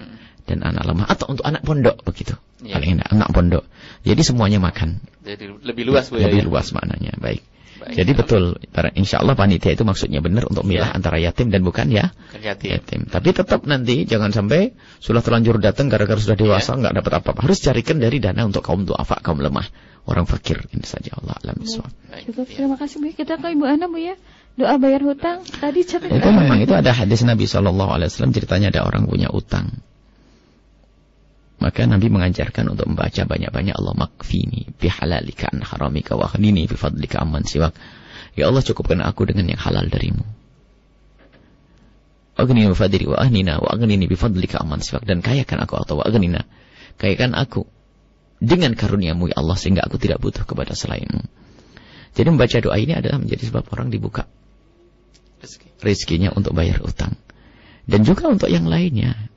dan 0.48 0.64
anak 0.64 0.86
lemah 0.88 1.10
atau 1.10 1.34
untuk 1.34 1.44
anak 1.44 1.66
pondok 1.66 1.98
begitu. 2.06 2.38
Iya. 2.64 2.80
Paling 2.80 2.92
enak 3.02 3.08
anak 3.12 3.30
pondok. 3.34 3.64
Jadi 4.06 4.22
semuanya 4.24 4.62
makan. 4.64 5.02
Jadi 5.26 5.50
lebih 5.66 5.84
luas 5.90 6.08
Bu 6.08 6.22
ya. 6.22 6.30
Lebih 6.30 6.46
ya? 6.46 6.48
luas 6.48 6.68
maknanya. 6.72 7.18
Baik. 7.20 7.44
Baik. 7.78 7.94
Jadi 7.94 8.12
betul, 8.14 8.44
para- 8.74 8.90
insya 8.94 9.22
Allah 9.22 9.38
panitia 9.38 9.72
itu 9.72 9.86
maksudnya 9.86 10.18
benar 10.20 10.50
untuk 10.50 10.66
milah 10.66 10.92
Ya. 10.92 10.98
antara 10.98 11.22
yatim 11.22 11.54
dan 11.54 11.62
bukan 11.62 11.88
ya 11.88 12.10
Bukan 12.10 12.42
yatim. 12.42 12.70
yatim. 12.74 13.00
Tapi 13.06 13.30
tetap 13.32 13.64
nanti 13.64 14.04
jangan 14.04 14.34
sampai 14.34 14.74
sudah 14.98 15.22
terlanjur 15.22 15.62
datang 15.62 15.88
gara-gara 15.88 16.18
sudah 16.18 16.34
dewasa 16.34 16.74
nggak 16.74 16.98
dapat 16.98 17.12
apa-apa. 17.22 17.46
Harus 17.46 17.62
carikan 17.62 18.02
dari 18.02 18.18
dana 18.18 18.44
untuk 18.44 18.66
kaum 18.66 18.84
duafa, 18.84 19.22
kaum 19.22 19.38
lemah, 19.38 19.70
orang 20.06 20.26
fakir. 20.26 20.66
Ini 20.74 20.84
saja 20.84 21.14
Allah 21.22 21.38
alam. 21.40 21.62
Cukup, 21.62 22.46
Iya. 22.50 22.56
terima 22.66 22.76
kasih 22.82 22.98
Bu. 22.98 23.14
Kita 23.14 23.38
ke 23.38 23.54
Ibu 23.54 23.66
Ana 23.66 23.86
Bu 23.86 24.02
ya. 24.02 24.18
Doa 24.58 24.74
bayar 24.82 25.06
hutang. 25.06 25.46
Tadi 25.46 25.86
capek. 25.86 26.10
Itu 26.18 26.30
memang 26.34 26.58
itu 26.58 26.74
ada 26.74 26.90
hadis 26.90 27.22
Nabi 27.22 27.46
Shallallahu 27.46 27.94
Alaihi 27.94 28.10
Wasallam 28.10 28.34
ceritanya 28.34 28.74
ada 28.74 28.90
orang 28.90 29.06
punya 29.06 29.30
utang. 29.30 29.70
Maka 31.58 31.90
Nabi 31.90 32.14
mengajarkan 32.14 32.70
untuk 32.70 32.86
membaca 32.86 33.26
banyak-banyak 33.26 33.74
Allah 33.74 33.96
makfini 33.98 34.70
bihalalika 34.78 35.50
an 35.50 35.66
haramika 35.66 36.14
wa 36.14 36.30
aghnini 36.30 36.70
bi 36.70 36.78
fadlika 36.78 37.26
amman 37.26 37.50
siwak. 37.50 37.74
Ya 38.38 38.46
Allah 38.46 38.62
cukupkan 38.62 39.02
aku 39.02 39.26
dengan 39.26 39.50
yang 39.50 39.62
halal 39.62 39.90
darimu. 39.90 40.22
Aghnini 42.38 42.70
bi 42.70 42.78
fadli 42.78 43.10
wa 43.10 43.18
aghnina 43.18 43.58
wa 43.58 43.74
aghnini 43.74 44.06
bi 44.06 44.14
fadlika 44.14 44.62
amman 44.62 44.86
siwak 44.86 45.02
dan 45.10 45.26
kayakan 45.26 45.66
aku 45.66 45.82
atau 45.82 45.98
wa 45.98 46.06
aghnina. 46.06 46.46
Kayakan 47.02 47.34
aku 47.34 47.66
dengan 48.38 48.78
karuniamu 48.78 49.34
ya 49.34 49.42
Allah 49.42 49.58
sehingga 49.58 49.82
aku 49.82 49.98
tidak 49.98 50.22
butuh 50.22 50.46
kepada 50.46 50.78
selainmu. 50.78 51.26
Jadi 52.14 52.28
membaca 52.30 52.58
doa 52.62 52.78
ini 52.78 52.94
adalah 52.98 53.18
menjadi 53.22 53.50
sebab 53.50 53.70
orang 53.74 53.94
dibuka 53.94 54.26
Rezeki. 55.38 55.68
rezekinya 55.82 56.30
untuk 56.34 56.54
bayar 56.58 56.82
utang. 56.82 57.14
Dan 57.86 58.02
juga 58.06 58.30
untuk 58.30 58.50
yang 58.50 58.66
lainnya. 58.66 59.30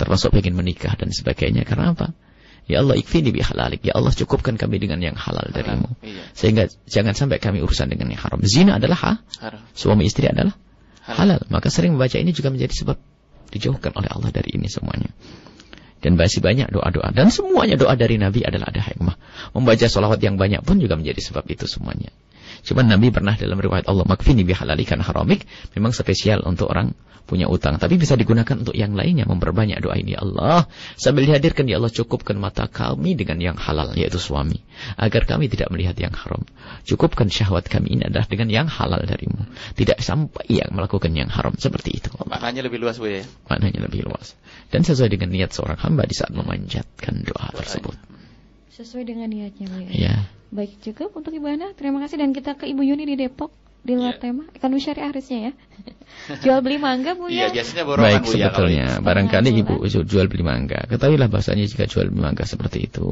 Termasuk 0.00 0.32
pengen 0.32 0.56
menikah 0.56 0.96
dan 0.96 1.12
sebagainya. 1.12 1.68
Karena 1.68 1.92
apa? 1.92 2.16
Ya 2.64 2.80
Allah 2.80 2.96
ikfini 2.96 3.36
bi 3.36 3.44
halalik. 3.44 3.84
Ya 3.84 3.92
Allah 4.00 4.16
cukupkan 4.16 4.56
kami 4.56 4.80
dengan 4.80 4.96
yang 5.04 5.12
halal 5.12 5.52
darimu. 5.52 5.92
Iya. 6.00 6.24
Sehingga 6.32 6.72
jangan 6.88 7.12
sampai 7.12 7.36
kami 7.36 7.60
urusan 7.60 7.92
dengan 7.92 8.08
yang 8.08 8.20
haram. 8.24 8.40
Zina 8.48 8.80
adalah 8.80 8.96
ha? 8.96 9.12
Haram. 9.44 9.60
Suami 9.76 10.08
istri 10.08 10.24
adalah 10.24 10.56
Halal. 11.04 11.36
halal. 11.36 11.40
Maka 11.52 11.68
sering 11.68 12.00
membaca 12.00 12.16
ini 12.16 12.32
juga 12.32 12.48
menjadi 12.48 12.72
sebab 12.72 12.96
dijauhkan 13.52 13.92
oleh 13.92 14.08
Allah 14.08 14.30
dari 14.32 14.56
ini 14.56 14.70
semuanya. 14.72 15.12
Dan 16.00 16.16
masih 16.16 16.40
banyak 16.40 16.72
doa-doa. 16.72 17.12
Dan 17.12 17.28
semuanya 17.28 17.76
doa 17.76 17.92
dari 17.92 18.16
Nabi 18.16 18.40
adalah 18.40 18.72
ada 18.72 18.80
hikmah. 18.80 19.20
Membaca 19.52 19.84
sholawat 19.84 20.16
yang 20.24 20.40
banyak 20.40 20.64
pun 20.64 20.80
juga 20.80 20.96
menjadi 20.96 21.20
sebab 21.20 21.44
itu 21.52 21.68
semuanya. 21.68 22.08
Cuma 22.64 22.84
Nabi 22.84 23.08
pernah 23.10 23.34
dalam 23.36 23.58
riwayat 23.58 23.88
Allah 23.88 24.04
makfini 24.06 24.44
bihalalikan 24.44 25.00
haramik 25.00 25.44
memang 25.76 25.92
spesial 25.96 26.44
untuk 26.44 26.68
orang 26.70 26.94
punya 27.30 27.46
utang. 27.46 27.78
Tapi 27.78 27.94
bisa 27.94 28.18
digunakan 28.18 28.58
untuk 28.58 28.74
yang 28.74 28.98
lainnya 28.98 29.22
memperbanyak 29.22 29.78
doa 29.78 29.94
ini 29.94 30.18
ya 30.18 30.26
Allah. 30.26 30.66
Sambil 30.98 31.30
dihadirkan 31.30 31.70
ya 31.70 31.78
Allah 31.78 31.94
cukupkan 31.94 32.34
mata 32.34 32.66
kami 32.66 33.14
dengan 33.14 33.38
yang 33.38 33.54
halal 33.54 33.94
yaitu 33.94 34.18
suami. 34.18 34.58
Agar 34.98 35.30
kami 35.30 35.46
tidak 35.46 35.70
melihat 35.70 35.94
yang 35.94 36.10
haram. 36.10 36.42
Cukupkan 36.82 37.30
syahwat 37.30 37.70
kami 37.70 37.94
ini 37.94 38.10
adalah 38.10 38.26
dengan 38.26 38.50
yang 38.50 38.66
halal 38.66 39.06
darimu. 39.06 39.46
Tidak 39.78 40.02
sampai 40.02 40.50
yang 40.50 40.74
melakukan 40.74 41.14
yang 41.14 41.30
haram. 41.30 41.54
Seperti 41.54 42.02
itu. 42.02 42.10
Maknanya 42.26 42.66
lebih 42.66 42.82
luas 42.82 42.98
Bu 42.98 43.06
ya. 43.06 43.22
Maknanya 43.46 43.86
lebih 43.86 44.10
luas. 44.10 44.34
Dan 44.74 44.82
sesuai 44.82 45.14
dengan 45.14 45.30
niat 45.30 45.54
seorang 45.54 45.78
hamba 45.78 46.10
di 46.10 46.18
saat 46.18 46.34
memanjatkan 46.34 47.22
doa 47.22 47.46
tersebut. 47.54 47.94
Sesuai 48.74 49.06
dengan 49.06 49.30
niatnya 49.30 49.70
Bu 49.70 49.78
ya. 49.86 49.90
Ya. 49.94 50.16
Baik 50.50 50.82
cukup 50.82 51.14
untuk 51.14 51.30
Ibu 51.30 51.46
Ana. 51.46 51.68
Terima 51.72 52.02
kasih 52.02 52.18
dan 52.18 52.34
kita 52.34 52.58
ke 52.58 52.66
Ibu 52.66 52.82
Yuni 52.82 53.06
di 53.06 53.14
Depok 53.14 53.54
di 53.80 53.96
luar 53.96 54.18
Iya. 54.18 54.20
tema 54.20 54.44
ekonomi 54.52 54.76
syariah 54.76 55.08
harusnya 55.08 55.38
ya. 55.40 55.52
Jual 56.42 56.60
beli 56.60 56.76
mangga 56.76 57.16
Bu 57.16 57.30
Iya, 57.30 57.48
ya. 57.48 57.54
biasanya 57.54 57.84
borongan 57.86 58.04
Baik 58.04 58.20
Bu 58.20 58.28
ya. 58.28 58.32
sebetulnya 58.50 58.86
kalau 58.90 59.04
barangkali 59.06 59.48
ibu 59.56 59.74
ju- 59.86 60.04
jual 60.04 60.26
beli 60.26 60.44
mangga. 60.44 60.84
Ketahuilah 60.84 61.28
bahasanya 61.30 61.64
jika 61.64 61.86
jual 61.86 62.10
beli 62.10 62.20
mangga 62.20 62.44
seperti 62.44 62.84
itu 62.84 63.08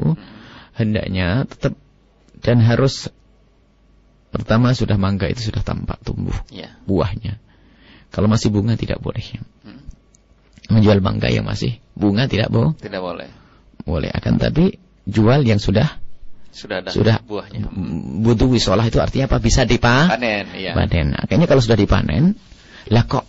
hendaknya 0.74 1.46
tetap 1.46 1.72
dan 2.42 2.58
harus 2.60 3.08
pertama 4.28 4.76
sudah 4.76 5.00
mangga 5.00 5.24
itu 5.26 5.48
sudah 5.48 5.62
tampak 5.64 6.02
tumbuh. 6.02 6.36
Iya. 6.50 6.74
buahnya. 6.84 7.40
Kalau 8.10 8.26
masih 8.26 8.50
bunga 8.50 8.76
tidak 8.76 9.00
boleh. 9.00 9.24
Hmm. 9.64 9.84
Menjual 10.68 11.00
mangga 11.00 11.32
yang 11.32 11.48
masih 11.48 11.80
bunga 11.94 12.28
tidak 12.28 12.52
bo 12.52 12.76
Tidak 12.76 13.00
boleh. 13.00 13.30
boleh. 13.86 14.10
Akan 14.12 14.36
tapi 14.36 14.76
jual 15.08 15.44
yang 15.44 15.56
sudah 15.56 15.96
Sudah 16.58 16.82
ada 16.82 16.90
sudah 16.90 17.22
buahnya. 17.22 17.70
butuh 18.26 18.50
wisolah 18.50 18.82
itu 18.90 18.98
artinya 18.98 19.30
apa? 19.30 19.38
Bisa 19.38 19.62
dipa 19.62 20.10
Panen, 20.10 20.50
iya. 20.58 20.74
panen. 20.74 21.14
Akhirnya 21.14 21.46
kalau 21.46 21.62
sudah 21.62 21.78
dipanen, 21.78 22.34
lah 22.90 23.06
kok 23.06 23.22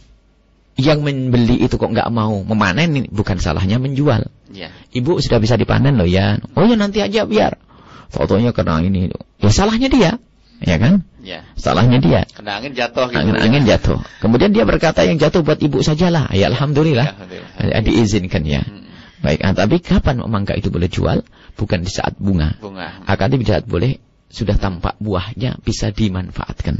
yang 0.82 1.06
membeli 1.06 1.62
itu 1.62 1.78
kok 1.78 1.94
nggak 1.94 2.10
mau 2.10 2.42
memanen 2.42 2.90
ini 2.90 3.06
bukan 3.14 3.38
salahnya 3.38 3.78
menjual. 3.78 4.26
Iya. 4.50 4.74
Ibu 4.98 5.22
sudah 5.22 5.38
bisa 5.38 5.62
dipanen 5.62 6.02
loh 6.02 6.10
ya. 6.10 6.42
Oh 6.58 6.66
ya 6.66 6.74
nanti 6.74 7.06
aja 7.06 7.30
biar. 7.30 7.62
Fotonya 8.10 8.50
kena 8.50 8.82
ini. 8.82 9.14
Ya 9.38 9.54
salahnya 9.54 9.94
dia. 9.94 10.12
Ya 10.60 10.76
kan? 10.82 11.06
Iya. 11.22 11.46
Salahnya 11.54 12.02
dia. 12.02 12.26
Kena 12.34 12.58
angin 12.58 12.74
jatuh 12.74 13.14
gitu. 13.14 13.20
Angin-angin 13.22 13.64
jatuh. 13.70 14.02
Kemudian 14.20 14.50
dia 14.52 14.66
berkata 14.66 15.06
yang 15.06 15.22
jatuh 15.22 15.46
buat 15.46 15.62
ibu 15.62 15.86
sajalah. 15.86 16.34
Ya 16.34 16.50
alhamdulillah. 16.50 17.14
Alhamdulillah. 17.14 17.78
Eh, 17.78 17.84
Diizinkan 17.86 18.44
ya. 18.44 18.66
Hmm. 18.66 18.90
Baik, 19.20 19.44
ah, 19.44 19.52
tapi 19.52 19.84
kapan 19.84 20.24
mangga 20.32 20.56
itu 20.56 20.72
boleh 20.72 20.88
jual? 20.88 21.20
Bukan 21.60 21.84
di 21.84 21.92
saat 21.92 22.16
bunga. 22.16 22.56
Bunga. 22.64 23.04
Akan 23.04 23.28
tapi 23.28 23.44
di 23.44 23.52
saat 23.52 23.68
boleh 23.68 24.00
sudah 24.32 24.56
tampak 24.56 24.96
buahnya 25.04 25.60
bisa 25.60 25.92
dimanfaatkan. 25.92 26.80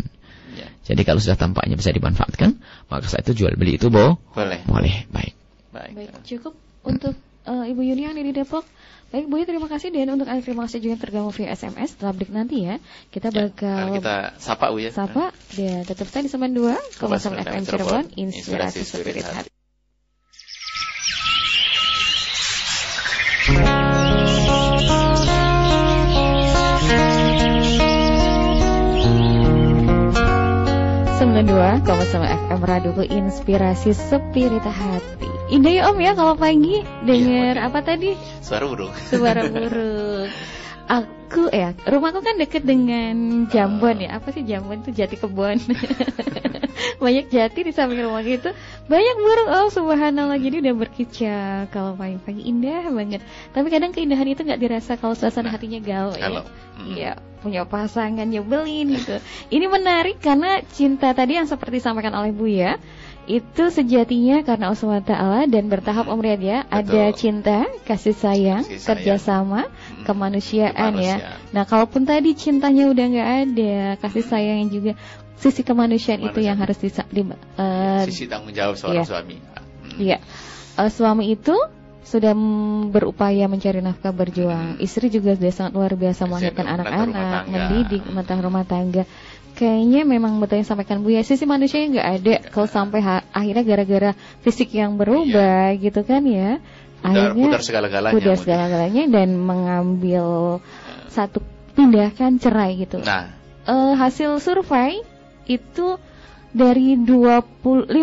Iya. 0.56 0.72
Jadi 0.88 1.02
kalau 1.04 1.20
sudah 1.20 1.36
tampaknya 1.36 1.76
bisa 1.76 1.92
dimanfaatkan, 1.92 2.64
maka 2.88 3.06
saat 3.12 3.28
itu 3.28 3.44
jual 3.44 3.60
beli 3.60 3.76
itu 3.76 3.92
bo 3.92 4.16
Boleh. 4.32 4.64
boleh. 4.64 5.04
Baik. 5.12 5.34
Baik. 5.76 5.94
Baik, 6.00 6.10
cukup 6.26 6.54
untuk 6.88 7.14
eh, 7.46 7.72
Ibu 7.76 7.82
Yuni 7.84 8.08
yang 8.08 8.16
di 8.16 8.32
Depok. 8.32 8.64
Baik, 9.10 9.26
Bu, 9.26 9.42
ya, 9.42 9.50
terima 9.50 9.66
kasih 9.66 9.90
dan 9.90 10.14
untuk 10.14 10.30
Anda 10.30 10.46
terima 10.46 10.70
kasih 10.70 10.86
juga 10.86 10.94
yang 10.94 11.02
tergabung 11.02 11.34
via 11.34 11.50
SMS. 11.50 11.98
Setelah 11.98 12.14
break 12.14 12.30
nanti 12.30 12.62
ya, 12.62 12.78
kita 13.10 13.34
Mari 13.34 13.50
bakal 13.50 13.98
kita 13.98 14.16
sapa 14.38 14.70
Bu 14.70 14.78
ya. 14.86 14.94
sapa 14.94 15.34
dan 15.58 15.82
tetap 15.82 16.06
stay 16.06 16.22
di 16.22 16.30
Semen 16.30 16.54
2, 16.54 17.02
Komasam 17.02 17.34
FM 17.34 17.66
Cirebon, 17.66 18.06
inspirasi 18.14 18.86
spirit 18.86 19.26
hati. 19.26 19.50
Sembilan 31.40 31.80
dua, 31.88 32.04
sama 32.04 32.28
FM 32.28 32.62
Radio 32.68 32.92
Inspirasi 33.00 33.96
Spirit 33.96 34.60
Hati. 34.60 35.56
Indah 35.56 35.72
ya 35.72 35.88
Om 35.88 36.04
ya 36.04 36.12
kalau 36.12 36.36
pagi 36.36 36.84
denger 37.08 37.56
Iya, 37.56 37.64
apa 37.64 37.80
tadi? 37.80 38.12
Suara 38.44 38.68
burung. 38.68 38.92
Suara 39.08 39.48
burung. 39.48 40.28
Aku 40.92 41.48
ya, 41.48 41.72
rumahku 41.88 42.20
kan 42.28 42.36
deket 42.36 42.68
dengan 42.68 43.48
Jambon 43.48 44.04
ya. 44.04 44.20
Apa 44.20 44.36
sih 44.36 44.44
Jambon 44.44 44.84
itu 44.84 44.92
jati 44.92 45.16
kebun. 45.16 45.64
banyak 47.08 47.32
jati 47.32 47.60
di 47.64 47.72
samping 47.72 48.04
rumah 48.04 48.20
gitu. 48.20 48.52
Banyak 48.92 49.16
burung. 49.24 49.48
Oh, 49.48 49.72
subhanallah. 49.72 50.36
Jadi 50.44 50.60
udah 50.60 50.76
berkicau 50.76 51.72
kalau 51.72 51.96
pagi-pagi 51.96 52.52
indah 52.52 52.84
banget. 52.92 53.24
Tapi 53.56 53.72
kadang 53.72 53.96
keindahan 53.96 54.28
itu 54.28 54.44
nggak 54.44 54.60
dirasa 54.60 55.00
kalau 55.00 55.16
suasana 55.16 55.56
hatinya 55.56 55.80
galau 55.80 56.20
Kalau 56.20 56.44
ya. 56.44 56.84
mm, 56.84 56.92
Iya, 57.00 57.14
punya 57.40 57.64
pasangan 57.64 58.28
nyebelin 58.28 58.96
gitu. 58.96 59.18
Ini 59.50 59.66
menarik 59.68 60.20
karena 60.20 60.60
cinta 60.76 61.16
tadi 61.16 61.40
yang 61.40 61.48
seperti 61.48 61.80
disampaikan 61.80 62.14
oleh 62.16 62.36
Buya 62.36 62.78
itu 63.30 63.70
sejatinya 63.70 64.42
karena 64.42 64.74
Allah 64.74 64.82
SWT 64.82 65.14
dan 65.54 65.64
bertahap 65.70 66.10
Om 66.10 66.18
Riyad 66.18 66.42
ya. 66.42 66.58
Ada 66.66 67.14
Betul. 67.14 67.20
cinta, 67.22 67.58
kasih 67.86 68.18
sayang, 68.18 68.66
Kasih 68.66 68.82
sayang. 68.82 68.90
kerjasama, 68.90 69.62
mm, 69.70 70.04
kemanusiaan 70.10 70.74
ya. 70.74 70.82
kemanusiaan. 70.82 71.38
Nah, 71.54 71.64
kalaupun 71.70 72.10
tadi 72.10 72.34
cintanya 72.34 72.90
udah 72.90 73.06
nggak 73.06 73.30
ada, 73.46 73.78
kasih 74.02 74.26
sayangnya 74.26 74.68
juga, 74.74 74.92
sisi 75.38 75.62
kemanusiaan 75.62 76.26
itu 76.26 76.42
yang 76.42 76.58
harus 76.58 76.82
disa- 76.82 77.06
di, 77.06 77.22
eh, 77.22 78.02
Sisi 78.10 78.26
tanggung 78.26 78.50
jawab 78.50 78.74
seorang 78.82 79.06
iya. 79.06 79.06
suami. 79.06 79.36
Iya. 80.02 80.18
Eh, 80.82 80.90
suami 80.90 81.30
itu 81.30 81.54
sudah 82.10 82.34
berupaya 82.90 83.46
mencari 83.46 83.80
nafkah 83.86 84.10
berjuang. 84.10 84.82
Istri 84.82 85.14
juga 85.14 85.38
sudah 85.38 85.54
sangat 85.54 85.74
luar 85.78 85.94
biasa 85.94 86.26
melahirkan 86.26 86.66
anak-anak, 86.66 87.44
mendidik, 87.46 88.04
menata 88.10 88.34
rumah 88.42 88.66
tangga. 88.66 89.06
Kayaknya 89.54 90.02
memang 90.08 90.40
betul 90.42 90.64
yang 90.64 90.70
sampaikan 90.70 91.04
Bu 91.06 91.14
ya, 91.14 91.22
sisi 91.22 91.46
manusianya 91.46 91.88
nggak 91.94 92.10
ada 92.22 92.34
kalau 92.50 92.68
sampai 92.70 93.00
akhirnya 93.30 93.64
gara-gara 93.68 94.12
fisik 94.42 94.74
yang 94.74 94.98
berubah 94.98 95.78
gitu 95.78 96.02
kan 96.02 96.26
ya. 96.26 96.58
Akhirnya 97.06 97.46
pudar 97.54 97.64
segala-galanya. 97.64 98.16
pudar 98.16 98.36
segala-galanya 98.40 99.04
dan 99.08 99.30
mengambil 99.38 100.26
satu 101.12 101.44
tindakan 101.76 102.40
cerai 102.42 102.76
gitu. 102.76 103.00
Nah, 103.04 103.40
Eh, 103.70 103.94
hasil 103.94 104.42
survei 104.42 105.06
itu 105.46 106.02
dari 106.50 106.98
20 106.98 107.86
50 107.86 107.94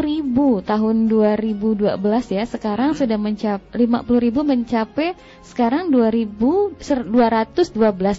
ribu 0.00 0.64
tahun 0.64 1.04
2012 1.04 1.84
ya 2.30 2.44
sekarang 2.44 2.96
Hmm. 2.96 2.98
sudah 2.98 3.18
mencapai 3.20 3.76
50 3.76 4.16
ribu 4.18 4.40
mencapai 4.40 5.12
sekarang 5.42 5.92
2000 5.92 6.72
ser- 6.80 7.04
212 7.04 7.76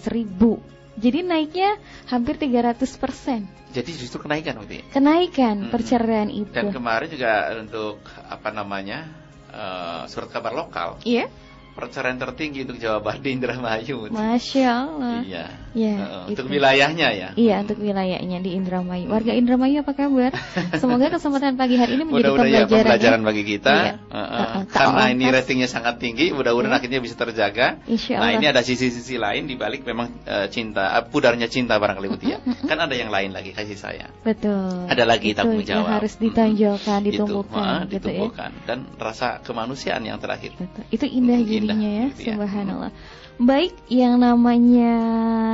ribu 0.08 0.62
jadi 0.96 1.26
naiknya 1.26 1.82
hampir 2.06 2.38
300 2.38 2.94
persen 2.94 3.50
jadi 3.72 3.90
justru 3.90 4.22
kenaikan 4.22 4.62
berarti. 4.62 4.86
kenaikan 4.90 5.56
Hmm. 5.66 5.72
perceraian 5.74 6.30
itu 6.30 6.52
Dan 6.52 6.70
kemarin 6.70 7.10
juga 7.10 7.34
untuk 7.58 7.98
apa 8.30 8.50
namanya 8.52 9.10
eh, 9.50 10.02
surat 10.08 10.30
kabar 10.30 10.54
lokal 10.54 11.02
iya 11.04 11.26
perceraian 11.72 12.16
tertinggi 12.16 12.64
untuk 12.64 12.78
Jawa 12.78 13.00
Barat 13.00 13.22
di 13.22 13.32
Indramayu. 13.32 14.12
masya 14.12 14.68
Allah 14.86 15.20
Iya. 15.24 15.46
ya 15.72 15.94
Eh, 15.96 16.30
untuk 16.30 16.46
wilayahnya 16.46 17.08
ya. 17.12 17.30
Iya 17.34 17.64
untuk 17.64 17.80
wilayahnya 17.80 18.40
di 18.40 18.52
Indramayu. 18.54 19.08
Warga 19.08 19.32
Indramayu 19.32 19.82
apa 19.82 19.94
kabar? 19.94 20.32
Semoga 20.76 21.08
kesempatan 21.10 21.56
pagi 21.56 21.76
hari 21.76 21.96
ini 21.96 22.04
menjadi 22.04 22.28
Mudah-mudahan 22.28 22.48
ya 22.48 22.60
pembelajaran. 22.68 22.84
pembelajaran 22.84 23.20
ya. 23.20 23.26
bagi 23.26 23.44
kita. 23.46 23.74
Iya. 23.74 23.94
Eh, 24.12 24.28
eh, 24.36 24.48
karena 24.68 25.04
ini 25.08 25.26
ratingnya 25.26 25.68
sangat 25.68 25.96
tinggi, 25.98 26.26
mudah-mudahan 26.30 26.72
Iya. 26.72 26.80
akhirnya 26.84 27.00
bisa 27.00 27.16
terjaga. 27.16 27.68
Insya 27.86 28.20
Nah, 28.20 28.28
Allah. 28.28 28.38
ini 28.38 28.46
ada 28.48 28.62
sisi-sisi 28.62 29.16
lain 29.16 29.48
di 29.48 29.56
balik 29.56 29.82
memang 29.84 30.12
eh, 30.24 30.48
cinta, 30.48 30.92
eh, 30.94 31.04
pudarnya 31.08 31.48
cinta 31.48 31.76
barangkali 31.76 32.08
Bu 32.08 32.18
ya. 32.20 32.38
Kan 32.68 32.78
ada 32.78 32.92
yang 32.92 33.08
lain 33.08 33.32
lagi 33.32 33.52
kasih 33.52 33.76
sayang. 33.76 34.12
Betul. 34.22 34.86
Ada 34.86 35.04
lagi 35.04 35.32
Itu 35.32 35.40
tanggung 35.40 35.64
yang 35.64 35.88
jawab. 35.88 35.92
harus 35.98 36.14
ditonjolkan, 36.16 37.00
ditumbuhkan, 37.02 37.64
Itu, 37.88 37.88
eh, 37.88 37.96
gitu 37.96 38.08
ya. 38.08 38.14
ditumbuhkan. 38.20 38.52
dan 38.68 38.78
rasa 38.98 39.40
kemanusiaan 39.40 40.04
yang 40.04 40.20
terakhir. 40.20 40.52
Betul. 40.56 40.84
Itu 40.90 41.06
indah 41.08 41.40
Indah, 41.62 41.78
ya, 41.78 42.04
gitu 42.10 42.22
ya. 42.22 42.36
subhanallah. 42.38 42.92
Baik, 43.42 43.74
yang 43.90 44.22
namanya 44.22 44.94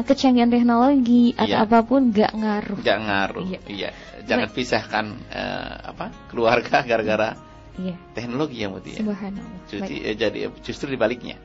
kecanggihan 0.04 0.52
teknologi 0.52 1.32
atau 1.40 1.56
Iya. 1.56 1.64
apa 1.64 1.80
pun 1.88 2.12
gak 2.12 2.36
ngaruh. 2.36 2.80
Jangan 2.84 3.04
ngaruh. 3.08 3.44
Iya. 3.48 3.60
Iya. 3.68 3.90
Jangan 4.28 4.50
pisahkan 4.52 5.06
eh, 5.32 5.76
apa? 5.88 6.12
keluarga 6.28 6.84
gara-gara 6.90 7.40
Iya, 7.78 7.94
teknologi 8.12 8.58
ya 8.60 8.68
Bu 8.74 8.82
ya. 8.82 8.98
subhanallah. 9.00 9.60
Jadi, 9.70 9.96
Baik, 10.02 10.10
eh, 10.10 10.16
jadi 10.18 10.40
justru 10.66 10.90
dibaliknya. 10.92 11.38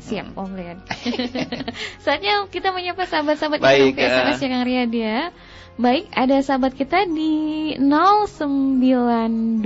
siap 0.00 0.32
Hmm. 0.32 0.40
Om 0.48 0.56
Rian. 0.56 0.80
Saatnya 2.08 2.48
kita 2.48 2.72
menyapa 2.72 3.04
sahabat-sahabat 3.04 3.60
Baik, 3.60 3.92
kita 3.92 4.00
eh. 4.00 4.08
SMS 4.08 4.40
ya 4.40 4.48
Kang 4.48 4.64
Rian 4.64 4.88
ya. 4.96 5.28
Baik, 5.76 6.08
ada 6.16 6.40
sahabat 6.40 6.72
kita 6.72 7.04
di 7.04 7.76
092 7.76 9.60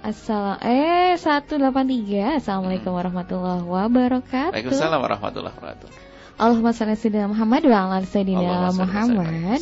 Assalam 0.00 0.56
eh 0.64 1.12
183 1.20 2.40
Assalamualaikum 2.40 2.92
warahmatullahi 2.96 3.64
wabarakatuh. 3.68 4.56
Waalaikumsalam 4.56 4.96
warahmatullahi 4.96 5.52
wabarakatuh. 5.52 5.88
Allahumma 6.40 6.72
shalli 6.72 6.96
sayyidina 6.96 7.28
Muhammad 7.28 7.62
wa 7.68 7.78
ala 7.84 8.00
sayyidina 8.08 8.40
ala 8.40 8.72
Muhammad. 8.72 9.60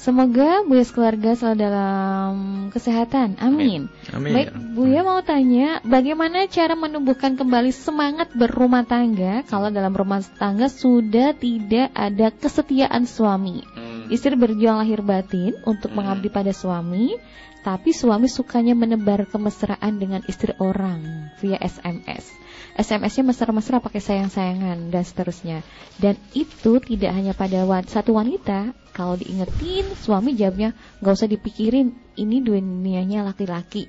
Semoga 0.00 0.64
Buya 0.64 0.80
keluarga 0.88 1.36
selalu 1.36 1.60
dalam 1.60 2.32
kesehatan. 2.72 3.36
Amin. 3.36 3.92
Amin. 4.16 4.32
Baik, 4.32 4.48
Buya 4.72 5.04
mau 5.04 5.20
tanya, 5.20 5.84
bagaimana 5.84 6.48
cara 6.48 6.72
menumbuhkan 6.72 7.36
kembali 7.36 7.68
semangat 7.68 8.32
berumah 8.32 8.88
tangga 8.88 9.44
kalau 9.44 9.68
dalam 9.68 9.92
rumah 9.92 10.24
tangga 10.40 10.72
sudah 10.72 11.36
tidak 11.36 11.92
ada 11.92 12.32
kesetiaan 12.32 13.04
suami? 13.04 13.60
Hmm. 13.76 14.08
Istri 14.08 14.40
berjuang 14.40 14.80
lahir 14.80 15.04
batin 15.04 15.52
untuk 15.68 15.92
Hmm. 15.92 16.00
mengabdi 16.00 16.32
pada 16.32 16.56
suami, 16.56 17.20
tapi 17.60 17.92
suami 17.92 18.26
sukanya 18.26 18.72
menebar 18.72 19.28
kemesraan 19.28 20.00
dengan 20.00 20.24
istri 20.24 20.56
orang 20.56 21.28
via 21.40 21.60
SMS. 21.60 22.40
SMS-nya 22.80 23.24
mesra-mesra 23.34 23.76
pakai 23.82 24.00
sayang-sayangan 24.00 24.88
dan 24.88 25.04
seterusnya. 25.04 25.58
Dan 26.00 26.16
itu 26.32 26.80
tidak 26.80 27.12
hanya 27.12 27.36
pada 27.36 27.66
satu 27.84 28.16
wanita. 28.16 28.72
Kalau 28.96 29.20
diingetin, 29.20 29.84
suami 30.00 30.32
jawabnya 30.32 30.72
nggak 31.04 31.14
usah 31.14 31.28
dipikirin, 31.28 31.92
ini 32.16 32.40
dunianya 32.40 33.22
laki-laki. 33.28 33.86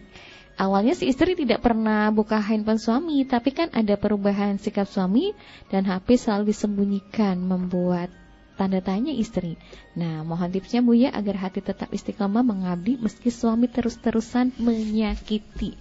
Awalnya 0.59 0.93
si 0.93 1.09
istri 1.09 1.33
tidak 1.33 1.63
pernah 1.65 2.11
buka 2.13 2.37
handphone 2.37 2.77
suami, 2.77 3.25
tapi 3.25 3.49
kan 3.55 3.73
ada 3.73 3.97
perubahan 3.97 4.61
sikap 4.61 4.85
suami 4.85 5.33
dan 5.73 5.87
HP 5.89 6.21
selalu 6.21 6.53
disembunyikan 6.53 7.39
membuat 7.39 8.13
tanda 8.59 8.79
tanya 8.83 9.13
istri. 9.15 9.55
Nah, 9.95 10.23
mohon 10.27 10.51
tipsnya 10.51 10.83
Bu 10.83 10.95
ya 10.97 11.09
agar 11.11 11.47
hati 11.47 11.63
tetap 11.63 11.91
istiqomah 11.91 12.43
mengabdi 12.43 12.99
meski 12.99 13.31
suami 13.31 13.71
terus-terusan 13.71 14.55
menyakiti. 14.59 15.77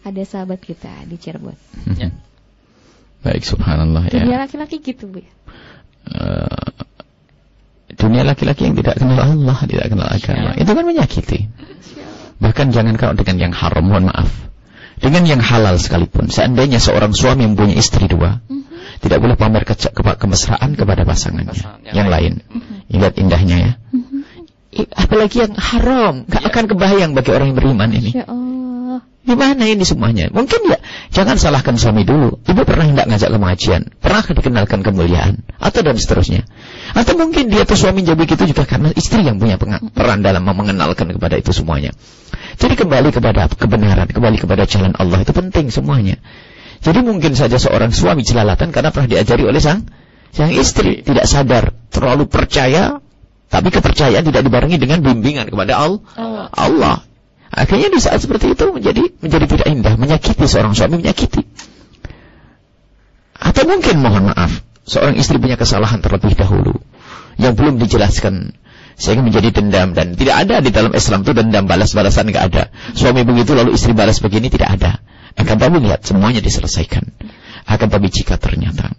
Ada 0.00 0.24
sahabat 0.24 0.64
kita 0.64 1.04
di 1.04 1.16
Cirebon. 1.20 1.56
Ya. 2.00 2.08
Baik, 3.20 3.44
subhanallah 3.44 4.08
ya. 4.08 4.24
Dunia 4.24 4.36
laki-laki 4.40 4.80
gitu 4.80 5.08
Bu 5.08 5.20
ya. 5.20 5.32
Eh, 6.08 6.72
dunia 7.94 8.24
laki-laki 8.24 8.66
yang 8.66 8.76
tidak 8.80 8.96
kenal 8.96 9.20
Allah, 9.20 9.58
tidak 9.68 9.86
kenal 9.92 10.08
agama, 10.08 10.50
itu 10.56 10.70
kan 10.72 10.84
menyakiti. 10.88 11.38
Bahkan 12.40 12.72
jangan 12.72 12.96
kau 12.96 13.12
dengan 13.12 13.36
yang 13.36 13.52
haram, 13.52 13.84
mohon 13.84 14.08
maaf. 14.08 14.49
Dengan 15.00 15.24
yang 15.24 15.40
halal 15.40 15.80
sekalipun, 15.80 16.28
seandainya 16.28 16.76
seorang 16.76 17.16
suami 17.16 17.48
mempunyai 17.48 17.80
istri 17.80 18.04
dua, 18.04 18.44
Mhm. 18.44 19.00
tidak 19.00 19.18
boleh 19.24 19.36
pamer 19.40 19.64
ke 19.64 19.72
ke 19.72 20.02
kemesraan 20.20 20.76
kepada 20.76 21.08
pasangannya. 21.08 21.56
Pasangan 21.56 21.80
yang 21.88 21.94
yang 21.96 22.08
lain. 22.12 22.32
Ingat 22.92 23.16
indahnya 23.16 23.56
ya. 23.56 23.72
Mhm. 23.96 24.20
I- 24.70 24.92
Apalagi 24.92 25.36
yang 25.42 25.54
haram, 25.56 26.14
gak 26.28 26.42
Ya. 26.44 26.48
akan 26.52 26.64
kebayang 26.68 27.10
bagi 27.16 27.30
orang 27.32 27.50
yang 27.50 27.58
beriman 27.58 27.90
ini. 27.90 28.12
Ya 28.14 28.28
Allah. 28.28 28.59
Gimana 29.20 29.68
ini 29.68 29.84
semuanya? 29.84 30.32
Mungkin 30.32 30.64
ya, 30.64 30.80
jangan 31.12 31.36
salahkan 31.36 31.76
suami 31.76 32.08
dulu. 32.08 32.40
Ibu 32.40 32.64
pernah 32.64 32.88
tidak 32.88 33.06
ngajak 33.12 33.28
ke 33.28 33.36
pengajian? 33.36 33.82
Pernah 34.00 34.22
dikenalkan 34.24 34.80
kemuliaan? 34.80 35.44
Atau 35.60 35.84
dan 35.84 36.00
seterusnya. 36.00 36.48
Atau 36.96 37.20
mungkin 37.20 37.52
dia 37.52 37.68
tuh 37.68 37.76
suami 37.76 38.00
jadi 38.00 38.16
begitu 38.16 38.48
juga 38.48 38.64
karena 38.64 38.96
istri 38.96 39.20
yang 39.20 39.36
punya 39.36 39.60
peran 39.92 40.24
dalam 40.24 40.40
mengenalkan 40.48 41.12
kepada 41.12 41.36
itu 41.36 41.52
semuanya. 41.52 41.92
Jadi 42.56 42.80
kembali 42.80 43.12
kepada 43.12 43.52
kebenaran, 43.52 44.08
kembali 44.08 44.40
kepada 44.40 44.64
jalan 44.64 44.96
Allah 44.96 45.20
itu 45.20 45.36
penting 45.36 45.68
semuanya. 45.68 46.16
Jadi 46.80 47.04
mungkin 47.04 47.36
saja 47.36 47.60
seorang 47.60 47.92
suami 47.92 48.24
jelalatan 48.24 48.72
karena 48.72 48.88
pernah 48.88 49.08
diajari 49.12 49.44
oleh 49.44 49.60
sang 49.60 49.84
sang 50.32 50.48
istri 50.48 51.04
tidak 51.04 51.28
sadar, 51.28 51.76
terlalu 51.92 52.24
percaya, 52.24 53.04
tapi 53.52 53.68
kepercayaan 53.68 54.24
tidak 54.24 54.48
dibarengi 54.48 54.80
dengan 54.80 55.04
bimbingan 55.04 55.52
kepada 55.52 55.76
Allah. 55.76 56.48
Allah. 56.56 56.96
Akhirnya 57.50 57.90
di 57.90 57.98
saat 57.98 58.22
seperti 58.22 58.54
itu 58.54 58.70
menjadi 58.70 59.02
menjadi 59.18 59.46
tidak 59.50 59.66
indah, 59.66 59.94
menyakiti 59.98 60.46
seorang 60.46 60.72
suami 60.78 61.02
menyakiti. 61.02 61.42
Atau 63.40 63.66
mungkin 63.66 63.98
mohon 63.98 64.30
maaf, 64.30 64.62
seorang 64.86 65.18
istri 65.18 65.42
punya 65.42 65.58
kesalahan 65.58 65.98
terlebih 65.98 66.38
dahulu 66.38 66.78
yang 67.40 67.58
belum 67.58 67.82
dijelaskan 67.82 68.54
sehingga 69.00 69.24
menjadi 69.24 69.48
dendam 69.50 69.96
dan 69.96 70.12
tidak 70.12 70.44
ada 70.46 70.60
di 70.60 70.70
dalam 70.70 70.92
Islam 70.92 71.24
itu 71.24 71.32
dendam 71.32 71.64
balas-balasan 71.64 72.28
nggak 72.30 72.44
ada. 72.52 72.64
Suami 72.92 73.24
begitu 73.24 73.56
lalu 73.56 73.74
istri 73.74 73.96
balas 73.96 74.20
begini 74.20 74.52
tidak 74.52 74.76
ada. 74.76 75.00
Akan 75.34 75.56
tapi 75.56 75.80
lihat 75.80 76.04
semuanya 76.04 76.44
diselesaikan. 76.44 77.08
Akan 77.64 77.88
tapi 77.88 78.12
jika 78.12 78.36
ternyata 78.36 78.92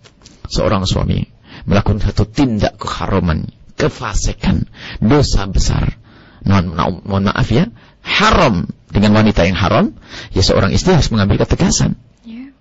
seorang 0.49 0.89
suami 0.89 1.21
melakukan 1.69 2.01
satu 2.01 2.25
tindak 2.25 2.81
keharaman, 2.81 3.45
kefasikan, 3.77 4.65
dosa 4.97 5.45
besar, 5.45 6.01
mohon- 6.41 7.05
mohon 7.05 7.23
maaf 7.29 7.45
ya, 7.53 7.69
haram 8.01 8.67
dengan 8.91 9.15
wanita 9.15 9.47
yang 9.47 9.55
haram, 9.55 9.95
ya 10.35 10.43
seorang 10.43 10.75
istri 10.75 10.91
harus 10.93 11.09
mengambil 11.09 11.41
ketegasan. 11.45 11.95
Ya. 12.27 12.51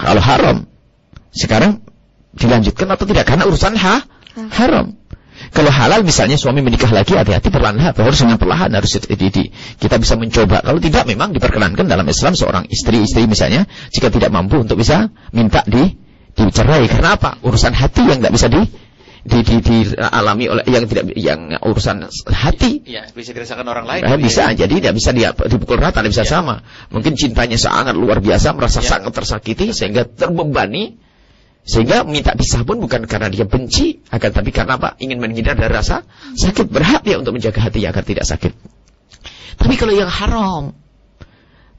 Kalau 0.00 0.22
haram, 0.22 0.56
sekarang 1.34 1.84
dilanjutkan 2.34 2.88
atau 2.90 3.04
tidak 3.06 3.28
karena 3.28 3.44
urusan 3.46 3.78
ha, 3.78 4.06
haram. 4.54 4.96
Kalau 5.54 5.70
halal 5.70 6.06
misalnya 6.06 6.38
suami 6.38 6.62
menikah 6.62 6.90
lagi 6.90 7.14
hati-hati 7.14 7.50
perlahan 7.50 7.78
harus 7.78 8.18
dengan 8.22 8.38
perlahan 8.38 8.70
harus 8.70 8.96
di, 8.98 9.14
di- 9.18 9.30
di- 9.30 9.50
kita 9.78 9.98
bisa 9.98 10.14
mencoba. 10.18 10.62
Kalau 10.62 10.78
tidak 10.78 11.04
memang 11.06 11.34
diperkenankan 11.34 11.86
dalam 11.86 12.06
Islam 12.06 12.38
seorang 12.38 12.70
istri-istri 12.70 13.26
misalnya 13.26 13.66
jika 13.90 14.10
tidak 14.10 14.30
mampu 14.30 14.62
untuk 14.62 14.78
bisa 14.78 15.10
minta 15.34 15.62
di 15.66 15.94
dicerai 16.34 16.90
karena 16.90 17.14
apa? 17.14 17.38
Urusan 17.46 17.74
hati 17.74 18.02
yang 18.02 18.18
tidak 18.22 18.34
bisa 18.34 18.46
di 18.50 18.62
di, 19.24 19.40
di, 19.40 19.56
dialami 19.64 20.44
oleh 20.52 20.64
yang 20.68 20.84
tidak 20.84 21.04
yang 21.16 21.40
urusan 21.64 22.04
hati 22.28 22.84
Ya, 22.84 23.08
bisa 23.08 23.32
dirasakan 23.32 23.64
orang 23.64 23.88
lain. 23.88 24.02
Bu, 24.04 24.20
bisa 24.20 24.52
ya. 24.52 24.68
jadi 24.68 24.84
tidak 24.84 24.94
bisa 25.00 25.10
dia 25.16 25.32
dipukul 25.32 25.80
rata, 25.80 26.04
tidak 26.04 26.12
bisa 26.12 26.24
Ya. 26.28 26.30
sama. 26.36 26.60
Mungkin 26.92 27.16
cintanya 27.16 27.56
sangat 27.56 27.96
luar 27.96 28.20
biasa, 28.20 28.52
merasa 28.52 28.84
Ya. 28.84 28.92
sangat 29.00 29.16
tersakiti 29.16 29.72
sehingga 29.72 30.04
terbebani 30.04 31.00
sehingga 31.64 32.04
minta 32.04 32.36
pisah 32.36 32.60
pun 32.68 32.76
bukan 32.76 33.08
karena 33.08 33.32
dia 33.32 33.48
benci, 33.48 34.04
akan 34.12 34.30
tapi 34.36 34.52
karena 34.52 34.76
apa? 34.76 35.00
Ingin 35.00 35.16
menghindar 35.16 35.56
dari 35.56 35.72
rasa 35.72 36.04
sakit. 36.36 36.68
Berhak 36.68 37.08
dia 37.08 37.16
untuk 37.16 37.32
menjaga 37.32 37.64
hatinya 37.64 37.96
agar 37.96 38.04
tidak 38.04 38.28
sakit. 38.28 38.52
Tapi 39.56 39.74
kalau 39.80 39.96
yang 39.96 40.12
haram, 40.12 40.76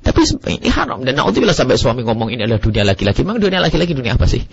tapi 0.05 0.21
ini 0.61 0.69
haram 0.69 1.01
dan 1.01 1.17
naudzubillah 1.17 1.57
sampai 1.57 1.81
suami 1.81 2.05
ngomong 2.05 2.29
ini 2.29 2.45
adalah 2.45 2.61
dunia 2.61 2.85
laki-laki. 2.85 3.25
Memang 3.25 3.41
dunia 3.41 3.57
laki-laki 3.57 3.97
dunia 3.97 4.13
apa 4.13 4.29
sih? 4.29 4.45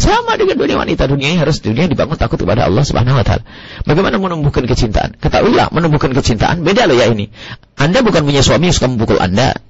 Sama 0.00 0.40
dengan 0.40 0.56
dunia 0.56 0.80
wanita, 0.80 1.04
dunianya 1.04 1.44
harus 1.44 1.60
dunia 1.60 1.84
dibangun 1.84 2.16
takut 2.16 2.40
kepada 2.40 2.64
Allah 2.64 2.88
Subhanahu 2.88 3.20
wa 3.20 3.24
taala. 3.26 3.44
Bagaimana 3.84 4.16
menumbuhkan 4.16 4.64
kecintaan? 4.64 5.20
Ketahuilah, 5.20 5.76
menumbuhkan 5.76 6.16
kecintaan 6.16 6.64
beda 6.64 6.88
loh 6.88 6.96
ya 6.96 7.12
ini. 7.12 7.28
Anda 7.76 8.00
bukan 8.00 8.24
punya 8.24 8.40
suami 8.40 8.72
yang 8.72 8.76
suka 8.80 8.88
memukul 8.88 9.20
Anda. 9.20 9.60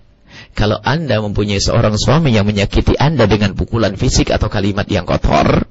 Kalau 0.55 0.79
Anda 0.79 1.19
mempunyai 1.19 1.59
seorang 1.59 1.99
suami 1.99 2.31
yang 2.31 2.47
menyakiti 2.47 2.95
Anda 2.95 3.27
dengan 3.27 3.59
pukulan 3.59 3.99
fisik 3.99 4.31
atau 4.31 4.47
kalimat 4.47 4.87
yang 4.87 5.03
kotor, 5.03 5.67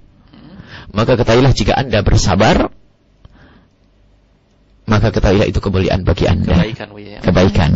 maka 0.92 1.16
ketahuilah 1.16 1.56
jika 1.56 1.72
Anda 1.72 2.04
bersabar, 2.04 2.68
maka 4.88 5.12
ketahuilah 5.12 5.52
itu 5.52 5.60
kemuliaan 5.60 6.08
bagi 6.08 6.32
Anda 6.32 6.64
Kebaikan, 6.64 6.88
ya. 6.96 7.20
kebaikan. 7.20 7.72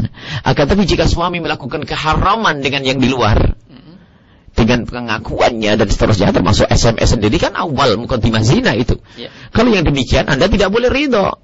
Akan 0.47 0.65
tapi 0.65 0.87
jika 0.87 1.11
suami 1.11 1.43
melakukan 1.43 1.83
keharaman 1.83 2.63
dengan 2.63 2.87
yang 2.87 3.03
di 3.03 3.11
luar, 3.11 3.59
dengan 4.55 4.87
pengakuannya 4.87 5.75
dan 5.75 5.87
seterusnya, 5.91 6.31
termasuk 6.31 6.71
SMS 6.71 7.19
sendiri 7.19 7.35
kan 7.35 7.55
awal 7.59 7.99
mukaddimah 7.99 8.43
zina 8.43 8.75
itu. 8.79 8.99
Ya. 9.19 9.27
Kalau 9.51 9.75
yang 9.75 9.83
demikian 9.83 10.31
Anda 10.31 10.47
tidak 10.47 10.71
boleh 10.71 10.87
ridho. 10.87 11.35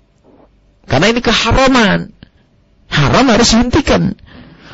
Karena 0.87 1.11
ini 1.11 1.19
keharaman. 1.19 2.15
Haram 2.87 3.27
harus 3.27 3.51
dihentikan. 3.51 4.15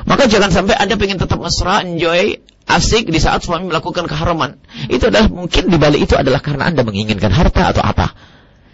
Maka 0.06 0.30
jangan 0.30 0.54
sampai 0.54 0.78
Anda 0.78 0.94
pengen 1.02 1.18
tetap 1.18 1.42
mesra, 1.42 1.82
enjoy, 1.82 2.38
asik 2.70 3.10
di 3.10 3.18
saat 3.18 3.42
suami 3.42 3.66
melakukan 3.66 4.06
keharaman. 4.06 4.62
Itu 4.94 5.10
adalah 5.10 5.32
mungkin 5.32 5.74
di 5.74 5.78
balik 5.82 6.06
itu 6.06 6.14
adalah 6.14 6.38
karena 6.38 6.70
Anda 6.70 6.86
menginginkan 6.86 7.34
harta 7.34 7.74
atau 7.74 7.82
apa. 7.82 8.14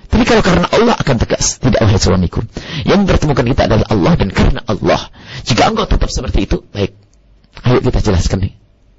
Tapi 0.09 0.23
kalau 0.25 0.41
karena 0.41 0.65
Allah 0.73 0.97
akan 0.97 1.15
tegas, 1.21 1.61
tidak 1.61 1.85
wahai 1.85 2.01
suamiku. 2.01 2.41
Yang 2.83 3.05
mempertemukan 3.05 3.45
kita 3.45 3.61
adalah 3.69 3.87
Allah 3.93 4.13
dan 4.17 4.29
karena 4.33 4.61
Allah. 4.65 5.13
Jika 5.45 5.69
engkau 5.69 5.85
tetap 5.85 6.09
seperti 6.09 6.49
itu, 6.49 6.65
baik. 6.73 6.97
Ayo 7.61 7.79
kita 7.85 8.01
jelaskan 8.01 8.49
nih. 8.49 8.53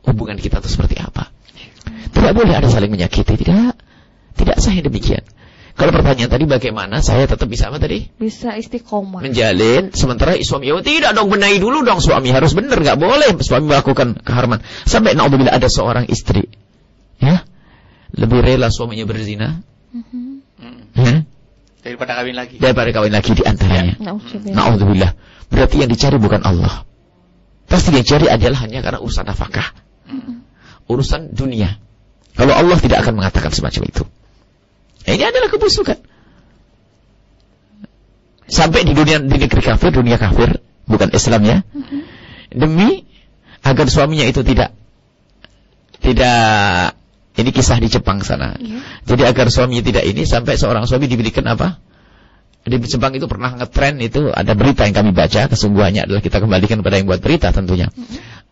Hubungan 0.06 0.38
kita 0.38 0.62
itu 0.62 0.70
seperti 0.70 1.02
apa. 1.02 1.34
Tidak 2.14 2.32
boleh 2.32 2.54
ada 2.54 2.70
saling 2.70 2.94
menyakiti, 2.94 3.34
tidak. 3.34 3.74
Tidak 4.38 4.56
saya 4.62 4.80
demikian. 4.86 5.26
Kalau 5.74 5.96
pertanyaan 5.96 6.28
tadi 6.28 6.44
bagaimana 6.44 7.00
saya 7.00 7.24
tetap 7.24 7.48
bisa 7.48 7.72
apa 7.72 7.80
tadi? 7.80 8.04
Bisa 8.20 8.52
istiqomah. 8.52 9.24
Menjalin 9.24 9.96
sementara 9.96 10.36
suami 10.44 10.68
oh, 10.76 10.84
tidak 10.84 11.16
dong 11.16 11.32
benahi 11.32 11.56
dulu 11.56 11.80
dong 11.80 12.04
suami 12.04 12.28
harus 12.28 12.52
benar 12.52 12.76
nggak 12.76 13.00
boleh 13.00 13.32
suami 13.40 13.64
melakukan 13.72 14.20
keharaman 14.20 14.60
sampai 14.84 15.16
naudzubillah 15.16 15.56
ada 15.56 15.72
seorang 15.72 16.04
istri 16.12 16.52
ya 17.16 17.48
lebih 18.12 18.44
rela 18.44 18.68
suaminya 18.68 19.08
berzina 19.08 19.64
Mhm. 19.90 20.04
Hmm. 20.06 20.39
Ya, 20.96 21.24
Daripada 21.80 22.12
kawin 22.20 22.36
lagi. 22.36 22.56
daripada 22.60 22.88
kawin 22.92 23.12
lagi 23.12 23.30
di 23.32 23.42
antaranya. 23.46 23.94
Nauzubillah. 23.98 24.56
Naudzubillah. 24.56 25.12
Berarti 25.48 25.76
yang 25.80 25.90
dicari 25.90 26.16
bukan 26.20 26.44
Allah. 26.44 26.84
Pasti 27.70 27.94
yang 27.94 28.04
dicari 28.04 28.26
adalah 28.28 28.66
hanya 28.66 28.82
karena 28.84 29.00
urusan 29.00 29.24
nafkah. 29.24 29.72
Urusan 30.90 31.32
dunia. 31.32 31.78
Kalau 32.36 32.52
Allah 32.54 32.78
tidak 32.78 33.02
akan 33.06 33.22
mengatakan 33.22 33.50
semacam 33.54 33.82
itu. 33.86 34.02
Ini 35.08 35.24
adalah 35.24 35.48
kebusukan. 35.48 35.98
Sampai 38.50 38.82
di 38.82 38.92
dunia 38.92 39.22
di 39.22 39.38
negeri 39.38 39.62
kafir, 39.62 39.94
dunia 39.94 40.18
kafir, 40.18 40.58
bukan 40.90 41.08
Islam 41.14 41.42
ya. 41.46 41.56
Demi 42.50 43.06
agar 43.62 43.86
suaminya 43.86 44.26
itu 44.26 44.42
tidak 44.42 44.74
tidak 46.02 46.98
ini 47.38 47.50
kisah 47.54 47.78
di 47.78 47.86
Jepang 47.86 48.20
sana. 48.26 48.58
Iya. 48.58 48.82
Jadi 49.06 49.22
agar 49.28 49.46
suaminya 49.52 49.84
tidak 49.86 50.04
ini 50.06 50.26
sampai 50.26 50.58
seorang 50.58 50.84
suami 50.90 51.06
diberikan 51.06 51.46
apa? 51.46 51.78
Di 52.60 52.76
Jepang 52.76 53.16
itu 53.16 53.24
pernah 53.24 53.56
ngetren 53.56 53.96
itu 54.04 54.28
ada 54.28 54.52
berita 54.52 54.84
yang 54.84 54.92
kami 54.92 55.16
baca 55.16 55.48
kesungguhannya 55.48 56.04
adalah 56.04 56.20
kita 56.20 56.44
kembalikan 56.44 56.84
kepada 56.84 57.00
yang 57.00 57.08
buat 57.08 57.22
berita 57.24 57.54
tentunya. 57.54 57.88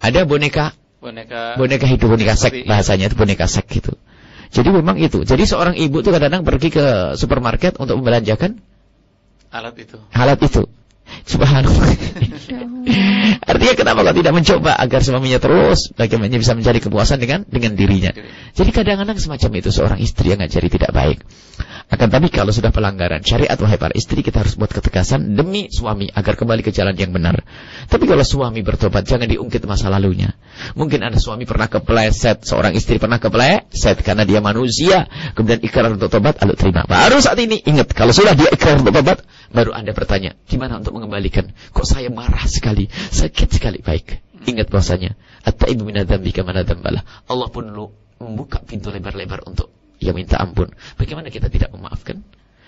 Ada 0.00 0.24
boneka 0.24 0.72
Boneka. 0.98 1.54
boneka 1.54 1.86
hidup 1.86 2.10
boneka 2.10 2.34
sek 2.34 2.66
bahasanya 2.66 3.12
itu 3.12 3.16
boneka 3.18 3.46
sek 3.46 3.68
gitu. 3.68 3.94
Jadi 4.48 4.68
memang 4.72 4.96
itu. 4.96 5.28
Jadi 5.28 5.44
seorang 5.44 5.76
ibu 5.76 6.00
tuh 6.00 6.16
kadang-kadang 6.16 6.42
pergi 6.42 6.72
ke 6.72 6.86
supermarket 7.20 7.76
untuk 7.76 8.00
membelanjakan 8.00 8.64
alat 9.52 9.76
itu. 9.76 10.00
Alat 10.16 10.40
itu. 10.40 10.64
Subhanallah. 11.28 11.92
Artinya 13.44 13.74
kenapa 13.76 14.00
kau 14.04 14.16
tidak 14.16 14.32
mencoba 14.32 14.72
agar 14.76 15.00
suaminya 15.04 15.40
terus 15.40 15.92
bagaimana 15.92 16.40
bisa 16.40 16.56
mencari 16.56 16.80
kepuasan 16.80 17.20
dengan 17.20 17.44
dengan 17.44 17.76
dirinya. 17.76 18.12
Jadi 18.56 18.70
kadang-kadang 18.72 19.18
semacam 19.20 19.50
itu 19.60 19.70
seorang 19.72 19.98
istri 20.00 20.32
yang 20.32 20.40
ngajari 20.40 20.68
tidak 20.72 20.90
baik. 20.92 21.20
Akan 21.88 22.12
tapi 22.12 22.28
kalau 22.28 22.52
sudah 22.52 22.68
pelanggaran 22.68 23.24
syariat 23.24 23.56
wahai 23.56 23.80
para 23.80 23.96
istri 23.96 24.20
kita 24.20 24.44
harus 24.44 24.60
buat 24.60 24.68
ketegasan 24.68 25.32
demi 25.32 25.72
suami 25.72 26.12
agar 26.12 26.36
kembali 26.36 26.60
ke 26.60 26.68
jalan 26.68 26.92
yang 26.92 27.16
benar. 27.16 27.40
Tapi 27.88 28.04
kalau 28.04 28.20
suami 28.20 28.60
bertobat 28.60 29.08
jangan 29.08 29.24
diungkit 29.24 29.64
masa 29.64 29.88
lalunya. 29.88 30.36
Mungkin 30.76 31.00
ada 31.00 31.16
suami 31.16 31.48
pernah 31.48 31.64
kepleset, 31.72 32.44
seorang 32.44 32.76
istri 32.76 33.00
pernah 33.00 33.16
kepleset 33.16 34.04
karena 34.04 34.28
dia 34.28 34.44
manusia, 34.44 35.08
kemudian 35.32 35.64
ikrar 35.64 35.88
untuk 35.88 36.12
tobat 36.12 36.36
lalu 36.44 36.60
terima. 36.60 36.84
Baru 36.84 37.24
saat 37.24 37.40
ini 37.40 37.56
ingat 37.64 37.88
kalau 37.96 38.12
sudah 38.12 38.36
dia 38.36 38.52
ikrar 38.52 38.84
untuk 38.84 38.92
tobat 38.92 39.24
baru 39.48 39.72
Anda 39.72 39.96
bertanya, 39.96 40.36
gimana 40.44 40.76
untuk 40.84 40.92
mengembalikan? 40.98 41.54
Kok 41.70 41.86
saya 41.86 42.10
marah 42.10 42.44
sekali, 42.50 42.90
sakit 42.90 43.48
sekali. 43.54 43.78
Baik, 43.78 44.18
ingat 44.44 44.66
bahwasanya 44.68 45.14
at-taibu 45.46 45.86
minadzambi 45.86 46.34
kama 46.34 46.52
Allah 46.52 47.48
pun 47.48 47.64
lu 47.70 47.94
membuka 48.18 48.58
pintu 48.60 48.90
lebar-lebar 48.90 49.46
untuk 49.46 49.70
ia 50.02 50.10
minta 50.10 50.38
ampun. 50.42 50.70
Bagaimana 50.98 51.30
kita 51.30 51.50
tidak 51.50 51.74
memaafkan? 51.74 52.22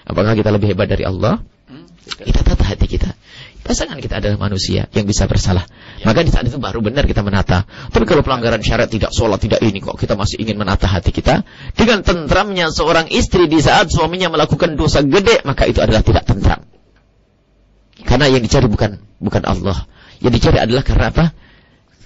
Apakah 0.07 0.35
kita 0.35 0.51
lebih 0.51 0.74
hebat 0.74 0.91
dari 0.91 1.07
Allah? 1.07 1.43
Hmm, 1.70 1.87
kita 2.03 2.43
tata 2.43 2.64
hati 2.66 2.87
kita. 2.91 3.14
Pasangan 3.61 4.01
kita 4.03 4.18
adalah 4.18 4.41
manusia 4.41 4.91
yang 4.91 5.07
bisa 5.07 5.31
bersalah. 5.31 5.62
Ya. 6.01 6.11
Maka 6.11 6.26
di 6.26 6.33
saat 6.33 6.49
itu 6.49 6.59
baru 6.59 6.83
benar 6.83 7.07
kita 7.07 7.22
menata. 7.22 7.68
Tapi 7.68 8.03
kalau 8.09 8.24
pelanggaran 8.24 8.59
syariat 8.64 8.91
tidak 8.91 9.14
sholat, 9.14 9.39
tidak 9.39 9.62
ini 9.62 9.78
kok 9.78 9.95
kita 10.01 10.18
masih 10.18 10.43
ingin 10.43 10.59
menata 10.59 10.91
hati 10.91 11.14
kita. 11.14 11.47
Dengan 11.76 12.03
tentramnya 12.03 12.72
seorang 12.74 13.12
istri 13.12 13.47
di 13.47 13.62
saat 13.62 13.93
suaminya 13.93 14.33
melakukan 14.33 14.74
dosa 14.74 15.05
gede, 15.05 15.47
maka 15.47 15.68
itu 15.70 15.78
adalah 15.78 16.03
tidak 16.03 16.26
tentram. 16.26 16.66
Karena 18.05 18.26
yang 18.28 18.42
dicari 18.42 18.66
bukan 18.66 19.01
bukan 19.20 19.42
Allah. 19.44 19.86
Yang 20.20 20.32
dicari 20.40 20.59
adalah 20.61 20.84
karena 20.84 21.07
apa? 21.12 21.24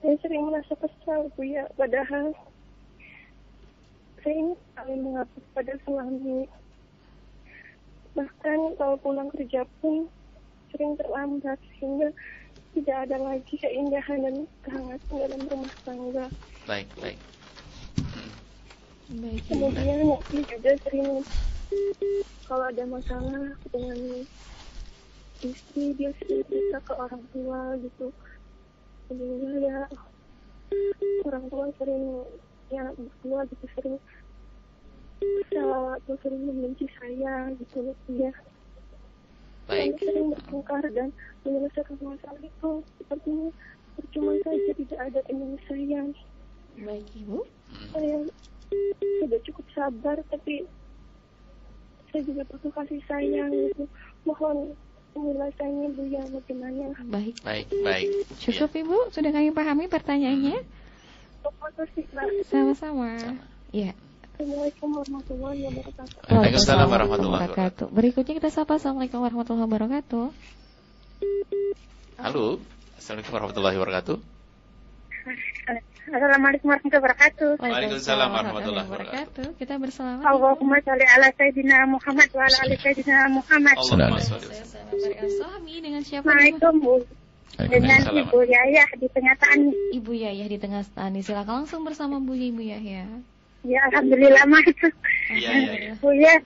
Saya 0.00 0.16
sering 0.24 0.48
merasa 0.48 0.72
kesal 0.80 1.28
Bu 1.36 1.44
ya, 1.44 1.68
padahal 1.76 2.32
saya 4.24 4.32
ini 4.32 4.54
saling 4.72 5.00
mengabdi 5.04 5.40
pada 5.52 5.74
suami. 5.84 6.48
Bahkan 8.16 8.58
kalau 8.80 8.96
pulang 9.04 9.28
kerja 9.28 9.68
pun 9.84 10.08
sering 10.72 10.96
terlambat 10.96 11.60
sehingga 11.76 12.16
tidak 12.76 13.08
ada 13.08 13.16
lagi 13.16 13.54
keindahan 13.56 14.20
dan 14.20 14.36
kehangatan 14.60 15.16
dalam 15.16 15.40
rumah 15.48 15.74
tangga. 15.88 16.26
Baik, 16.68 16.88
baik. 17.00 17.16
Baik, 19.16 19.42
kemudian 19.48 20.12
Nabi 20.12 20.38
juga 20.44 20.72
sering 20.84 21.24
kalau 22.44 22.64
ada 22.68 22.84
masalah 22.84 23.48
dengan 23.72 23.98
istri 25.40 25.84
dia 25.96 26.12
sering 26.20 26.44
cerita 26.52 26.78
ke 26.84 26.92
orang 26.94 27.24
tua 27.32 27.80
gitu 27.80 28.12
sehingga 29.08 29.52
ya 29.62 29.78
orang 31.24 31.44
tua 31.48 31.66
sering 31.80 32.04
ya 32.68 32.84
berdua 32.92 33.40
gitu 33.46 33.66
sering 33.78 33.96
salah 35.54 35.96
sering 36.20 36.42
membenci 36.44 36.86
saya 36.98 37.54
gitu 37.56 37.94
ya 38.10 38.34
Baik. 39.66 39.98
sering 39.98 40.30
bertengkar 40.30 40.84
dan 40.94 41.08
menyelesaikan 41.42 41.98
masalah 41.98 42.42
itu. 42.42 42.72
Sepertinya 43.02 43.48
percuma 43.98 44.32
saja 44.46 44.70
tidak 44.78 45.00
ada 45.00 45.20
penyelesaian. 45.26 46.06
Baik 46.78 47.06
ibu. 47.18 47.38
Saya 47.90 48.18
sudah 49.22 49.40
cukup 49.42 49.66
sabar 49.74 50.16
tapi 50.30 50.62
saya 52.14 52.22
juga 52.22 52.42
butuh 52.54 52.72
kasih 52.78 53.02
sayang. 53.10 53.50
Gitu 53.50 53.84
mohon 54.22 54.78
penjelasannya 55.16 55.86
Bu 55.98 56.02
ya 56.06 56.22
bagaimana? 56.30 56.94
Baik. 57.10 57.34
Baik 57.42 57.66
baik. 57.82 58.08
Cukup 58.38 58.70
ya. 58.70 58.80
Ibu. 58.86 58.98
Sudah 59.10 59.30
kami 59.34 59.50
pahami 59.50 59.84
pertanyaannya. 59.90 60.62
Sama-sama. 62.46 63.18
Ya 63.74 63.94
Assalamualaikum 64.36 64.88
warahmatullahi 65.00 65.60
wabarakatuh. 65.64 66.28
Waalaikumsalam 66.28 66.88
warahmatullahi 66.92 67.40
wabarakatuh. 67.48 67.86
Berikutnya 67.88 68.34
kita 68.36 68.52
sapa 68.52 68.76
Assalamualaikum 68.76 69.24
warahmatullahi 69.24 69.64
wabarakatuh. 69.64 70.24
Halo, 72.20 72.60
Assalamualaikum 73.00 73.32
warahmatullahi 73.32 73.76
wabarakatuh. 73.80 74.16
Assalamualaikum 76.12 76.66
warahmatullahi 76.68 77.00
wabarakatuh. 77.00 77.48
Waalaikumsalam 77.64 78.28
warahmatullahi 78.28 78.86
wabarakatuh. 78.92 79.46
Kita 79.56 79.74
bersalamat. 79.80 80.28
Allahumma 80.28 80.84
sholli 80.84 81.06
ala 81.16 81.28
sayyidina 81.32 81.76
Muhammad 81.88 82.28
wa 82.36 82.44
ala 82.44 82.56
ali 82.60 82.76
sayyidina 82.76 83.32
Muhammad. 83.32 83.74
Allahumma 83.80 84.20
sholli. 84.20 85.80
dengan 85.80 86.04
siapa? 86.04 86.28
Assalamualaikum. 86.28 87.08
Dengan 87.56 88.00
Ibu 88.12 88.38
Yayah 88.44 88.88
di 89.00 89.08
tengah 89.08 89.32
tani. 89.40 89.72
Ibu 89.96 90.12
Yayah 90.12 90.44
di 90.44 90.60
tengah 90.60 90.84
tani. 90.92 91.24
Silakan 91.24 91.64
langsung 91.64 91.88
bersama 91.88 92.20
Bu 92.20 92.36
Ibu 92.36 92.60
Yayah. 92.60 93.35
Ya, 93.66 93.80
alhamdulillah 93.90 94.44
mah 94.46 94.62
itu. 94.62 94.88
Iya, 95.34 95.50
iya, 95.58 95.72
iya. 95.74 95.92
Bu 95.98 96.14
ya. 96.14 96.38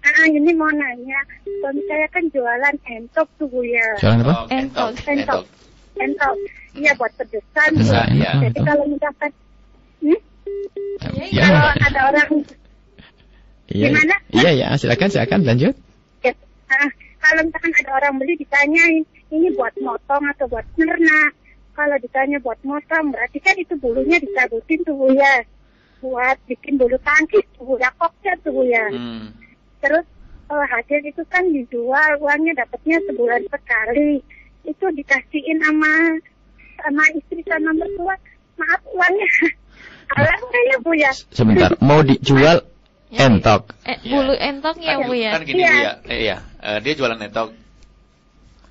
Ah, 0.00 0.24
ini 0.30 0.56
mau 0.56 0.70
nanya, 0.72 1.20
suami 1.60 1.84
saya 1.84 2.08
kan 2.08 2.24
jualan 2.32 2.74
entok 2.88 3.28
tuh 3.36 3.50
Bu 3.50 3.60
ya. 3.66 3.84
Jualan 4.00 4.22
apa? 4.24 4.48
Entok. 4.54 4.90
Entok. 5.04 5.42
Entok. 5.98 6.34
Iya 6.78 6.94
buat 6.94 7.12
pedesan. 7.18 7.70
Pedesan, 7.74 8.08
ya. 8.16 8.32
Jadi 8.38 8.58
kalau 8.62 8.84
misalkan 8.86 9.30
hmm? 10.00 10.20
Ya. 11.34 11.44
kalau 11.50 11.72
ada 11.74 12.00
orang 12.14 12.30
Iya. 13.70 13.86
Gimana? 13.94 14.16
Iya, 14.34 14.50
ya, 14.58 14.68
silakan, 14.74 15.08
silakan 15.14 15.46
lanjut. 15.46 15.74
ya, 16.26 16.34
ah, 16.74 16.90
kalau 17.22 17.46
misalkan 17.46 17.72
ada 17.78 17.90
orang 18.02 18.18
beli 18.18 18.34
ditanyain 18.34 19.06
ini 19.30 19.48
buat 19.54 19.74
motong 19.78 20.26
atau 20.34 20.50
buat 20.50 20.66
nernak. 20.74 21.32
Kalau 21.78 21.96
ditanya 22.02 22.42
buat 22.42 22.58
motong 22.66 23.14
berarti 23.14 23.38
kan 23.38 23.54
itu 23.54 23.78
bulunya 23.78 24.18
dicabutin 24.18 24.82
tuh 24.82 24.94
Bu 24.98 25.14
ya. 25.14 25.46
Buat 26.00 26.36
bikin 26.48 26.80
bulu 26.80 26.96
tangkis 27.00 27.44
tuh 27.54 27.64
Bu 27.64 27.74
ya, 27.76 27.92
koknya 27.94 28.32
tuh 28.40 28.64
ya. 28.64 28.84
Hmm. 28.88 29.36
Terus 29.80 30.04
kalau 30.48 30.64
hasil 30.66 31.00
itu 31.02 31.22
kan 31.28 31.44
dijual 31.46 32.10
uangnya 32.18 32.56
dapatnya 32.58 32.96
sebulan 33.04 33.44
sekali. 33.46 34.24
Itu 34.64 34.88
dikasihin 34.90 35.60
sama 35.60 35.92
sama 36.80 37.04
istri 37.12 37.44
sama 37.44 37.70
mertua. 37.72 38.16
Maaf 38.56 38.80
uangnya 38.90 39.28
Alangnya 40.16 40.60
ya 40.68 40.76
Bu 40.80 40.92
ya. 40.92 41.12
Sebentar, 41.30 41.70
mau 41.78 42.00
dijual 42.00 42.64
entok. 43.14 43.76
Eh, 43.84 44.00
bulu 44.02 44.32
entoknya 44.34 45.04
Bu 45.04 45.12
ya. 45.12 45.30
Kan 45.36 45.42
gini 45.44 45.60
Iya. 45.60 45.68
Bu 45.68 45.78
ya. 45.78 45.92
Eh, 46.08 46.18
iya, 46.18 46.36
Eh, 46.60 46.78
dia 46.80 46.92
jualan 46.94 47.20
entok. 47.20 47.48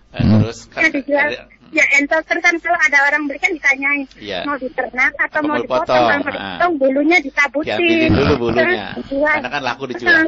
Eh, 0.09 0.19
Hmm. 0.19 0.41
terus 0.41 0.59
kan 0.67 0.81
Ya 0.81 0.89
dijual. 0.91 1.27
ada- 1.29 1.47
Ya 1.69 1.85
entok 1.95 2.25
terus 2.25 2.41
kan 2.41 2.55
kalau 2.57 2.79
ada 2.81 2.97
orang 3.05 3.29
beli 3.29 3.37
kan 3.37 3.51
ditanyain 3.53 4.01
Iya. 4.17 4.41
mau 4.41 4.57
diternak 4.57 5.13
atau 5.15 5.25
Atau 5.37 5.41
mau 5.45 5.57
dipotong. 5.57 5.85
dipotong, 5.85 6.01
Kalau 6.01 6.33
ah. 6.33 6.41
dipotong 6.57 6.73
bulunya 6.77 7.17
dicabutin. 7.21 7.77
diambilin 7.77 8.11
dulu 8.11 8.33
bulunya. 8.39 8.63
Terus 8.65 8.79
dijual. 9.05 9.35
Karena 9.37 9.49
kan 9.49 9.61
laku 9.61 9.83
dijual. 9.85 10.13
Heeh, 10.19 10.27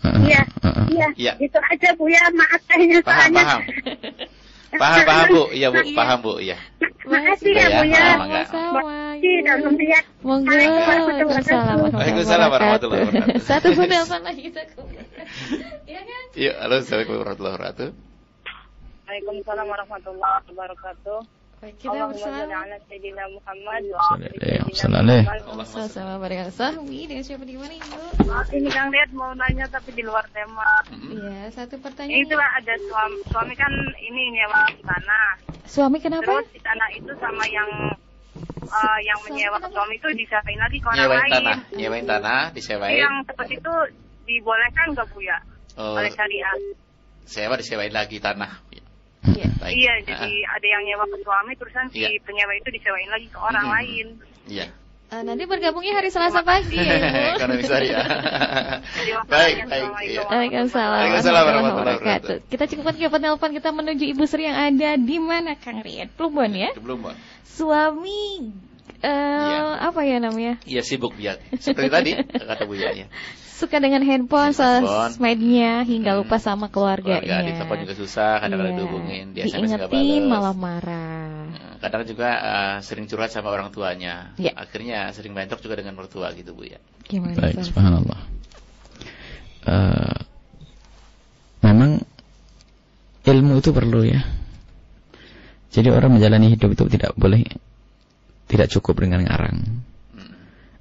Iya, 0.00 0.42
iya, 0.88 1.08
Iya. 1.12 1.32
gitu 1.36 1.58
aja 1.60 1.88
Bu 1.92 2.08
ya, 2.08 2.24
maaf 2.32 2.60
kayaknya 2.64 3.04
Paham, 3.04 3.20
soalnya. 3.20 3.42
paham. 3.44 3.60
Paham, 4.70 5.02
paham 5.04 5.26
Bu. 5.28 5.42
Iya 5.50 5.68
Bu, 5.68 5.80
paham 5.92 6.18
Bu, 6.22 6.32
iya. 6.40 6.56
Makasih 7.04 7.50
ya 7.52 7.66
Iya, 7.66 7.66
Bu 7.68 7.84
ya. 7.84 8.00
enggak? 8.22 8.46
Sama-sama. 8.48 8.80
Makasih. 8.80 10.02
Monggo. 10.24 10.52
Waalaikumsalam 11.90 12.48
warahmatullahi 12.48 13.00
wabarakatuh. 13.04 13.42
Satu 13.42 13.68
pun 13.74 13.84
telepon 13.84 14.20
lagi 14.22 14.40
kita 14.46 14.60
Iya 15.84 16.00
kan? 16.00 16.24
Iya, 16.32 16.52
halo, 16.64 16.74
Assalamualaikum 16.80 17.14
warahmatullahi 17.18 17.54
wabarakatuh. 17.58 17.88
Waalaikumsalam 19.10 19.66
warahmatullahi 19.66 20.46
wabarakatuh. 20.54 21.18
Baik, 21.58 21.74
kita 21.82 21.98
dengan 27.10 27.24
siapa 27.26 27.42
di 27.42 27.58
mana 27.58 27.74
Ibu? 27.74 27.98
Ini 28.54 28.70
Kang 28.70 28.94
Lihat 28.94 29.10
mau 29.10 29.34
nanya 29.34 29.66
tapi 29.66 29.98
di 29.98 30.06
luar 30.06 30.22
tema. 30.30 30.62
Iya, 30.94 31.50
satu 31.50 31.74
Ini 31.74 31.82
pertanyaan. 31.82 32.22
tuh 32.30 32.38
ada 32.38 32.74
suami, 32.86 33.18
suami 33.34 33.54
kan 33.58 33.72
ini 33.98 34.30
nyewa 34.30 34.62
di 34.78 34.82
tanah. 34.86 35.26
Suami 35.66 35.98
kenapa? 35.98 36.30
Terus 36.30 36.54
di 36.54 36.60
tanah 36.62 36.88
itu 36.94 37.12
sama 37.18 37.42
yang 37.50 37.66
eh, 38.62 38.98
yang 39.10 39.18
menyewa 39.26 39.58
ke 39.58 39.68
suami 39.74 39.98
itu 39.98 40.06
disewain 40.14 40.54
lagi 40.62 40.78
ke 40.78 40.86
orang 40.86 40.98
Nyewain 41.02 41.18
lain. 41.26 41.34
tanah, 41.34 41.58
nyewain 41.74 42.06
tanah, 42.06 42.42
disewain. 42.54 42.94
Yang 42.94 43.14
seperti 43.26 43.58
itu 43.58 43.74
dibolehkan 44.22 44.94
nggak 44.94 45.06
Bu 45.10 45.18
ya? 45.18 45.42
Oh, 45.74 45.98
Oleh 45.98 46.14
syariat. 46.14 46.54
sewa 47.26 47.58
disewain 47.58 47.90
lagi 47.90 48.22
tanah. 48.22 48.70
Iya. 49.22 49.48
Baik. 49.62 49.74
Iya, 49.76 49.92
jadi 50.06 50.32
ada 50.48 50.66
yang 50.66 50.82
nyewa 50.84 51.04
ke 51.04 51.16
suami 51.20 51.52
terusan 51.54 51.86
si 51.92 52.00
Iya. 52.00 52.20
penyewa 52.24 52.52
itu 52.56 52.68
disewain 52.72 53.08
lagi 53.08 53.28
ke 53.28 53.38
orang 53.38 53.64
Mm-mm. 53.64 53.76
lain. 53.76 54.06
Iya. 54.48 54.66
Eh, 55.10 55.22
nanti 55.26 55.42
bergabungnya 55.42 55.98
hari 55.98 56.06
Selasa 56.06 56.46
pagi 56.46 56.78
ya, 56.78 56.86
Ibu. 56.86 57.34
Ekonomi 57.34 57.62
syariah. 57.66 58.06
Terima 58.94 59.22
baik, 59.34 59.66
baik. 59.66 59.88
Iya. 60.06 60.22
Waalaikumsalam 60.22 60.90
Waalaikumsalam 60.94 61.42
warahmatullahi 61.42 61.96
wabarakatuh. 61.98 62.36
Kita 62.46 62.64
cukupkan 62.70 62.94
ke 62.94 63.10
penelpon 63.10 63.50
kita 63.50 63.70
menuju 63.74 64.04
Ibu 64.06 64.22
Sri 64.24 64.46
yang 64.46 64.54
ada 64.54 64.94
di 64.94 65.18
mana 65.18 65.58
Kang 65.58 65.82
Rian? 65.82 66.14
Plumbon 66.14 66.54
ya. 66.54 66.70
Mbak. 66.78 67.14
Suami 67.42 68.54
eh 69.00 69.10
Iya. 69.10 69.82
apa 69.82 70.00
ya 70.06 70.16
namanya? 70.22 70.62
Iya 70.62 70.86
sibuk 70.86 71.18
biar. 71.18 71.42
Seperti 71.58 71.88
tadi 71.90 72.10
kata 72.14 72.62
Bu 72.64 72.78
ya. 72.78 73.10
Suka 73.60 73.76
dengan 73.76 74.00
handphone, 74.00 74.56
Handphone. 74.56 74.88
sosmednya 75.12 75.84
hingga 75.84 76.16
Hmm. 76.16 76.24
lupa 76.24 76.40
sama 76.40 76.72
Keluarga 76.72 77.20
keluarganya. 77.20 77.44
ditelepon 77.44 77.76
juga 77.84 77.94
susah, 77.94 78.40
kadang-kadang 78.40 78.72
Iya. 78.72 78.80
dihubungin, 78.80 79.24
di 79.30 79.40
SMS 79.44 79.52
Diingetin 79.84 80.22
malah 80.24 80.56
marah. 80.56 81.44
Eh, 81.52 81.76
Kadang 81.78 82.02
juga 82.04 82.28
eh, 82.32 82.76
sering 82.80 83.04
curhat 83.04 83.28
sama 83.28 83.52
orang 83.52 83.68
tuanya. 83.68 84.32
Iya. 84.34 84.56
Akhirnya 84.56 85.12
sering 85.12 85.32
bentrok 85.32 85.60
juga 85.60 85.76
dengan 85.76 85.92
mertua 85.94 86.32
gitu 86.32 86.52
Bu 86.52 86.64
ya. 86.64 86.80
Gimana 87.04 87.36
Baik, 87.36 87.60
tuh? 87.60 87.68
subhanallah. 87.68 88.20
Eh, 89.60 90.16
memang 91.60 92.00
ilmu 93.22 93.60
itu 93.60 93.70
perlu 93.70 94.00
ya. 94.02 94.24
Jadi 95.68 95.88
orang 95.88 96.16
menjalani 96.16 96.48
hidup 96.50 96.72
itu 96.72 96.88
tidak 96.88 97.12
boleh 97.14 97.44
tidak 98.46 98.72
cukup 98.72 99.04
dengan 99.04 99.22
ngarang. 99.22 99.84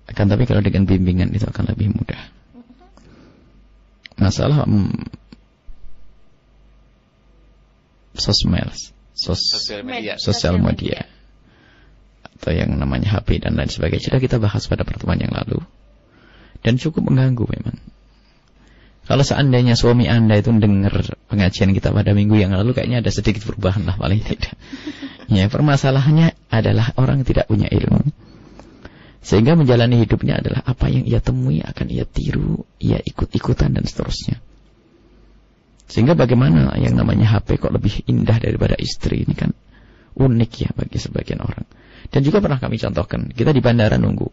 Akan 0.07 0.25
tapi 0.25 0.47
kalau 0.47 0.63
dengan 0.63 0.87
bimbingan 0.87 1.29
itu 1.29 1.43
akan 1.43 1.69
lebih 1.69 1.93
mudah. 1.93 2.38
Masalah 4.19 4.67
mm, 4.67 5.07
sosmed, 8.19 8.67
sos, 9.15 9.39
Sosial 9.39 9.81
media. 9.87 10.19
sosial 10.19 10.59
media 10.59 11.07
atau 12.39 12.55
yang 12.55 12.71
namanya 12.79 13.19
HP 13.19 13.43
dan 13.43 13.59
lain 13.59 13.67
sebagainya 13.67 14.11
sudah 14.11 14.19
kita 14.23 14.39
bahas 14.39 14.63
pada 14.67 14.87
pertemuan 14.87 15.19
yang 15.19 15.35
lalu 15.35 15.59
dan 16.63 16.79
cukup 16.79 17.11
mengganggu 17.11 17.43
memang. 17.47 17.77
Kalau 19.09 19.25
seandainya 19.25 19.73
suami 19.73 20.05
anda 20.05 20.37
itu 20.37 20.53
dengar 20.53 20.93
pengajian 21.27 21.73
kita 21.73 21.89
pada 21.89 22.13
minggu 22.13 22.37
yang 22.37 22.53
lalu 22.53 22.77
kayaknya 22.77 23.01
ada 23.01 23.09
sedikit 23.09 23.41
perubahan 23.41 23.83
lah 23.87 23.95
paling 23.95 24.21
tidak. 24.23 24.55
Ya 25.29 25.45
permasalahannya 25.45 26.33
adalah 26.49 26.89
orang 26.97 27.21
tidak 27.21 27.45
punya 27.45 27.69
ilmu. 27.69 28.01
Sehingga 29.19 29.59
menjalani 29.59 29.99
hidupnya 29.99 30.39
adalah 30.39 30.63
apa 30.63 30.87
yang 30.87 31.03
ia 31.03 31.19
temui 31.19 31.59
akan 31.59 31.91
ia 31.91 32.07
tiru, 32.07 32.63
ia 32.79 33.03
ikut-ikutan 33.03 33.75
dan 33.75 33.83
seterusnya. 33.83 34.39
Sehingga 35.89 36.15
bagaimana 36.15 36.77
yang 36.79 36.95
namanya 36.95 37.27
HP 37.27 37.59
kok 37.59 37.73
lebih 37.73 38.05
indah 38.07 38.39
daripada 38.39 38.77
istri 38.79 39.25
ini 39.25 39.35
kan 39.35 39.51
unik 40.15 40.51
ya 40.55 40.69
bagi 40.71 40.97
sebagian 41.01 41.41
orang. 41.43 41.65
Dan 42.09 42.25
juga 42.25 42.41
pernah 42.41 42.57
kami 42.57 42.79
contohkan, 42.79 43.29
kita 43.29 43.51
di 43.53 43.61
bandara 43.61 43.99
nunggu. 43.99 44.29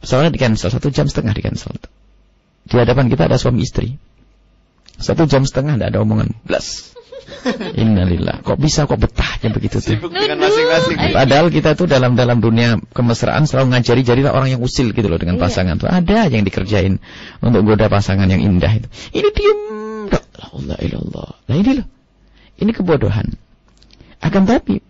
Pesawatnya 0.00 0.32
di 0.32 0.40
cancel, 0.40 0.70
satu 0.72 0.88
jam 0.92 1.08
setengah 1.08 1.32
di 1.32 1.42
cancel. 1.44 1.74
Di 2.66 2.74
hadapan 2.76 3.08
kita 3.08 3.28
ada 3.28 3.36
suami 3.40 3.64
istri. 3.64 3.96
Satu 4.96 5.28
jam 5.28 5.44
setengah 5.44 5.76
tidak 5.76 5.88
ada 5.92 5.98
omongan. 6.00 6.32
Blas. 6.44 6.95
Innalillah. 7.76 8.42
Kok 8.42 8.58
bisa 8.58 8.84
kok 8.88 8.98
betahnya 8.98 9.48
begitu 9.52 9.78
tuh. 9.78 9.94
Sibuk 9.96 10.10
dengan 10.10 10.40
masing-masing. 10.42 10.96
Bu. 10.98 11.08
Padahal 11.14 11.46
kita 11.52 11.74
tuh 11.78 11.86
dalam 11.86 12.14
dalam 12.18 12.38
dunia 12.42 12.80
kemesraan 12.92 13.46
selalu 13.46 13.76
ngajari 13.76 14.02
jadilah 14.02 14.32
orang 14.34 14.56
yang 14.56 14.62
usil 14.62 14.90
gitu 14.90 15.06
loh 15.06 15.18
dengan 15.20 15.38
Iya. 15.38 15.44
pasangan 15.46 15.74
tuh. 15.78 15.88
Ada 15.88 16.28
aja 16.28 16.34
yang 16.34 16.46
dikerjain 16.46 16.98
untuk 17.44 17.60
goda 17.62 17.86
pasangan 17.86 18.26
yang 18.26 18.42
indah 18.42 18.72
itu. 18.82 18.88
Ini 19.14 19.28
diem. 19.30 19.60
La 20.12 20.46
Allah 20.52 20.78
ilallah. 20.82 21.30
Nah 21.48 21.56
ini 21.56 21.70
loh. 21.82 21.86
Ini 22.56 22.70
kebodohan. 22.72 23.36
Akan 24.24 24.48
tapi 24.48 24.80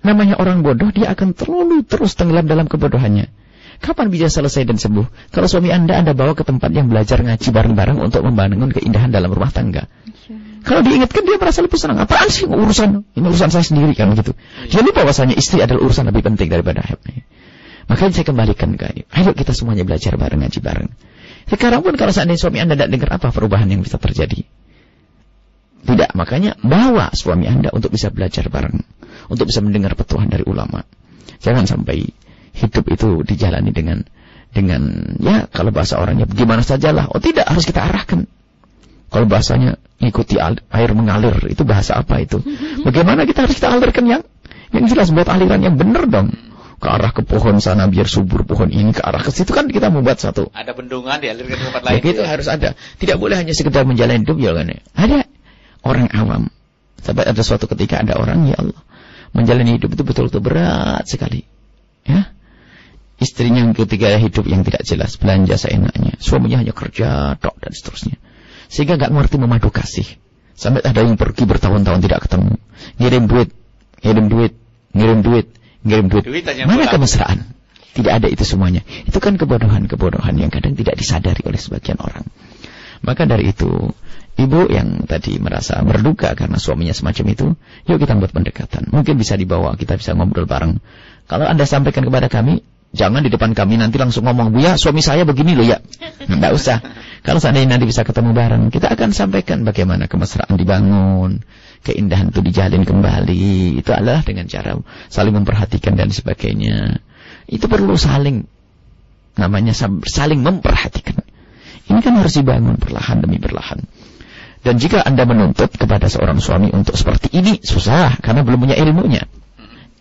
namanya 0.00 0.38
orang 0.40 0.62
bodoh 0.64 0.88
dia 0.94 1.12
akan 1.12 1.34
terlalu 1.36 1.84
terus 1.84 2.16
tenggelam 2.16 2.46
dalam 2.48 2.66
kebodohannya. 2.70 3.28
Kapan 3.76 4.08
bisa 4.08 4.32
selesai 4.32 4.64
dan 4.64 4.80
sembuh? 4.80 5.04
Kalau 5.36 5.44
suami 5.52 5.68
Anda 5.68 6.00
Anda 6.00 6.16
bawa 6.16 6.32
ke 6.32 6.48
tempat 6.48 6.72
yang 6.72 6.88
belajar 6.88 7.20
ngaji 7.20 7.48
bareng-bareng 7.52 8.00
untuk 8.00 8.24
membangun 8.24 8.72
keindahan 8.72 9.12
dalam 9.12 9.28
rumah 9.28 9.52
tangga. 9.52 9.84
Kalau 10.66 10.82
diingatkan 10.82 11.22
dia 11.22 11.38
merasa 11.38 11.62
lebih 11.62 11.78
senang. 11.78 12.02
Apaan 12.02 12.26
sih 12.26 12.42
urusan? 12.42 13.06
Ini 13.14 13.22
urusan 13.22 13.54
saya 13.54 13.62
sendiri 13.62 13.94
kan 13.94 14.10
begitu. 14.10 14.34
Dia 14.66 14.82
lupa 14.82 15.06
bahwasanya 15.06 15.38
istri 15.38 15.62
adalah 15.62 15.78
urusan 15.86 16.10
lebih 16.10 16.26
penting 16.26 16.50
daripada 16.50 16.82
hidupnya. 16.82 17.22
Makanya 17.86 18.12
saya 18.18 18.26
kembalikan 18.26 18.74
ke 18.74 19.06
ayo 19.06 19.30
kita 19.30 19.54
semuanya 19.54 19.86
belajar 19.86 20.18
bareng 20.18 20.42
ngaji 20.42 20.58
bareng. 20.58 20.90
Sekarang 21.46 21.86
pun 21.86 21.94
kalau 21.94 22.10
seandainya 22.10 22.42
suami 22.42 22.58
Anda 22.58 22.74
tidak 22.74 22.90
dengar 22.98 23.10
apa 23.14 23.30
perubahan 23.30 23.70
yang 23.70 23.86
bisa 23.86 24.02
terjadi. 24.02 24.42
Tidak, 25.86 26.10
makanya 26.18 26.58
bawa 26.58 27.14
suami 27.14 27.46
Anda 27.46 27.70
untuk 27.70 27.94
bisa 27.94 28.10
belajar 28.10 28.50
bareng, 28.50 28.82
untuk 29.30 29.46
bisa 29.46 29.62
mendengar 29.62 29.94
petuahan 29.94 30.26
dari 30.26 30.42
ulama. 30.42 30.82
Jangan 31.38 31.70
sampai 31.70 32.10
hidup 32.58 32.90
itu 32.90 33.22
dijalani 33.22 33.70
dengan 33.70 34.02
dengan 34.50 35.14
ya 35.22 35.46
kalau 35.46 35.70
bahasa 35.70 36.02
orangnya 36.02 36.26
gimana 36.26 36.66
sajalah. 36.66 37.06
Oh 37.14 37.22
tidak, 37.22 37.46
harus 37.46 37.62
kita 37.62 37.86
arahkan. 37.86 38.26
Kalau 39.14 39.30
bahasanya 39.30 39.78
ikuti 40.00 40.36
air 40.40 40.90
mengalir, 40.92 41.36
itu 41.48 41.64
bahasa 41.64 41.96
apa 41.96 42.20
itu? 42.20 42.40
Bagaimana 42.86 43.24
kita 43.24 43.48
harus 43.48 43.56
kita 43.56 43.72
alirkan 43.72 44.04
yang 44.06 44.22
yang 44.74 44.84
jelas 44.90 45.14
buat 45.14 45.28
aliran 45.30 45.62
yang 45.62 45.76
benar 45.78 46.04
dong. 46.10 46.34
Ke 46.76 46.92
arah 46.92 47.08
ke 47.08 47.24
pohon 47.24 47.56
sana 47.56 47.88
biar 47.88 48.04
subur 48.04 48.44
pohon 48.44 48.68
ini 48.68 48.92
ke 48.92 49.00
arah 49.00 49.24
ke 49.24 49.32
situ 49.32 49.48
kan 49.56 49.64
kita 49.64 49.88
membuat 49.88 50.20
satu 50.20 50.52
Ada 50.52 50.76
bendungan 50.76 51.16
dialirkan 51.24 51.56
ke 51.56 51.64
tempat 51.72 51.80
Ya 51.80 51.88
lain. 51.88 52.00
gitu 52.04 52.20
harus 52.20 52.46
ada. 52.52 52.76
Tidak 53.00 53.16
boleh 53.16 53.40
hanya 53.40 53.56
sekedar 53.56 53.88
menjalani 53.88 54.28
hidup 54.28 54.36
ya 54.36 54.52
kan. 54.52 54.68
ya. 54.68 54.80
Ada 54.92 55.18
orang 55.80 56.12
awam. 56.12 56.42
Sampai 57.00 57.24
ada 57.24 57.40
suatu 57.40 57.64
ketika 57.64 58.04
ada 58.04 58.20
orang 58.20 58.44
ya 58.52 58.60
Allah 58.60 58.76
menjalani 59.32 59.80
hidup 59.80 59.92
itu 59.92 60.02
betul-betul 60.04 60.40
berat 60.44 61.04
sekali. 61.08 61.44
Ya. 62.04 62.32
Istrinya 63.16 63.64
yang 63.64 63.72
ketiga 63.72 64.12
hidup 64.20 64.44
yang 64.44 64.60
tidak 64.60 64.84
jelas, 64.84 65.16
belanja 65.16 65.56
seenaknya. 65.56 66.20
Suaminya 66.20 66.60
hanya 66.60 66.76
kerja, 66.76 67.36
tok 67.40 67.56
dan 67.60 67.72
seterusnya. 67.72 68.20
Sehingga 68.66 68.98
nggak 68.98 69.12
mengerti 69.12 69.36
memadu 69.38 69.70
kasih. 69.70 70.06
Sampai 70.56 70.80
ada 70.80 71.04
yang 71.04 71.20
pergi 71.20 71.44
bertahun-tahun 71.44 72.00
tidak 72.00 72.20
ketemu. 72.26 72.56
Ngirim 72.96 73.24
duit, 73.28 73.48
ngirim 74.00 74.26
duit, 74.32 74.52
ngirim 74.96 75.20
duit, 75.20 75.46
ngirim 75.84 76.06
duit. 76.08 76.24
Duit 76.24 76.44
Mana 76.64 76.88
kemesraan? 76.88 77.56
Tidak 77.96 78.12
ada 78.12 78.28
itu 78.28 78.44
semuanya. 78.44 78.84
Itu 79.08 79.20
kan 79.20 79.40
kebodohan-kebodohan 79.40 80.36
yang 80.36 80.52
kadang 80.52 80.76
tidak 80.76 81.00
disadari 81.00 81.40
oleh 81.44 81.56
sebagian 81.56 81.96
orang. 82.00 82.28
Maka 83.04 83.24
dari 83.24 83.52
itu, 83.52 83.92
ibu 84.36 84.60
yang 84.68 85.04
tadi 85.08 85.36
merasa 85.40 85.80
berduka 85.80 86.36
karena 86.36 86.60
suaminya 86.60 86.92
semacam 86.92 87.24
itu, 87.32 87.46
yuk 87.88 87.96
kita 88.00 88.16
buat 88.20 88.32
pendekatan. 88.32 88.92
Mungkin 88.92 89.16
bisa 89.16 89.36
dibawa, 89.36 89.76
kita 89.80 89.96
bisa 89.96 90.12
ngobrol 90.12 90.48
bareng. 90.48 90.80
Kalau 91.24 91.48
Anda 91.48 91.64
sampaikan 91.64 92.04
kepada 92.04 92.28
kami, 92.28 92.60
jangan 92.96 93.20
di 93.20 93.30
depan 93.30 93.52
kami 93.52 93.76
nanti 93.76 94.00
langsung 94.00 94.24
ngomong, 94.24 94.50
Bu 94.50 94.64
ya, 94.64 94.80
suami 94.80 95.04
saya 95.04 95.28
begini 95.28 95.52
loh 95.52 95.68
ya. 95.68 95.78
Tidak 96.26 96.52
usah. 96.56 96.80
Kalau 97.20 97.38
seandainya 97.42 97.76
nanti 97.76 97.86
bisa 97.90 98.02
ketemu 98.06 98.32
bareng, 98.32 98.62
kita 98.72 98.88
akan 98.88 99.12
sampaikan 99.12 99.62
bagaimana 99.66 100.08
kemesraan 100.08 100.56
dibangun, 100.56 101.44
keindahan 101.84 102.32
itu 102.32 102.40
dijalin 102.40 102.86
kembali. 102.86 103.78
Itu 103.82 103.90
adalah 103.92 104.24
dengan 104.24 104.48
cara 104.48 104.78
saling 105.12 105.34
memperhatikan 105.34 105.98
dan 105.98 106.08
sebagainya. 106.14 107.02
Itu 107.46 107.66
perlu 107.68 107.94
saling 107.94 108.46
namanya 109.36 109.76
saling 110.06 110.40
memperhatikan. 110.40 111.20
Ini 111.86 112.02
kan 112.02 112.18
harus 112.18 112.34
dibangun 112.34 112.78
perlahan 112.78 113.22
demi 113.22 113.38
perlahan. 113.38 113.86
Dan 114.66 114.82
jika 114.82 115.06
Anda 115.06 115.22
menuntut 115.22 115.78
kepada 115.78 116.10
seorang 116.10 116.42
suami 116.42 116.74
untuk 116.74 116.98
seperti 116.98 117.30
ini, 117.38 117.62
susah 117.62 118.18
karena 118.18 118.42
belum 118.42 118.66
punya 118.66 118.74
ilmunya. 118.74 119.22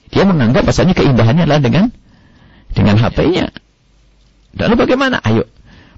Dia 0.10 0.26
menganggap 0.26 0.66
bahasanya 0.66 0.98
keindahannya 0.98 1.46
adalah 1.46 1.62
dengan 1.62 1.94
dengan 2.76 3.00
HP-nya. 3.00 3.50
Lalu 4.56 4.74
bagaimana? 4.76 5.24
Ayo, 5.24 5.48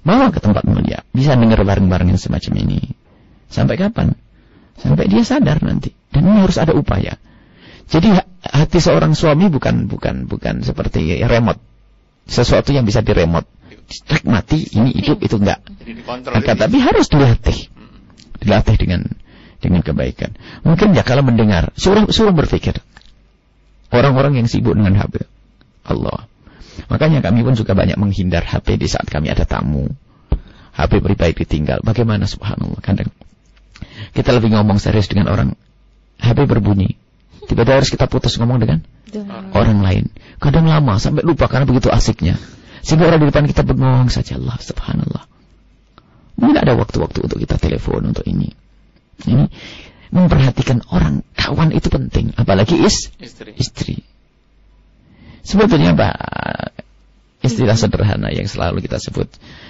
bawa 0.05 0.29
ke 0.29 0.39
tempat 0.39 0.63
mulia. 0.69 1.01
Bisa 1.11 1.33
dengar 1.33 1.61
bareng-bareng 1.61 2.13
yang 2.13 2.21
semacam 2.21 2.53
ini. 2.61 2.93
Sampai 3.49 3.75
kapan? 3.75 4.13
Sampai 4.77 5.09
dia 5.09 5.25
sadar 5.25 5.59
nanti. 5.65 5.91
Dan 6.13 6.29
ini 6.29 6.45
harus 6.45 6.57
ada 6.61 6.77
upaya. 6.77 7.17
Jadi 7.87 8.13
hati 8.43 8.79
seorang 8.83 9.15
suami 9.15 9.47
bukan 9.47 9.89
bukan 9.89 10.29
bukan 10.29 10.61
seperti 10.61 11.17
remote. 11.25 11.59
Sesuatu 12.27 12.75
yang 12.75 12.83
bisa 12.83 12.99
diremot. 13.01 13.47
Strek 13.87 14.27
mati, 14.27 14.67
ini 14.75 14.91
hidup, 14.91 15.23
itu 15.23 15.39
enggak. 15.39 15.63
Maka, 16.27 16.59
tapi 16.59 16.83
harus 16.83 17.07
dilatih 17.07 17.71
dilatih 18.43 18.75
dengan 18.75 19.01
dengan 19.63 19.81
kebaikan. 19.81 20.35
Mungkin 20.67 20.93
ya 20.93 21.07
kalau 21.07 21.25
mendengar, 21.25 21.73
suruh 21.79 22.11
suruh 22.11 22.35
berpikir. 22.35 22.77
Orang-orang 23.89 24.43
yang 24.43 24.47
sibuk 24.51 24.75
dengan 24.75 24.99
HP. 24.99 25.23
Allah. 25.87 26.27
Makanya 26.87 27.25
kami 27.25 27.41
pun 27.41 27.57
juga 27.57 27.73
banyak 27.73 27.97
menghindar 27.97 28.45
HP 28.45 28.77
di 28.77 28.87
saat 28.87 29.09
kami 29.09 29.33
ada 29.33 29.43
tamu. 29.43 29.89
HP 30.77 31.01
pribadi 31.01 31.43
ditinggal. 31.43 31.81
Bagaimana 31.81 32.29
subhanallah 32.29 32.77
kadang 32.85 33.09
kita 34.13 34.29
lebih 34.33 34.53
ngomong 34.53 34.77
serius 34.77 35.09
dengan 35.09 35.33
orang. 35.33 35.57
HP 36.21 36.49
berbunyi. 36.49 36.97
Tiba-tiba 37.47 37.79
harus 37.81 37.89
kita 37.89 38.05
putus 38.09 38.35
ngomong 38.37 38.59
dengan 38.61 38.79
orang 39.55 39.79
lain. 39.81 40.05
Kadang 40.37 40.67
lama 40.67 40.99
sampai 40.99 41.23
lupa 41.23 41.49
karena 41.49 41.65
begitu 41.65 41.89
asiknya. 41.89 42.37
Sehingga 42.83 43.09
orang 43.09 43.23
di 43.23 43.27
depan 43.31 43.45
kita 43.49 43.61
bengong 43.65 44.11
saja 44.13 44.37
Allah 44.37 44.57
subhanallah. 44.61 45.23
Tidak 46.37 46.61
ada 46.61 46.73
waktu-waktu 46.77 47.19
untuk 47.25 47.37
kita 47.41 47.57
telepon 47.57 48.13
untuk 48.13 48.25
ini. 48.29 48.53
Ini 49.25 49.49
memperhatikan 50.13 50.85
orang 50.93 51.25
kawan 51.33 51.73
itu 51.73 51.89
penting, 51.89 52.37
apalagi 52.37 52.77
is 52.79 53.09
istri. 53.17 53.51
istri. 53.57 53.95
Sebetulnya 55.43 55.93
Pak 55.97 56.15
istilah 57.37 57.77
sederhana 57.77 58.33
yang 58.33 58.49
selalu 58.49 58.83
kita 58.83 58.97
sebut 58.97 59.29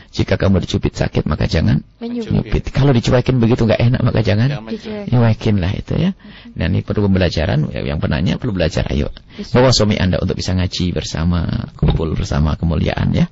jika 0.10 0.40
kamu 0.40 0.64
dicubit 0.64 0.96
sakit 0.96 1.28
maka 1.28 1.46
jangan 1.46 1.84
menyubit. 2.00 2.72
Kalau 2.72 2.96
dicuekin 2.96 3.38
begitu 3.44 3.68
nggak 3.68 3.82
enak 3.82 4.02
maka 4.02 4.24
jangan 4.24 4.66
nyuekin 5.12 5.60
lah 5.60 5.72
itu 5.76 5.94
ya. 6.00 6.12
Dan 6.56 6.74
ini 6.74 6.82
perlu 6.82 7.12
pembelajaran 7.12 7.70
yang 7.76 8.00
penanya 8.00 8.40
perlu 8.40 8.56
belajar 8.56 8.88
ayo 8.90 9.12
bawa 9.52 9.70
suami 9.76 10.00
anda 10.00 10.18
untuk 10.18 10.40
bisa 10.40 10.56
ngaji 10.56 10.96
bersama 10.96 11.70
kumpul 11.76 12.16
bersama 12.16 12.56
kemuliaan 12.56 13.14
ya 13.14 13.28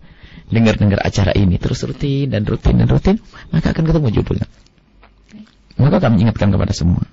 dengar-dengar 0.49 1.01
acara 1.01 1.33
ini 1.33 1.57
terus 1.57 1.81
rutin 1.85 2.29
dan 2.29 2.45
rutin 2.45 2.77
dan 2.77 2.87
rutin, 2.89 3.15
maka 3.49 3.73
akan 3.73 3.83
ketemu 3.85 4.07
judulnya. 4.21 4.47
Maka 5.75 5.97
kami 5.99 6.23
ingatkan 6.23 6.53
kepada 6.53 6.71
semua. 6.71 7.03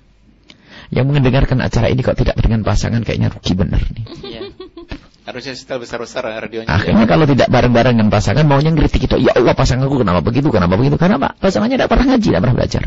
Yang 0.93 1.07
mendengarkan 1.09 1.59
acara 1.65 1.89
ini 1.89 2.05
kok 2.05 2.21
tidak 2.21 2.37
dengan 2.37 2.61
pasangan 2.61 3.01
kayaknya 3.01 3.33
rugi 3.33 3.57
benar 3.57 3.81
nih. 3.81 4.05
Harusnya 5.23 5.55
setel 5.55 5.79
besar-besar 5.79 6.27
radionya. 6.27 6.67
Akhirnya 6.67 7.07
kalau 7.07 7.31
tidak 7.31 7.47
bareng-bareng 7.47 7.95
dengan 7.95 8.11
pasangan 8.11 8.43
maunya 8.43 8.75
ngeritik 8.75 9.07
itu. 9.07 9.17
Ya 9.23 9.39
Allah 9.39 9.55
pasanganku 9.55 10.03
kenapa 10.03 10.19
begitu, 10.19 10.51
kenapa 10.51 10.75
begitu. 10.75 10.99
Karena 10.99 11.23
Pak, 11.23 11.39
pasangannya 11.39 11.79
tidak 11.79 11.91
pernah 11.95 12.07
ngaji, 12.11 12.27
tidak 12.27 12.41
pernah 12.43 12.57
belajar. 12.59 12.83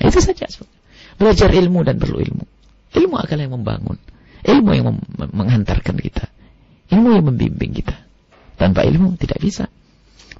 Itu 0.00 0.20
saja. 0.24 0.46
Belajar 1.20 1.48
ilmu 1.52 1.84
dan 1.84 2.00
perlu 2.00 2.24
ilmu. 2.24 2.44
Ilmu 2.96 3.14
akan 3.20 3.36
yang 3.36 3.52
membangun. 3.52 4.00
Ilmu 4.44 4.70
yang 4.72 4.84
mem 4.96 4.98
menghantarkan 5.28 5.96
kita. 6.00 6.24
Ilmu 6.88 7.20
yang 7.20 7.24
membimbing 7.28 7.76
kita. 7.76 7.96
Tanpa 8.56 8.88
ilmu 8.88 9.20
tidak 9.20 9.44
bisa. 9.44 9.68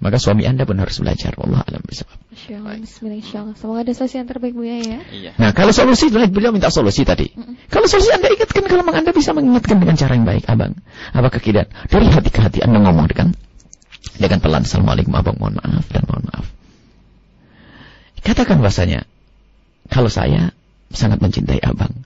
Maka 0.05 0.21
suami 0.21 0.45
anda 0.45 0.69
pun 0.69 0.77
harus 0.77 1.01
belajar. 1.01 1.33
Allah 1.41 1.65
alam 1.65 1.81
bersabab. 1.81 2.21
Bismillah, 2.29 3.57
Semoga 3.57 3.89
ada 3.89 3.93
solusi 3.97 4.21
yang 4.21 4.29
terbaik 4.29 4.53
Bu 4.53 4.69
ya. 4.69 4.77
ya. 4.85 5.01
Iya. 5.09 5.31
Nah 5.41 5.57
kalau 5.57 5.73
solusi, 5.73 6.13
beliau 6.13 6.53
minta 6.53 6.69
solusi 6.69 7.09
tadi. 7.09 7.33
Mm 7.33 7.41
-mm. 7.41 7.55
Kalau 7.73 7.89
solusi 7.89 8.13
anda 8.13 8.29
ingatkan, 8.29 8.69
kalau 8.69 8.85
memang 8.85 9.01
anda 9.01 9.17
bisa 9.17 9.33
mengingatkan 9.33 9.81
dengan 9.81 9.97
cara 9.97 10.13
yang 10.13 10.29
baik, 10.29 10.45
abang. 10.45 10.77
Apa 11.17 11.33
kekidan? 11.33 11.73
Dari 11.89 12.05
hati 12.13 12.29
ke 12.29 12.37
hati 12.45 12.61
anda 12.61 12.85
ngomong 12.85 13.09
dengan 13.09 13.33
dengan 14.21 14.39
pelan. 14.45 14.69
Assalamualaikum 14.69 15.17
abang, 15.17 15.41
mohon 15.41 15.57
maaf 15.57 15.89
dan 15.89 16.05
mohon 16.05 16.25
maaf. 16.29 16.47
Katakan 18.21 18.61
bahasanya, 18.61 19.09
kalau 19.89 20.13
saya 20.13 20.53
sangat 20.93 21.25
mencintai 21.25 21.65
abang. 21.65 22.05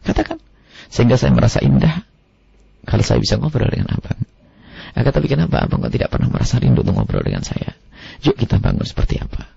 Katakan. 0.00 0.40
Sehingga 0.88 1.20
saya 1.20 1.36
merasa 1.36 1.60
indah 1.60 2.08
kalau 2.88 3.04
saya 3.04 3.20
bisa 3.20 3.36
ngobrol 3.36 3.68
dengan 3.68 4.00
abang. 4.00 4.16
Akan 4.96 5.12
tapi 5.12 5.26
kenapa 5.28 5.64
abang 5.64 5.84
kok 5.84 5.92
tidak 5.92 6.12
pernah 6.12 6.28
merasa 6.32 6.56
rindu 6.56 6.84
untuk 6.84 6.94
ngobrol 6.96 7.24
dengan 7.24 7.44
saya? 7.44 7.76
Yuk 8.24 8.36
kita 8.38 8.62
bangun 8.62 8.84
seperti 8.84 9.20
apa? 9.20 9.48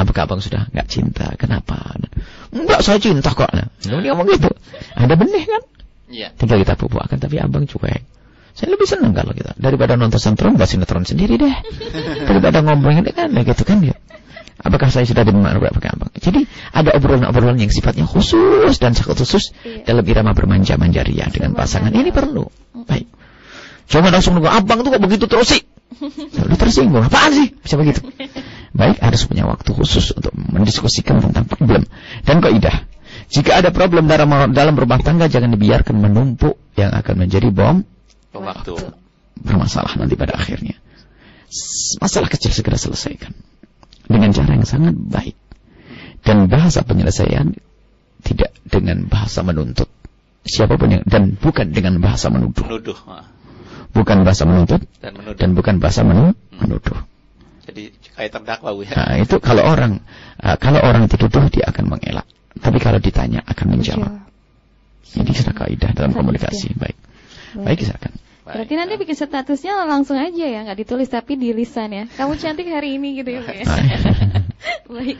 Apakah 0.00 0.24
abang 0.24 0.40
sudah 0.40 0.70
nggak 0.72 0.88
cinta? 0.88 1.28
Kenapa? 1.36 1.76
Enggak, 2.54 2.80
saya 2.80 2.96
cinta 2.96 3.36
kok. 3.36 3.52
Nah, 3.52 3.68
dia 3.84 4.16
ngomong 4.16 4.32
gitu. 4.32 4.48
Ada 4.96 5.14
benih 5.18 5.44
kan? 5.44 5.62
Iya. 6.10 6.28
Tinggal 6.34 6.64
kita 6.64 6.74
pupuk 6.80 7.04
akan 7.04 7.18
tapi 7.20 7.36
abang 7.36 7.68
cuek. 7.68 8.02
Saya 8.56 8.74
lebih 8.74 8.88
senang 8.88 9.14
kalau 9.14 9.30
kita 9.30 9.54
daripada 9.60 9.94
nonton 9.94 10.18
sinetron, 10.18 10.58
buat 10.58 10.66
sinetron 10.66 11.06
sendiri 11.06 11.38
deh. 11.38 11.54
daripada 12.28 12.64
ngomongin 12.64 13.06
kan, 13.12 13.30
gitu 13.30 13.62
kan 13.62 13.78
ya. 13.84 13.94
Apakah 14.60 14.92
saya 14.92 15.08
sudah 15.08 15.24
dimengerti 15.24 15.56
berapa 15.56 15.78
abang? 15.96 16.12
Jadi 16.20 16.44
ada 16.76 16.92
obrolan-obrolan 16.92 17.56
yang 17.56 17.72
sifatnya 17.72 18.04
khusus 18.04 18.76
dan 18.76 18.92
sangat 18.92 19.16
khusus 19.16 19.56
iya. 19.64 19.88
dalam 19.88 20.04
irama 20.04 20.36
bermanja-manja 20.36 21.00
ria 21.00 21.24
dengan 21.32 21.56
pasangan. 21.56 21.88
Ini 21.88 22.12
perlu. 22.12 22.44
Baik. 22.84 23.08
Jangan 23.90 24.10
langsung 24.14 24.38
nunggu 24.38 24.48
abang 24.48 24.86
tuh 24.86 24.94
kok 24.94 25.02
begitu 25.02 25.26
terus 25.26 25.50
sih. 25.50 25.62
Lalu 26.38 26.54
tersinggung, 26.54 27.02
apaan 27.02 27.34
sih? 27.34 27.50
Bisa 27.58 27.74
begitu. 27.74 28.06
Baik, 28.70 29.02
harus 29.02 29.26
punya 29.26 29.44
waktu 29.50 29.74
khusus 29.74 30.14
untuk 30.14 30.30
mendiskusikan 30.32 31.18
tentang 31.18 31.44
problem. 31.50 31.82
Dan 32.22 32.38
kaidah, 32.38 32.86
jika 33.28 33.58
ada 33.58 33.74
problem 33.74 34.06
dalam, 34.06 34.30
dalam 34.54 34.74
rumah 34.78 35.02
tangga, 35.02 35.26
jangan 35.26 35.50
dibiarkan 35.54 35.98
menumpuk 35.98 36.56
yang 36.78 36.94
akan 36.94 37.14
menjadi 37.26 37.50
bom 37.50 37.82
waktu. 38.30 38.78
Bermasalah 39.40 39.98
nanti 39.98 40.14
pada 40.14 40.38
akhirnya. 40.38 40.78
Masalah 41.98 42.30
kecil 42.30 42.54
segera 42.54 42.78
selesaikan. 42.78 43.34
Dengan 44.06 44.30
cara 44.30 44.54
yang 44.54 44.66
sangat 44.66 44.94
baik. 44.94 45.34
Dan 46.22 46.46
bahasa 46.46 46.86
penyelesaian 46.86 47.58
tidak 48.22 48.54
dengan 48.62 49.08
bahasa 49.08 49.42
menuntut. 49.42 49.88
Siapa 50.44 50.76
pun 50.76 50.88
yang, 50.92 51.02
dan 51.04 51.36
bukan 51.36 51.72
dengan 51.72 51.98
bahasa 51.98 52.28
menuduh. 52.28 52.64
Menuduh. 52.64 52.96
Bukan 53.90 54.22
bahasa 54.22 54.46
menuntut 54.46 54.86
dan, 55.02 55.12
menuduh. 55.18 55.38
dan 55.38 55.50
bukan 55.58 55.74
bahasa 55.82 56.06
menu, 56.06 56.30
hmm. 56.30 56.58
menuduh. 56.62 56.98
Jadi 57.66 57.90
kayak 58.14 58.30
terdakwa 58.34 58.70
ya. 58.82 58.94
Nah, 58.94 59.14
itu 59.18 59.36
kalau 59.42 59.62
orang 59.66 60.02
uh, 60.42 60.56
kalau 60.58 60.80
orang 60.82 61.06
dituduh 61.10 61.46
dia 61.50 61.70
akan 61.70 61.98
mengelak, 61.98 62.26
tapi 62.58 62.78
kalau 62.78 62.98
ditanya 63.02 63.42
akan 63.46 63.66
menjawab. 63.78 64.12
Ini 65.10 65.32
sudah 65.34 65.54
kaidah 65.54 65.90
dalam 65.90 66.14
komunikasi. 66.14 66.70
Baik. 66.78 66.94
Baik, 67.58 67.82
silakan. 67.82 68.14
Berarti 68.50 68.74
nanti 68.74 68.94
bikin 68.98 69.14
statusnya 69.14 69.86
langsung 69.86 70.18
aja 70.18 70.46
ya, 70.46 70.66
nggak 70.66 70.78
ditulis 70.82 71.06
tapi 71.06 71.38
di 71.38 71.54
lisan 71.54 71.94
ya. 71.94 72.04
Kamu 72.18 72.34
cantik 72.34 72.66
hari 72.66 72.98
ini 72.98 73.22
gitu 73.22 73.30
ya. 73.30 73.42
ya. 73.46 73.66
Baik. 74.90 75.18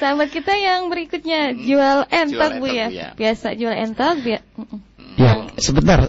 Sahabat 0.00 0.28
kita 0.32 0.56
yang 0.56 0.88
berikutnya 0.88 1.52
jual 1.56 2.08
entok 2.08 2.52
Bu 2.56 2.66
ya. 2.72 2.88
ya. 2.88 3.08
Biasa 3.16 3.52
jual 3.52 3.74
entok 3.76 4.24
ya. 4.24 4.40
Ya, 5.20 5.32
sebentar 5.60 6.08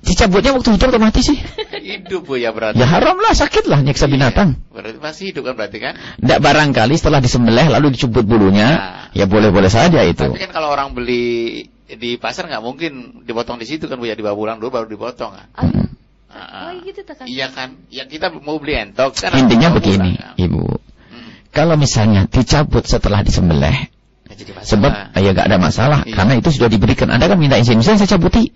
Dicabutnya 0.00 0.56
waktu 0.56 0.80
hidup 0.80 0.88
atau 0.96 1.00
mati 1.00 1.20
sih? 1.20 1.36
Hidup 1.90 2.24
bu 2.24 2.40
ya 2.40 2.56
berarti. 2.56 2.80
Ya 2.80 2.88
haram 2.88 3.20
lah, 3.20 3.36
sakit 3.36 3.68
lah 3.68 3.84
nyeksa 3.84 4.08
iya, 4.08 4.12
binatang. 4.16 4.56
Berarti 4.72 4.96
masih 5.00 5.24
hidup 5.32 5.52
kan 5.52 5.54
berarti 5.56 5.78
kan? 5.80 5.94
Tidak 5.96 6.40
barangkali 6.40 6.94
setelah 6.96 7.20
disembelih 7.20 7.66
lalu 7.68 7.92
dicubut 7.92 8.24
bulunya, 8.24 8.68
nah. 8.68 9.04
ya 9.12 9.28
boleh-boleh 9.28 9.68
saja 9.68 10.00
itu. 10.04 10.24
Tapi 10.24 10.40
kan 10.40 10.52
kalau 10.52 10.72
orang 10.72 10.96
beli 10.96 11.64
di 11.84 12.16
pasar 12.16 12.46
nggak 12.46 12.62
mungkin 12.62 13.24
dipotong 13.26 13.58
di 13.58 13.66
situ 13.66 13.90
kan 13.90 13.98
bu 13.98 14.06
ya 14.06 14.14
dibawa 14.16 14.36
pulang 14.36 14.56
dulu 14.62 14.70
baru 14.72 14.86
dipotong 14.88 15.32
kan? 15.36 15.48
Oh, 15.56 15.68
hmm. 15.68 15.88
oh 16.36 16.70
gitu 16.84 17.00
kan? 17.04 17.24
Iya 17.28 17.46
kan? 17.52 17.68
Ya 17.92 18.04
kita 18.08 18.32
mau 18.32 18.56
beli 18.56 18.80
entok 18.80 19.16
kan? 19.20 19.36
Intinya 19.36 19.68
begini, 19.72 20.16
pulang, 20.16 20.32
kan? 20.32 20.34
ibu. 20.36 20.64
Hmm. 21.12 21.30
Kalau 21.52 21.74
misalnya 21.76 22.24
dicabut 22.28 22.84
setelah 22.88 23.20
disembelih, 23.20 23.88
ya, 24.28 24.34
sebab 24.64 25.16
ya 25.16 25.30
gak 25.36 25.48
ada 25.48 25.58
masalah 25.60 26.00
iya. 26.08 26.16
karena 26.16 26.40
itu 26.40 26.48
sudah 26.54 26.68
diberikan. 26.72 27.08
Anda 27.12 27.28
kan 27.28 27.36
minta 27.36 27.56
izin, 27.60 27.80
misalnya 27.80 28.06
saya 28.06 28.16
cabuti. 28.16 28.52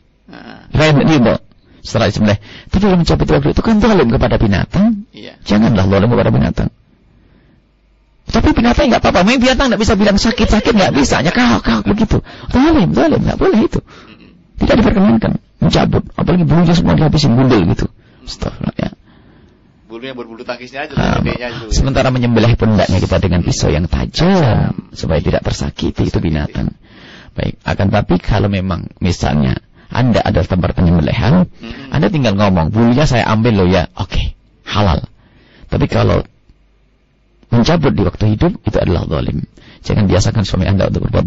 Rem 0.75 0.97
ridho 1.07 1.39
setelah 1.85 2.11
disembelih. 2.11 2.39
Tapi 2.73 2.83
kalau 2.83 2.97
mencabut 2.99 3.27
waktu 3.29 3.49
itu 3.55 3.63
kan 3.63 3.77
zalim 3.79 4.09
kepada 4.11 4.37
binatang. 4.41 5.07
Iya. 5.15 5.39
Janganlah 5.47 5.87
zalim 5.87 6.09
kepada 6.11 6.31
binatang. 6.35 6.69
Tapi 8.25 8.49
binatang 8.57 8.91
nggak 8.91 9.03
apa-apa. 9.05 9.21
Main 9.23 9.39
binatang 9.39 9.71
nggak 9.71 9.83
bisa 9.85 9.95
bilang 9.95 10.17
sakit-sakit 10.19 10.73
nggak 10.75 10.93
bisa. 10.97 11.21
Hanya 11.21 11.31
kau 11.31 11.61
kau 11.63 11.81
begitu. 11.87 12.19
Zalim, 12.51 12.91
zalim 12.97 13.21
nggak 13.23 13.39
boleh 13.39 13.61
itu. 13.69 13.79
Tidak 14.59 14.75
diperkenankan 14.81 15.39
mencabut. 15.61 16.03
Apalagi 16.19 16.45
bulunya 16.49 16.75
semua 16.75 16.95
dihabisin 16.97 17.37
bundel 17.37 17.63
gitu. 17.71 17.87
Astagfirullah 18.25 18.75
ya. 18.81 18.91
Bulunya 19.85 20.15
berbulu 20.17 20.43
tangkisnya 20.43 20.89
aja. 20.89 20.95
Uh, 20.97 21.71
sementara 21.71 22.11
menyembelih 22.11 22.59
pundaknya 22.59 22.99
kita 22.99 23.21
dengan 23.21 23.45
pisau 23.45 23.71
yang 23.71 23.87
tajam 23.87 24.91
supaya 24.97 25.21
tidak 25.21 25.45
tersakiti 25.45 26.09
itu 26.09 26.19
binatang. 26.19 26.75
Baik, 27.35 27.59
akan 27.67 27.87
tapi 27.91 28.19
kalau 28.23 28.47
memang 28.47 28.91
misalnya 29.03 29.59
anda 29.93 30.21
ada 30.25 30.41
tempat 30.45 30.77
penyembelihan, 30.77 31.47
hmm. 31.49 31.93
Anda 31.95 32.09
tinggal 32.09 32.35
ngomong, 32.39 32.73
bulunya 32.73 33.05
saya 33.05 33.29
ambil 33.29 33.65
loh 33.65 33.69
ya, 33.69 33.91
oke, 33.95 34.11
okay, 34.11 34.35
halal. 34.65 35.05
Tapi 35.69 35.87
kalau 35.91 36.23
mencabut 37.55 37.93
di 37.95 38.03
waktu 38.03 38.25
hidup 38.35 38.53
itu 38.67 38.77
adalah 38.79 39.07
zalim. 39.07 39.47
Jangan 39.85 40.05
biasakan 40.09 40.43
suami 40.43 40.67
Anda 40.67 40.89
untuk 40.91 41.07
berbuat 41.07 41.27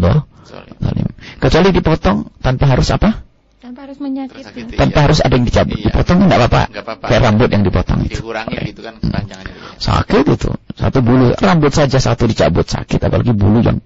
zalim. 0.82 1.08
Kecuali 1.38 1.70
dipotong 1.72 2.18
tanpa 2.42 2.66
harus 2.68 2.90
apa? 2.92 3.28
Tanpa 3.58 3.84
harus 3.90 4.00
menyakiti. 4.00 4.80
Tanpa 4.80 5.00
iya. 5.02 5.06
harus 5.10 5.20
ada 5.20 5.34
yang 5.36 5.46
dicabut. 5.46 5.78
Iya. 5.78 5.92
Dipotong 5.92 6.18
enggak 6.24 6.40
apa-apa. 6.48 6.62
Kayak 7.04 7.22
rambut 7.28 7.50
yang 7.52 7.64
dipotong 7.68 8.00
itu. 8.08 8.20
Dikurangi 8.20 8.58
gitu 8.70 8.82
kan 8.82 8.94
kepanjangannya. 8.98 9.54
Sakit 9.78 10.26
itu. 10.34 10.52
Satu 10.78 11.00
bulu 11.04 11.36
rambut 11.38 11.74
saja 11.74 11.98
satu 12.00 12.30
dicabut 12.30 12.66
sakit 12.66 13.00
apalagi 13.02 13.34
bulu 13.34 13.62
yang 13.62 13.78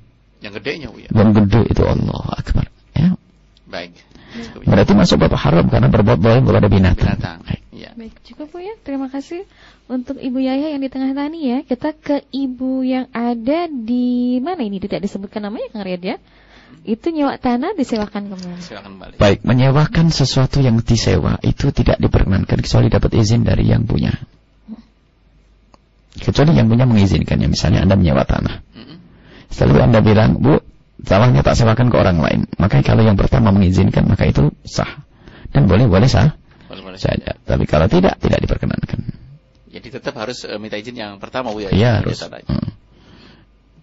yang 0.42 0.54
gedenya 0.58 0.90
ya. 0.94 1.10
Yang 1.14 1.30
gede 1.44 1.62
itu 1.70 1.84
Allah 1.86 2.22
Akbar. 2.34 2.66
Ya. 2.98 3.10
Baik. 3.70 3.94
Berarti 4.64 4.94
masuk 4.96 5.18
bapak 5.28 5.40
haram 5.40 5.66
karena 5.68 5.88
berbuat 5.92 6.20
zalim 6.24 6.44
kepada 6.48 6.68
binatang. 6.72 7.18
binatang. 7.18 7.40
Baik. 7.44 7.62
Ya. 7.72 7.92
Baik, 7.98 8.14
cukup 8.24 8.48
Bu 8.52 8.58
ya. 8.64 8.76
Terima 8.82 9.08
kasih 9.12 9.44
untuk 9.92 10.16
Ibu 10.20 10.40
Yaya 10.40 10.72
yang 10.72 10.82
di 10.82 10.90
tengah 10.92 11.12
tani 11.12 11.40
ya. 11.44 11.58
Kita 11.68 11.92
ke 11.92 12.24
Ibu 12.32 12.86
yang 12.88 13.06
ada 13.12 13.68
di 13.68 14.40
mana 14.40 14.64
ini 14.64 14.80
tidak 14.80 15.04
disebutkan 15.04 15.44
namanya 15.44 15.68
Kang 15.76 15.84
Riyad 15.84 16.04
ya. 16.04 16.18
Itu 16.88 17.12
nyewa 17.12 17.36
tanah 17.36 17.76
disewakan 17.76 18.32
ke 18.32 18.36
mana? 18.40 18.58
Disewakan 18.58 18.92
balik. 18.98 19.16
Baik, 19.20 19.40
menyewakan 19.44 20.08
sesuatu 20.10 20.64
yang 20.64 20.80
disewa 20.80 21.36
itu 21.44 21.70
tidak 21.76 22.00
diperkenankan 22.00 22.58
kecuali 22.64 22.88
dapat 22.88 23.12
izin 23.12 23.44
dari 23.44 23.68
yang 23.68 23.84
punya. 23.84 24.16
Kecuali 26.16 26.56
yang 26.56 26.72
punya 26.72 26.88
mengizinkannya. 26.88 27.48
Misalnya 27.52 27.84
Anda 27.84 27.96
menyewa 28.00 28.24
tanah. 28.24 28.64
Selalu 29.52 29.78
Anda 29.84 30.00
bilang, 30.00 30.40
Bu, 30.40 30.64
tanahnya 31.06 31.42
tak 31.42 31.58
sewakan 31.58 31.88
ke 31.90 31.98
orang 31.98 32.18
lain. 32.22 32.42
Maka 32.58 32.82
kalau 32.86 33.02
yang 33.06 33.18
pertama 33.18 33.54
mengizinkan, 33.54 34.06
maka 34.08 34.30
itu 34.30 34.54
sah. 34.66 35.04
Dan 35.52 35.68
boleh-boleh 35.68 36.08
sah 36.08 36.38
boleh, 36.72 36.84
boleh. 36.88 37.00
saja. 37.00 37.36
Tapi 37.44 37.68
kalau 37.68 37.92
tidak, 37.92 38.16
tidak 38.24 38.40
diperkenankan. 38.48 39.00
Jadi 39.72 39.88
tetap 39.88 40.16
harus 40.20 40.44
uh, 40.48 40.60
minta 40.60 40.76
izin 40.76 40.96
yang 40.96 41.20
pertama 41.20 41.52
Bu 41.52 41.64
ya. 41.64 41.72
Iya 41.72 42.04
harus. 42.04 42.20
Hmm. 42.24 42.76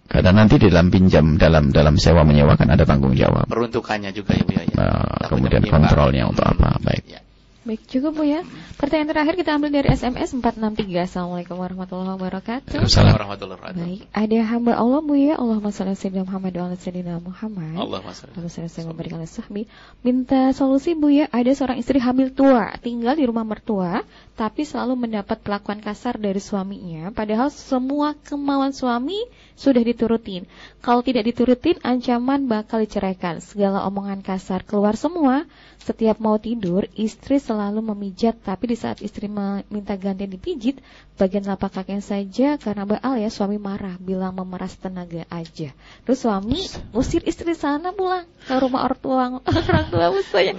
Karena 0.09 0.41
nanti 0.41 0.57
di 0.57 0.73
dalam 0.73 0.89
pinjam 0.89 1.37
dalam 1.37 1.69
dalam 1.69 1.97
sewa 2.01 2.25
menyewakan 2.25 2.73
ada 2.73 2.85
tanggung 2.85 3.13
jawab. 3.13 3.45
Peruntukannya 3.45 4.09
juga 4.13 4.37
ya 4.37 4.43
Bu 4.45 4.53
ya. 4.53 4.63
Nah, 4.73 5.29
kemudian 5.29 5.65
kontrolnya 5.65 6.29
untuk 6.29 6.45
apa? 6.45 6.77
Baik. 6.81 7.05
Ya. 7.09 7.21
Baik, 7.59 7.91
cukup 7.91 8.15
Bu 8.15 8.23
ya. 8.23 8.47
Pertanyaan 8.79 9.11
terakhir 9.11 9.35
kita 9.35 9.59
ambil 9.59 9.67
dari 9.67 9.91
SMS 9.91 10.31
463. 10.31 10.95
Assalamualaikum 11.03 11.59
warahmatullahi 11.59 12.15
wabarakatuh. 12.15 12.87
Assalamualaikum 12.87 13.19
warahmatullahi 13.19 13.57
wabarakatuh. 13.59 13.83
Baik, 13.83 14.01
ada 14.15 14.39
hamba 14.47 14.73
Allah 14.79 15.01
Bu 15.03 15.13
ya. 15.19 15.35
Allahumma 15.35 15.75
shalli 15.75 15.91
ala 15.91 16.23
Muhammad 16.23 16.55
wa 16.55 16.63
ala 16.71 16.75
sayyidina 16.79 17.19
Muhammad. 17.19 17.75
Allahumma 17.75 18.15
shalli 18.15 19.11
wa 19.11 19.27
sahbi. 19.27 19.67
Minta 20.07 20.55
solusi 20.55 20.95
Bu 20.95 21.11
ya. 21.11 21.27
Ada 21.35 21.51
seorang 21.51 21.83
istri 21.83 21.99
hamil 21.99 22.31
tua, 22.31 22.79
tinggal 22.79 23.19
di 23.19 23.27
rumah 23.27 23.43
mertua, 23.43 24.07
tapi 24.39 24.63
selalu 24.63 24.95
mendapat 24.95 25.43
perlakuan 25.43 25.83
kasar 25.83 26.15
dari 26.15 26.39
suaminya, 26.39 27.11
padahal 27.11 27.51
semua 27.51 28.15
kemauan 28.23 28.71
suami 28.71 29.19
sudah 29.59 29.83
diturutin. 29.83 30.47
Kalau 30.79 31.03
tidak 31.03 31.27
diturutin, 31.27 31.75
ancaman 31.83 32.47
bakal 32.47 32.79
diceraikan. 32.79 33.43
Segala 33.43 33.83
omongan 33.83 34.23
kasar 34.23 34.63
keluar 34.63 34.95
semua. 34.95 35.43
Setiap 35.79 36.19
mau 36.19 36.35
tidur, 36.35 36.85
istri 36.93 37.39
selalu 37.39 37.79
memijat, 37.79 38.35
tapi 38.43 38.75
di 38.75 38.77
saat 38.77 38.99
istri 38.99 39.31
meminta 39.31 39.95
gantian 39.95 40.27
dipijit, 40.27 40.83
bagian 41.15 41.47
telapak 41.47 41.71
kakinya 41.71 42.03
saja 42.03 42.59
karena 42.59 42.83
baal 42.83 43.15
ya 43.15 43.31
suami 43.31 43.55
marah, 43.55 43.95
bilang 43.95 44.35
memeras 44.35 44.75
tenaga 44.75 45.23
aja. 45.31 45.71
Terus 46.03 46.19
suami 46.19 46.59
usir 46.91 47.23
istri 47.23 47.55
sana 47.55 47.95
pulang 47.95 48.27
ke 48.43 48.53
rumah 48.59 48.91
orang 48.91 48.99
tua, 48.99 49.23
orang 49.39 49.87
tua 49.87 50.07
saja, 50.27 50.53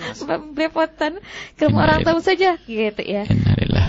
belepotan 0.57 1.21
ke 1.55 1.69
rumah 1.69 1.85
orang 1.85 2.01
tua 2.01 2.25
saja, 2.25 2.57
gitu 2.65 3.03
ya. 3.05 3.29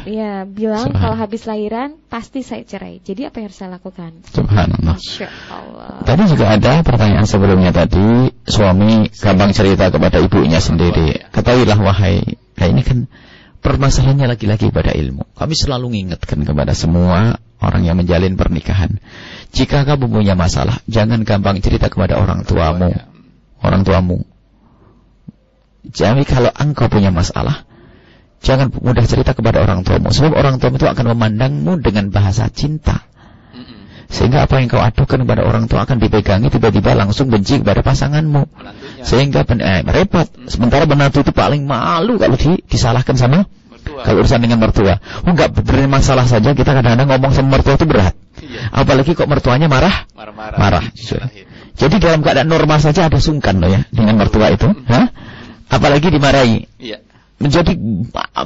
Ya, 0.02 0.44
bilang 0.50 0.98
kalau 0.98 1.14
habis 1.14 1.46
lahiran 1.46 1.96
pasti 2.10 2.42
saya 2.42 2.66
cerai. 2.66 3.00
Jadi 3.06 3.30
apa 3.30 3.40
yang 3.40 3.54
harus 3.54 3.58
saya 3.62 3.78
lakukan? 3.78 4.26
Subhanallah. 4.34 4.98
Allah. 5.48 6.02
Tadi 6.04 6.24
juga 6.26 6.46
ada 6.58 6.82
pertanyaan 6.82 7.30
sebelumnya 7.30 7.70
tadi, 7.70 8.34
suami 8.44 9.08
gampang 9.14 9.54
cerita 9.54 9.94
kepada 9.94 10.18
ibunya 10.18 10.58
sendiri 10.58 11.21
Ketahuilah 11.30 11.78
wahai, 11.78 12.26
nah 12.58 12.66
ini 12.66 12.82
kan 12.82 13.06
permasalahannya 13.62 14.34
lagi-lagi 14.34 14.74
pada 14.74 14.92
ilmu. 14.92 15.38
Kami 15.38 15.54
selalu 15.54 15.94
mengingatkan 15.94 16.42
kepada 16.42 16.74
semua 16.74 17.38
orang 17.62 17.86
yang 17.86 17.96
menjalin 17.96 18.34
pernikahan. 18.34 18.98
Jika 19.54 19.86
kamu 19.86 20.10
punya 20.10 20.34
masalah, 20.34 20.82
jangan 20.90 21.22
gampang 21.22 21.62
cerita 21.62 21.88
kepada 21.88 22.18
orang 22.18 22.42
tuamu. 22.44 22.92
Orang 23.62 23.86
tuamu. 23.86 24.26
Jadi 25.86 26.26
kalau 26.26 26.50
engkau 26.58 26.90
punya 26.90 27.14
masalah, 27.14 27.66
jangan 28.42 28.74
mudah 28.74 29.06
cerita 29.06 29.38
kepada 29.38 29.62
orang 29.62 29.86
tuamu. 29.86 30.10
Sebab 30.10 30.34
orang 30.34 30.58
tuamu 30.58 30.82
itu 30.82 30.90
akan 30.90 31.06
memandangmu 31.14 31.78
dengan 31.86 32.10
bahasa 32.10 32.50
cinta. 32.50 33.06
Sehingga 34.12 34.44
apa 34.44 34.60
yang 34.60 34.68
kau 34.68 34.84
adukan 34.84 35.24
kepada 35.24 35.48
orang 35.48 35.72
tua 35.72 35.88
akan 35.88 36.04
dipegangi 36.04 36.52
tiba-tiba 36.52 36.92
langsung 37.00 37.32
benci 37.32 37.64
kepada 37.64 37.80
pasanganmu. 37.80 38.44
Sehingga 39.02 39.44
eh, 39.46 39.82
repot. 39.86 40.28
Sementara 40.48 40.86
menantu 40.86 41.26
itu 41.26 41.34
paling 41.34 41.66
malu 41.66 42.22
kalau 42.22 42.38
di, 42.38 42.62
disalahkan 42.66 43.18
sama 43.18 43.46
mertua. 43.46 44.02
kalau 44.06 44.24
urusan 44.24 44.40
dengan 44.42 44.62
mertua. 44.62 45.02
Oh 45.26 45.32
enggak 45.34 45.54
beri 45.58 45.90
masalah 45.90 46.26
saja 46.26 46.54
kita 46.54 46.72
kadang-kadang 46.72 47.10
ngomong 47.10 47.32
sama 47.34 47.60
mertua 47.60 47.76
itu 47.76 47.86
berat. 47.90 48.14
Iya. 48.42 48.72
Apalagi 48.72 49.18
kok 49.18 49.28
mertuanya 49.28 49.68
marah? 49.68 50.06
Marah. 50.14 50.34
Marah. 50.58 50.84
Jadi 51.72 51.96
dalam 51.98 52.22
keadaan 52.22 52.50
normal 52.52 52.78
saja 52.78 53.10
ada 53.10 53.18
sungkan 53.18 53.58
loh 53.58 53.70
ya 53.72 53.82
dengan 53.90 54.22
mertua 54.22 54.54
itu. 54.54 54.70
Hah? 54.88 55.10
Apalagi 55.72 56.12
dimarahi. 56.12 56.68
Iya 56.78 57.12
menjadi 57.42 57.74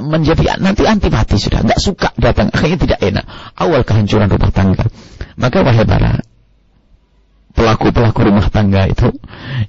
menjadi 0.00 0.56
nanti 0.56 0.88
antipati 0.88 1.36
sudah 1.36 1.60
nggak 1.60 1.80
suka 1.80 2.16
datang 2.16 2.48
akhirnya 2.48 2.78
tidak 2.80 3.00
enak 3.04 3.24
awal 3.60 3.84
kehancuran 3.84 4.32
rumah 4.32 4.48
tangga 4.48 4.88
maka 5.36 5.60
wahai 5.60 5.84
para 5.84 6.24
pelaku-pelaku 7.56 8.20
rumah 8.28 8.46
tangga 8.52 8.86
itu 8.86 9.10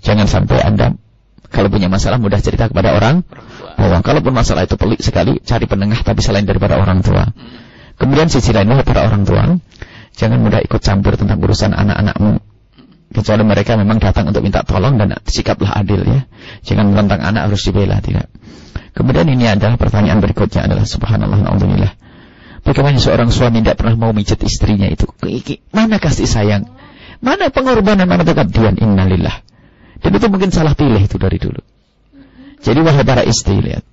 jangan 0.04 0.28
sampai 0.28 0.60
Anda 0.62 1.00
kalau 1.48 1.72
punya 1.72 1.88
masalah 1.88 2.20
mudah 2.20 2.44
cerita 2.44 2.68
kepada 2.68 2.94
orang 2.94 3.24
tua. 3.24 4.04
Kalaupun 4.04 4.36
masalah 4.36 4.68
itu 4.68 4.76
pelik 4.76 5.00
sekali, 5.00 5.40
cari 5.40 5.64
penengah 5.64 6.04
tapi 6.04 6.20
selain 6.20 6.44
daripada 6.44 6.76
orang 6.76 7.00
tua. 7.00 7.24
Kemudian 7.98 8.28
sisi 8.30 8.52
lainnya 8.52 8.84
para 8.84 9.08
orang 9.08 9.24
tua, 9.24 9.58
jangan 10.14 10.38
mudah 10.44 10.62
ikut 10.62 10.82
campur 10.84 11.16
tentang 11.16 11.40
urusan 11.40 11.72
anak-anakmu. 11.74 12.44
Kecuali 13.08 13.44
mereka 13.48 13.80
memang 13.80 14.04
datang 14.04 14.28
untuk 14.30 14.44
minta 14.44 14.62
tolong 14.68 15.00
dan 15.00 15.16
sikaplah 15.24 15.80
adil 15.80 16.04
ya. 16.04 16.28
Jangan 16.68 16.94
tentang 16.94 17.24
anak 17.24 17.50
harus 17.50 17.64
dibela, 17.64 18.04
tidak. 18.04 18.28
Kemudian 18.92 19.26
ini 19.32 19.48
adalah 19.48 19.80
pertanyaan 19.80 20.20
berikutnya 20.20 20.68
adalah 20.68 20.84
subhanallah 20.84 21.40
naudzubillah. 21.48 21.94
Bagaimana 22.68 23.00
seorang 23.00 23.32
suami 23.32 23.64
tidak 23.64 23.80
pernah 23.80 23.96
mau 23.96 24.12
mijat 24.12 24.44
istrinya 24.44 24.92
itu? 24.92 25.08
Mana 25.72 26.04
kasih 26.04 26.28
sayang? 26.28 26.68
Mana 27.20 27.50
pengorbanan, 27.50 28.06
mana 28.06 28.24
pengabdian? 28.24 28.78
Innalillah. 28.78 29.42
Dan 30.02 30.12
itu 30.14 30.28
mungkin 30.30 30.54
salah 30.54 30.78
pilih 30.78 31.02
itu 31.02 31.18
dari 31.18 31.42
dulu. 31.42 31.62
Jadi 32.62 32.80
wahai 32.82 33.06
para 33.06 33.26
istri, 33.26 33.58
lihat. 33.62 33.86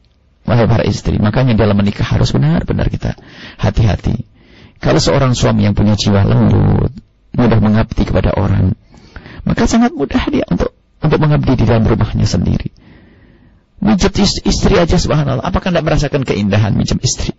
Wahai 0.44 0.68
para 0.68 0.84
istri, 0.84 1.16
makanya 1.16 1.56
dalam 1.56 1.80
menikah 1.80 2.04
harus 2.04 2.28
benar-benar 2.36 2.92
kita 2.92 3.16
hati-hati. 3.56 4.28
Kalau 4.76 5.00
seorang 5.00 5.32
suami 5.32 5.64
yang 5.64 5.72
punya 5.72 5.96
jiwa 5.96 6.20
lembut, 6.28 6.92
mudah 7.32 7.58
mengabdi 7.64 8.04
kepada 8.04 8.36
orang, 8.36 8.76
maka 9.48 9.64
sangat 9.64 9.96
mudah 9.96 10.20
dia 10.28 10.44
untuk 10.52 10.76
untuk 11.00 11.18
mengabdi 11.20 11.56
di 11.56 11.64
dalam 11.64 11.88
rumahnya 11.88 12.28
sendiri. 12.28 12.72
Mijat 13.80 14.16
istri 14.20 14.76
aja 14.76 14.96
subhanallah. 14.96 15.44
Apakah 15.44 15.72
tidak 15.72 15.84
merasakan 15.84 16.22
keindahan 16.24 16.76
mijat 16.76 17.00
istri? 17.00 17.32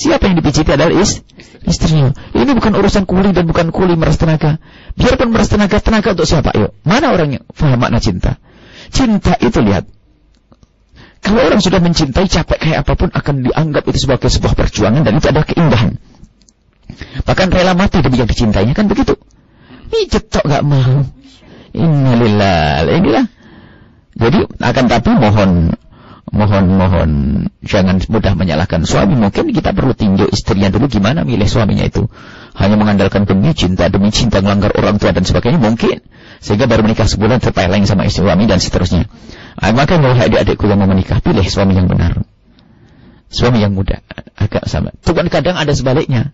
Siapa 0.00 0.32
yang 0.32 0.40
dipijiti 0.40 0.72
adalah 0.72 0.96
is, 0.96 1.20
istrinya. 1.68 2.16
Ini 2.32 2.56
bukan 2.56 2.72
urusan 2.72 3.04
kuli 3.04 3.36
dan 3.36 3.44
bukan 3.44 3.68
kuli 3.68 4.00
meras 4.00 4.16
tenaga. 4.16 4.56
Biarpun 4.96 5.28
meras 5.28 5.52
tenaga, 5.52 5.76
tenaga 5.76 6.16
untuk 6.16 6.24
siapa? 6.24 6.56
Yuk, 6.56 6.72
mana 6.88 7.12
orang 7.12 7.36
yang 7.36 7.44
faham 7.52 7.76
makna 7.76 8.00
cinta? 8.00 8.40
Cinta 8.88 9.36
itu 9.36 9.60
lihat. 9.60 9.84
Kalau 11.20 11.44
orang 11.44 11.60
sudah 11.60 11.84
mencintai, 11.84 12.32
capek 12.32 12.56
kayak 12.56 12.78
apa 12.80 12.92
pun 12.96 13.12
akan 13.12 13.44
dianggap 13.44 13.84
itu 13.92 14.08
sebagai 14.08 14.32
sebuah 14.32 14.56
perjuangan 14.56 15.04
dan 15.04 15.20
itu 15.20 15.28
adalah 15.28 15.44
keindahan. 15.44 16.00
Bahkan 17.28 17.48
rela 17.52 17.76
mati 17.76 18.00
demi 18.00 18.24
yang 18.24 18.30
dicintainya 18.32 18.72
kan 18.72 18.88
begitu. 18.88 19.20
Ini 19.92 20.08
cetok 20.08 20.48
gak 20.48 20.64
mau. 20.64 21.04
Innalillah. 21.76 22.88
Inilah. 22.88 23.26
Jadi 24.16 24.48
akan 24.64 24.84
tapi 24.88 25.10
mohon 25.12 25.76
mohon-mohon 26.30 27.10
jangan 27.66 27.98
mudah 28.06 28.34
menyalahkan 28.38 28.86
suami. 28.86 29.18
Mungkin 29.18 29.50
kita 29.50 29.74
perlu 29.74 29.92
tinjau 29.92 30.30
istrinya 30.30 30.70
dulu 30.70 30.86
gimana 30.86 31.26
milih 31.26 31.46
suaminya 31.46 31.86
itu. 31.86 32.06
Hanya 32.54 32.78
mengandalkan 32.78 33.26
demi 33.26 33.50
cinta, 33.54 33.90
demi 33.90 34.14
cinta 34.14 34.42
melanggar 34.42 34.74
orang 34.78 34.98
tua 35.02 35.10
dan 35.10 35.26
sebagainya 35.26 35.58
mungkin. 35.58 36.02
Sehingga 36.40 36.70
baru 36.70 36.86
menikah 36.86 37.04
sebulan 37.04 37.42
terpeleng 37.42 37.84
sama 37.84 38.08
istri 38.08 38.24
suami 38.24 38.48
dan 38.48 38.62
seterusnya. 38.62 39.10
Maka 39.60 40.00
kalau 40.00 40.16
adik-adikku 40.16 40.64
yang 40.70 40.80
mau 40.80 40.88
menikah, 40.88 41.20
pilih 41.20 41.44
suami 41.44 41.76
yang 41.76 41.90
benar. 41.90 42.24
Suami 43.28 43.60
yang 43.60 43.76
muda. 43.76 44.00
Agak 44.40 44.64
sama. 44.66 44.96
Itu 44.96 45.12
kan 45.12 45.28
kadang 45.28 45.60
ada 45.60 45.70
sebaliknya. 45.76 46.32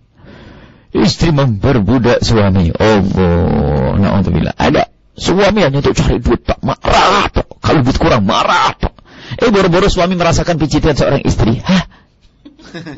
Istri 0.94 1.34
memperbudak 1.34 2.22
suami. 2.22 2.70
Oh, 2.72 3.00
oh 3.02 3.90
na'udzubillah. 3.98 4.54
Ada. 4.54 4.88
Suami 5.16 5.64
hanya 5.64 5.82
untuk 5.82 5.96
cari 5.96 6.22
duit, 6.22 6.46
Pak. 6.46 6.62
Marah, 6.62 7.26
Pak. 7.32 7.60
Kalau 7.60 7.80
duit 7.82 7.98
kurang, 7.98 8.24
marah, 8.24 8.78
Pak 8.78 8.96
Eh 9.36 9.50
boro-boro 9.50 9.90
suami 9.90 10.14
merasakan 10.14 10.56
pijitan 10.56 10.94
seorang 10.94 11.22
istri. 11.26 11.58
Hah? 11.60 11.84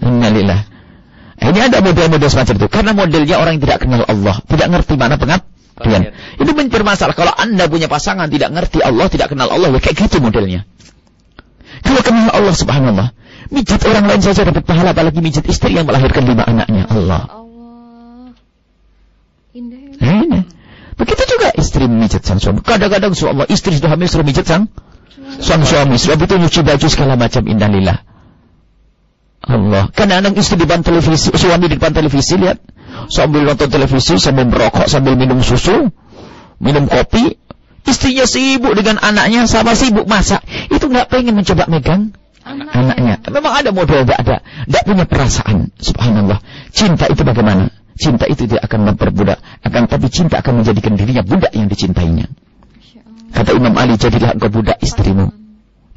Innalillah. 0.04 0.60
Ini 1.38 1.58
ada 1.70 1.78
model-model 1.80 2.28
semacam 2.28 2.54
itu. 2.58 2.66
Karena 2.66 2.90
modelnya 2.92 3.36
orang 3.38 3.58
yang 3.58 3.62
tidak 3.62 3.78
kenal 3.86 4.02
Allah. 4.02 4.36
Tidak 4.42 4.66
ngerti 4.66 4.94
mana 4.98 5.14
pengabdian. 5.16 6.12
Itu 6.36 6.50
bermasalah. 6.52 7.14
Kalau 7.14 7.30
anda 7.30 7.70
punya 7.70 7.86
pasangan 7.86 8.26
tidak 8.26 8.50
ngerti 8.50 8.82
Allah, 8.82 9.06
tidak 9.06 9.30
kenal 9.30 9.46
Allah. 9.46 9.70
Ya 9.70 9.80
kayak 9.80 9.96
gitu 10.08 10.18
modelnya. 10.18 10.66
Kalau 11.86 12.02
kenal 12.02 12.28
Allah 12.34 12.54
subhanallah. 12.54 13.08
Mijit 13.48 13.80
orang 13.86 14.04
lain 14.10 14.20
saja 14.20 14.44
dapat 14.44 14.66
pahala. 14.66 14.92
Apalagi 14.92 15.22
mijit 15.22 15.46
istri 15.46 15.78
yang 15.78 15.86
melahirkan 15.86 16.26
lima 16.26 16.42
anaknya. 16.42 16.90
Allah. 16.90 17.22
Allah. 17.30 18.34
Indah. 19.54 20.26
Nah, 20.26 20.44
Begitu 20.98 21.22
juga 21.30 21.54
istri 21.54 21.86
memijit 21.86 22.26
sang 22.26 22.42
suami. 22.42 22.58
Kadang-kadang 22.66 23.14
Allah 23.30 23.46
istri 23.46 23.78
sudah 23.78 23.94
hamil 23.94 24.10
suruh 24.10 24.26
mijit 24.26 24.42
sang 24.42 24.66
sang 25.38 25.62
suami. 25.62 25.96
Sebab 25.96 26.18
itu 26.26 26.34
nyuci 26.38 26.60
baju 26.66 26.86
segala 26.90 27.14
macam 27.14 27.42
indah 27.46 27.70
lillah. 27.70 27.98
Allah. 29.48 29.88
Karena 29.94 30.20
anak 30.20 30.36
istri 30.36 30.60
di 30.60 30.66
depan 30.66 30.84
televisi, 30.84 31.32
suami 31.32 31.70
di 31.70 31.78
depan 31.78 31.94
televisi 31.94 32.36
lihat 32.36 32.58
sambil 33.08 33.46
nonton 33.46 33.70
televisi, 33.70 34.18
sambil 34.20 34.50
merokok, 34.50 34.90
sambil 34.90 35.14
minum 35.14 35.40
susu, 35.40 35.88
minum 36.60 36.84
kopi, 36.90 37.38
istrinya 37.86 38.26
sibuk 38.28 38.74
dengan 38.76 39.00
anaknya 39.00 39.46
sama 39.48 39.72
sibuk 39.72 40.04
masak. 40.04 40.42
Itu 40.68 40.90
nggak 40.90 41.08
pengen 41.08 41.38
mencoba 41.38 41.64
megang 41.70 42.12
Anak. 42.44 42.72
anaknya. 42.72 43.14
Memang 43.28 43.52
ada 43.60 43.70
model, 43.72 44.04
tidak 44.04 44.18
ada, 44.24 44.36
tidak 44.40 44.82
punya 44.84 45.04
perasaan. 45.04 45.56
Subhanallah. 45.80 46.38
Cinta 46.72 47.04
itu 47.08 47.22
bagaimana? 47.24 47.72
Cinta 47.98 48.24
itu 48.30 48.46
tidak 48.46 48.62
akan 48.70 48.94
memperbudak, 48.94 49.42
akan 49.66 49.90
tapi 49.90 50.06
cinta 50.08 50.38
akan 50.38 50.62
menjadikan 50.62 50.94
dirinya 50.94 51.26
budak 51.26 51.50
yang 51.50 51.66
dicintainya. 51.66 52.30
Kata 53.32 53.50
Imam 53.54 53.74
Ali, 53.76 54.00
jadilah 54.00 54.34
engkau 54.34 54.48
budak 54.48 54.80
istrimu 54.80 55.38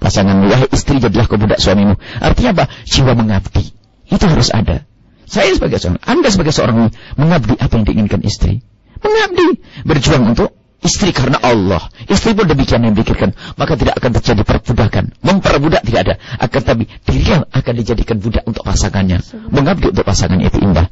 pasanganmu. 0.02 0.50
Wahai 0.50 0.68
istri 0.74 0.98
jadilah 0.98 1.30
kau 1.30 1.38
budak 1.38 1.62
suamimu. 1.62 1.96
Artinya 2.18 2.52
apa? 2.58 2.66
Jiwa 2.90 3.14
mengabdi. 3.14 3.70
Itu 4.10 4.26
harus 4.26 4.50
ada. 4.50 4.84
Saya 5.30 5.56
sebagai 5.56 5.80
seorang, 5.80 6.02
Anda 6.04 6.28
sebagai 6.28 6.52
seorang 6.52 6.92
mengabdi 7.16 7.56
apa 7.56 7.72
yang 7.78 7.86
diinginkan 7.88 8.20
istri. 8.26 8.66
Mengabdi. 9.00 9.62
Berjuang 9.88 10.36
untuk 10.36 10.52
istri 10.84 11.16
karena 11.16 11.40
Allah. 11.40 11.88
Istri 12.10 12.36
pun 12.36 12.50
demikian 12.50 12.84
yang 12.84 12.98
dipikirkan. 12.98 13.38
Maka 13.56 13.80
tidak 13.80 13.96
akan 14.02 14.12
terjadi 14.20 14.44
perbudakan. 14.44 15.16
Memperbudak 15.24 15.88
tidak 15.88 16.02
ada. 16.04 16.16
Akan 16.42 16.62
tapi 16.66 16.84
dirinya 17.08 17.48
akan 17.48 17.74
dijadikan 17.80 18.20
budak 18.20 18.44
untuk 18.44 18.68
pasangannya. 18.68 19.24
Mengabdi 19.54 19.96
untuk 19.96 20.04
pasangannya 20.04 20.52
itu 20.52 20.60
indah. 20.60 20.92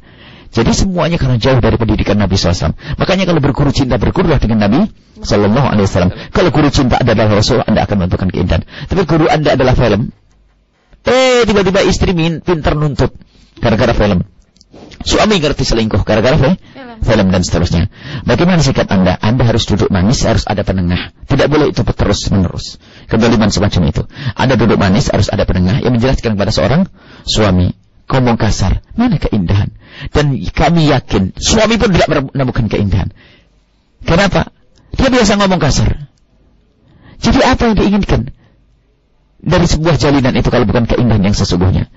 Jadi 0.50 0.74
semuanya 0.74 1.14
karena 1.14 1.38
jauh 1.38 1.62
dari 1.62 1.78
pendidikan 1.78 2.18
Nabi 2.18 2.34
SAW. 2.34 2.74
Makanya 2.98 3.24
kalau 3.30 3.38
berguru 3.38 3.70
cinta, 3.70 4.02
bergurulah 4.02 4.42
dengan 4.42 4.66
Nabi 4.66 4.90
Sallallahu 5.22 5.66
Alaihi 5.70 5.86
Wasallam. 5.86 6.12
Kalau 6.34 6.50
guru 6.50 6.68
cinta 6.74 6.98
adalah 6.98 7.30
Rasul, 7.30 7.62
Anda 7.62 7.86
akan 7.86 7.96
menentukan 8.02 8.28
keindahan. 8.34 8.66
Tapi 8.90 9.02
guru 9.06 9.30
Anda 9.30 9.54
adalah 9.54 9.78
film. 9.78 10.10
Eh, 11.06 11.46
tiba-tiba 11.46 11.86
istri 11.86 12.12
min, 12.12 12.42
pintar 12.42 12.74
nuntut. 12.74 13.14
Gara-gara 13.62 13.94
film. 13.94 14.26
Suami 15.06 15.38
ngerti 15.38 15.64
selingkuh. 15.64 16.02
Gara-gara 16.02 16.34
film. 16.34 16.56
film 17.00 17.32
dan 17.32 17.40
seterusnya. 17.40 17.88
Bagaimana 18.28 18.60
sikap 18.60 18.84
Anda? 18.92 19.16
Anda 19.16 19.48
harus 19.48 19.64
duduk 19.64 19.88
manis, 19.88 20.20
harus 20.28 20.44
ada 20.44 20.60
penengah. 20.66 21.16
Tidak 21.24 21.48
boleh 21.48 21.72
itu 21.72 21.80
terus 21.80 22.28
menerus. 22.28 22.76
Kedoliman 23.08 23.48
semacam 23.48 23.88
itu. 23.88 24.02
Anda 24.36 24.60
duduk 24.60 24.76
manis, 24.76 25.08
harus 25.08 25.32
ada 25.32 25.48
penengah 25.48 25.80
yang 25.80 25.96
menjelaskan 25.96 26.36
kepada 26.36 26.52
seorang 26.52 26.92
suami 27.24 27.72
ngomong 28.10 28.36
kasar. 28.36 28.82
Mana 28.98 29.22
keindahan? 29.22 29.70
Dan 30.10 30.34
kami 30.50 30.90
yakin, 30.90 31.38
suami 31.38 31.78
pun 31.78 31.94
tidak 31.94 32.34
menemukan 32.34 32.66
keindahan. 32.66 33.14
Kenapa? 34.02 34.50
Dia 34.98 35.08
biasa 35.08 35.38
ngomong 35.38 35.62
kasar. 35.62 36.10
Jadi 37.22 37.40
apa 37.46 37.62
yang 37.70 37.76
diinginkan? 37.78 38.34
Dari 39.40 39.66
sebuah 39.70 39.96
jalinan 39.96 40.34
itu 40.36 40.50
kalau 40.50 40.66
bukan 40.66 40.84
keindahan 40.90 41.22
yang 41.22 41.36
sesungguhnya. 41.36 41.88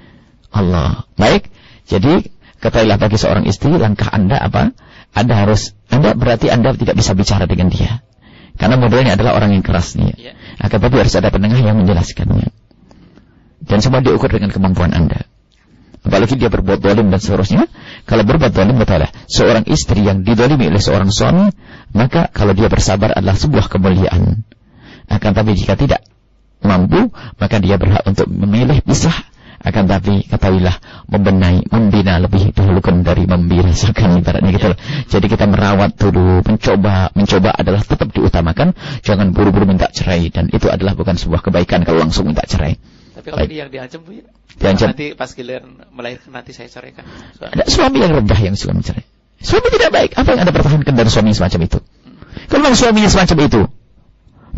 Allah. 0.54 1.10
Baik. 1.18 1.50
Jadi, 1.90 2.32
ketahuilah 2.62 3.02
bagi 3.02 3.18
seorang 3.20 3.44
istri, 3.50 3.76
langkah 3.76 4.08
Anda 4.14 4.40
apa? 4.40 4.72
Anda 5.12 5.34
harus, 5.36 5.76
Anda 5.92 6.16
berarti 6.16 6.54
Anda 6.54 6.78
tidak 6.78 6.96
bisa 6.96 7.18
bicara 7.18 7.50
dengan 7.50 7.74
dia. 7.74 8.06
Karena 8.54 8.78
modelnya 8.78 9.18
adalah 9.18 9.34
orang 9.34 9.58
yang 9.58 9.66
keras 9.66 9.98
nih. 9.98 10.14
Ya. 10.14 10.34
Akan 10.62 10.78
tapi 10.78 11.02
harus 11.02 11.14
ada 11.18 11.34
penengah 11.34 11.58
yang 11.58 11.82
menjelaskannya. 11.82 12.54
Dan 13.64 13.80
semua 13.82 14.06
diukur 14.06 14.30
dengan 14.30 14.54
kemampuan 14.54 14.94
Anda. 14.94 15.26
Apalagi 16.04 16.36
dia 16.36 16.52
berbuat 16.52 16.84
dolim 16.84 17.08
dan 17.08 17.20
seterusnya. 17.24 17.72
Kalau 18.04 18.28
berbuat 18.28 18.52
dolim, 18.52 18.76
betul 18.76 19.08
Seorang 19.32 19.64
istri 19.72 20.04
yang 20.04 20.28
didolimi 20.28 20.68
oleh 20.68 20.84
seorang 20.84 21.08
suami, 21.08 21.48
maka 21.96 22.28
kalau 22.28 22.52
dia 22.52 22.68
bersabar 22.68 23.16
adalah 23.16 23.40
sebuah 23.40 23.72
kemuliaan. 23.72 24.44
Akan 25.08 25.32
tapi 25.32 25.56
jika 25.56 25.80
tidak 25.80 26.04
mampu, 26.60 27.12
maka 27.40 27.56
dia 27.64 27.80
berhak 27.80 28.04
untuk 28.04 28.28
memilih 28.28 28.84
pisah. 28.84 29.16
Akan 29.64 29.88
tapi 29.88 30.28
ketahuilah 30.28 31.08
membenahi, 31.08 31.72
membina 31.72 32.20
lebih 32.20 32.52
dahulu 32.52 32.84
kan 32.84 33.00
dari 33.00 33.24
membinasakan 33.24 34.20
ibaratnya 34.20 34.52
gitu 34.52 34.68
loh. 34.76 34.80
Jadi 35.08 35.26
kita 35.32 35.48
merawat 35.48 35.96
dulu, 35.96 36.44
mencoba, 36.44 37.16
mencoba 37.16 37.56
adalah 37.56 37.80
tetap 37.80 38.12
diutamakan. 38.12 38.76
Jangan 39.08 39.32
buru-buru 39.32 39.64
minta 39.64 39.88
cerai 39.88 40.28
dan 40.36 40.52
itu 40.52 40.68
adalah 40.68 41.00
bukan 41.00 41.16
sebuah 41.16 41.48
kebaikan 41.48 41.88
kalau 41.88 42.04
langsung 42.04 42.28
minta 42.28 42.44
cerai. 42.44 42.76
Tapi 43.24 43.32
kalau 43.32 43.48
ini 43.48 43.56
yang 43.56 43.72
diancam 43.72 44.04
Bu 44.04 44.20
ya. 44.20 44.28
Diancam. 44.60 44.88
Nanti 44.92 45.16
pas 45.16 45.32
giliran 45.32 45.88
melahirkan 45.96 46.36
nanti 46.36 46.52
saya 46.52 46.68
ceraikan. 46.68 47.08
Suami. 47.40 47.56
Ada 47.56 47.64
suami 47.72 47.98
yang 48.04 48.12
rendah 48.20 48.40
yang 48.44 48.56
suka 48.60 48.76
mencerai. 48.76 49.08
Suami 49.40 49.68
tidak 49.72 49.90
baik. 49.96 50.12
Apa 50.20 50.28
yang 50.36 50.40
Anda 50.44 50.52
pertahankan 50.52 50.94
dari 50.94 51.08
suami 51.08 51.32
semacam 51.32 51.60
itu? 51.64 51.80
Hmm. 51.80 52.20
Kalau 52.52 52.62
memang 52.68 52.76
suaminya 52.76 53.08
semacam 53.08 53.38
itu. 53.48 53.62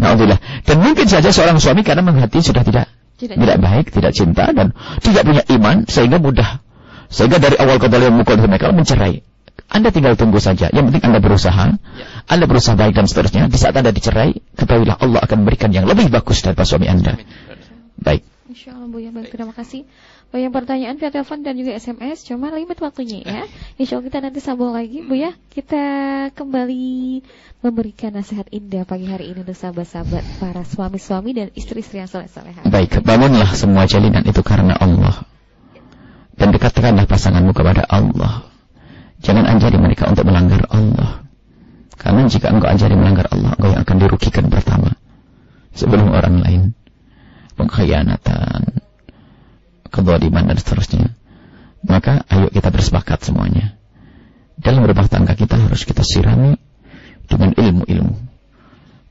Alhamdulillah. 0.02 0.40
Dan 0.66 0.78
mungkin 0.82 1.06
saja 1.06 1.30
seorang 1.30 1.62
suami 1.62 1.86
karena 1.86 2.02
menghati 2.02 2.42
sudah 2.42 2.66
tidak 2.66 2.90
tidak, 3.22 3.38
tidak 3.38 3.58
baik, 3.62 3.86
tidak 3.94 4.12
cinta 4.18 4.50
dan 4.50 4.74
tidak 5.00 5.24
punya 5.24 5.44
iman 5.54 5.86
sehingga 5.86 6.18
mudah 6.18 6.66
sehingga 7.08 7.38
dari 7.38 7.56
awal 7.62 7.78
kembali 7.78 8.12
memukul 8.12 8.42
mereka 8.42 8.74
mencerai. 8.74 9.22
Anda 9.72 9.90
tinggal 9.90 10.20
tunggu 10.20 10.38
saja. 10.44 10.70
Yang 10.70 10.92
penting 10.92 11.04
Anda 11.10 11.20
berusaha. 11.24 11.66
Ya. 11.80 12.06
Anda 12.28 12.46
berusaha 12.46 12.76
baik 12.76 12.94
dan 12.94 13.08
seterusnya. 13.08 13.48
Di 13.50 13.58
saat 13.58 13.74
Anda 13.74 13.96
dicerai, 13.96 14.36
ketahuilah 14.60 15.00
Allah 15.00 15.20
akan 15.26 15.38
memberikan 15.42 15.72
yang 15.72 15.90
lebih 15.90 16.12
bagus 16.12 16.44
daripada 16.44 16.68
suami 16.68 16.92
Anda. 16.92 17.18
Baik. 17.98 18.28
Insya 18.56 18.72
Allah 18.72 18.88
Bu 18.88 19.03
ya, 19.03 19.11
baik 19.11 19.36
terima 19.36 19.52
kasih. 19.52 19.84
Banyak 20.32 20.48
pertanyaan 20.56 20.95
via 20.95 21.11
telepon 21.11 21.44
dan 21.44 21.60
juga 21.60 21.76
SMS, 21.76 22.23
cuma 22.23 22.56
limit 22.56 22.80
waktunya 22.80 23.19
ya. 23.19 23.44
Insya 23.84 23.99
Allah 23.99 24.07
kita 24.07 24.18
nanti 24.23 24.40
sambung 24.40 24.72
lagi 24.72 25.03
Bu 25.03 25.11
ya. 25.11 25.36
Kita 25.52 25.84
kembali 26.32 27.19
memberikan 27.60 28.15
nasihat 28.15 28.48
indah 28.56 28.88
pagi 28.88 29.11
hari 29.11 29.36
ini 29.36 29.44
untuk 29.44 29.60
sahabat-sahabat 29.60 30.40
para 30.40 30.64
suami-suami 30.64 31.36
dan 31.36 31.52
istri-istri 31.52 31.99
yang 31.99 32.07
soleh-soleh. 32.07 32.56
Baik, 32.72 33.03
bangunlah 33.03 33.52
semua 33.60 33.91
jalinan 33.91 34.23
itu 34.23 34.40
karena 34.40 34.80
Allah. 34.80 35.27
Dan 36.40 36.56
dekatkanlah 36.56 37.11
pasanganmu 37.11 37.52
kepada 37.52 37.84
Allah. 37.91 38.48
Jangan 39.19 39.52
ajari 39.52 39.84
mereka 39.84 40.07
untuk 40.07 40.32
melanggar 40.32 40.64
Allah. 40.72 41.27
Karena 41.99 42.23
jika 42.32 42.56
engkau 42.56 42.72
ajari 42.72 42.95
melanggar 42.95 43.27
Allah, 43.36 43.52
engkau 43.60 43.68
yang 43.76 43.84
akan 43.84 43.98
dirugikan 43.99 44.48
pertama. 44.48 44.95
Sebelum 45.76 46.07
orang 46.15 46.40
lain 46.40 46.61
pengkhianatan, 47.56 48.84
kezaliman 49.90 50.44
dan 50.52 50.57
seterusnya. 50.60 51.07
Maka 51.86 52.26
ayo 52.30 52.49
kita 52.52 52.69
bersepakat 52.73 53.23
semuanya. 53.23 53.77
Dalam 54.56 54.88
rumah 54.88 55.07
tangga 55.11 55.36
kita 55.36 55.60
harus 55.60 55.84
kita 55.84 56.02
sirami 56.02 56.56
dengan 57.27 57.52
ilmu-ilmu. 57.53 58.15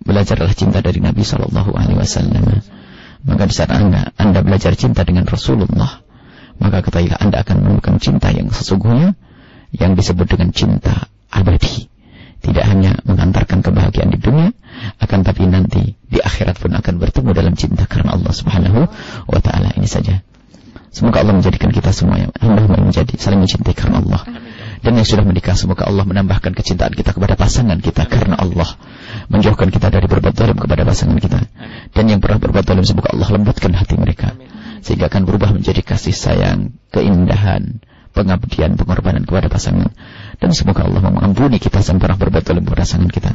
Belajarlah 0.04 0.52
cinta 0.52 0.84
dari 0.84 1.00
Nabi 1.00 1.24
Shallallahu 1.24 1.72
Alaihi 1.72 1.98
Wasallam. 2.00 2.44
Maka 3.24 3.48
di 3.48 3.54
saat 3.56 3.72
anda, 3.72 4.12
anda 4.20 4.44
belajar 4.44 4.76
cinta 4.76 5.00
dengan 5.00 5.24
Rasulullah, 5.24 6.04
maka 6.60 6.84
ketahuilah 6.84 7.16
anda 7.24 7.40
akan 7.40 7.56
menemukan 7.64 7.96
cinta 7.96 8.28
yang 8.28 8.52
sesungguhnya, 8.52 9.16
yang 9.72 9.96
disebut 9.96 10.28
dengan 10.28 10.52
cinta 10.52 11.08
abadi. 11.32 11.88
Tidak 12.44 12.64
hanya 12.68 13.00
mengantarkan 13.08 13.64
kebahagiaan 13.64 14.12
di 14.12 14.20
dunia, 14.20 14.52
akan 15.00 15.20
tapi 15.26 15.46
nanti 15.48 15.94
di 15.96 16.18
akhirat 16.20 16.58
pun 16.58 16.74
akan 16.74 16.94
bertemu 17.00 17.30
dalam 17.34 17.54
cinta 17.58 17.86
karena 17.86 18.14
Allah 18.14 18.32
Subhanahu 18.32 18.80
wa 19.28 19.40
taala 19.40 19.72
ini 19.74 19.88
saja. 19.88 20.22
Semoga 20.94 21.26
Allah 21.26 21.34
menjadikan 21.34 21.74
kita 21.74 21.90
semua 21.90 22.22
yang 22.22 22.30
hamba 22.38 22.70
menjadi 22.78 23.18
saling 23.18 23.42
mencintai 23.42 23.74
karena 23.74 23.98
Allah. 23.98 24.22
Dan 24.78 24.94
yang 24.94 25.02
sudah 25.02 25.26
menikah 25.26 25.58
semoga 25.58 25.90
Allah 25.90 26.06
menambahkan 26.06 26.54
kecintaan 26.54 26.94
kita 26.94 27.10
kepada 27.10 27.34
pasangan 27.34 27.82
kita 27.82 28.06
karena 28.06 28.38
Allah. 28.38 28.78
Menjauhkan 29.26 29.74
kita 29.74 29.90
dari 29.90 30.06
berbuat 30.06 30.38
zalim 30.38 30.54
kepada 30.54 30.86
pasangan 30.86 31.18
kita. 31.18 31.50
Dan 31.90 32.04
yang 32.06 32.22
pernah 32.22 32.38
berbuat 32.38 32.62
zalim 32.62 32.86
semoga 32.86 33.10
Allah 33.10 33.26
lembutkan 33.26 33.74
hati 33.74 33.98
mereka. 33.98 34.38
Sehingga 34.86 35.10
akan 35.10 35.26
berubah 35.26 35.50
menjadi 35.50 35.82
kasih 35.82 36.14
sayang, 36.14 36.78
keindahan, 36.94 37.82
pengabdian, 38.14 38.78
pengorbanan 38.78 39.26
kepada 39.26 39.50
pasangan. 39.50 39.90
Dan 40.38 40.54
semoga 40.54 40.86
Allah 40.86 41.02
mengampuni 41.10 41.58
kita 41.58 41.82
sampai 41.82 42.06
pernah 42.06 42.18
berbuat 42.22 42.44
zalim 42.46 42.62
kepada 42.62 42.86
pasangan 42.86 43.10
kita. 43.10 43.34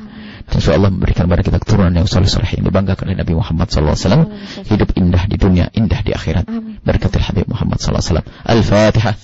Dan 0.49 0.59
Allah 0.73 0.89
memberikan 0.89 1.29
kepada 1.29 1.43
kita 1.45 1.57
keturunan 1.61 1.93
yang 1.93 2.09
soleh 2.09 2.25
soleh 2.25 2.49
yang 2.57 2.65
dibanggakan 2.65 3.13
oleh 3.13 3.17
Nabi 3.21 3.33
Muhammad 3.37 3.69
SAW. 3.69 4.33
Hidup 4.65 4.89
indah 4.97 5.23
di 5.29 5.37
dunia, 5.37 5.69
indah 5.71 6.01
di 6.01 6.11
akhirat. 6.11 6.49
Berkatil 6.81 7.21
Habib 7.21 7.45
Muhammad 7.45 7.77
SAW. 7.77 8.25
Al-Fatihah. 8.45 9.15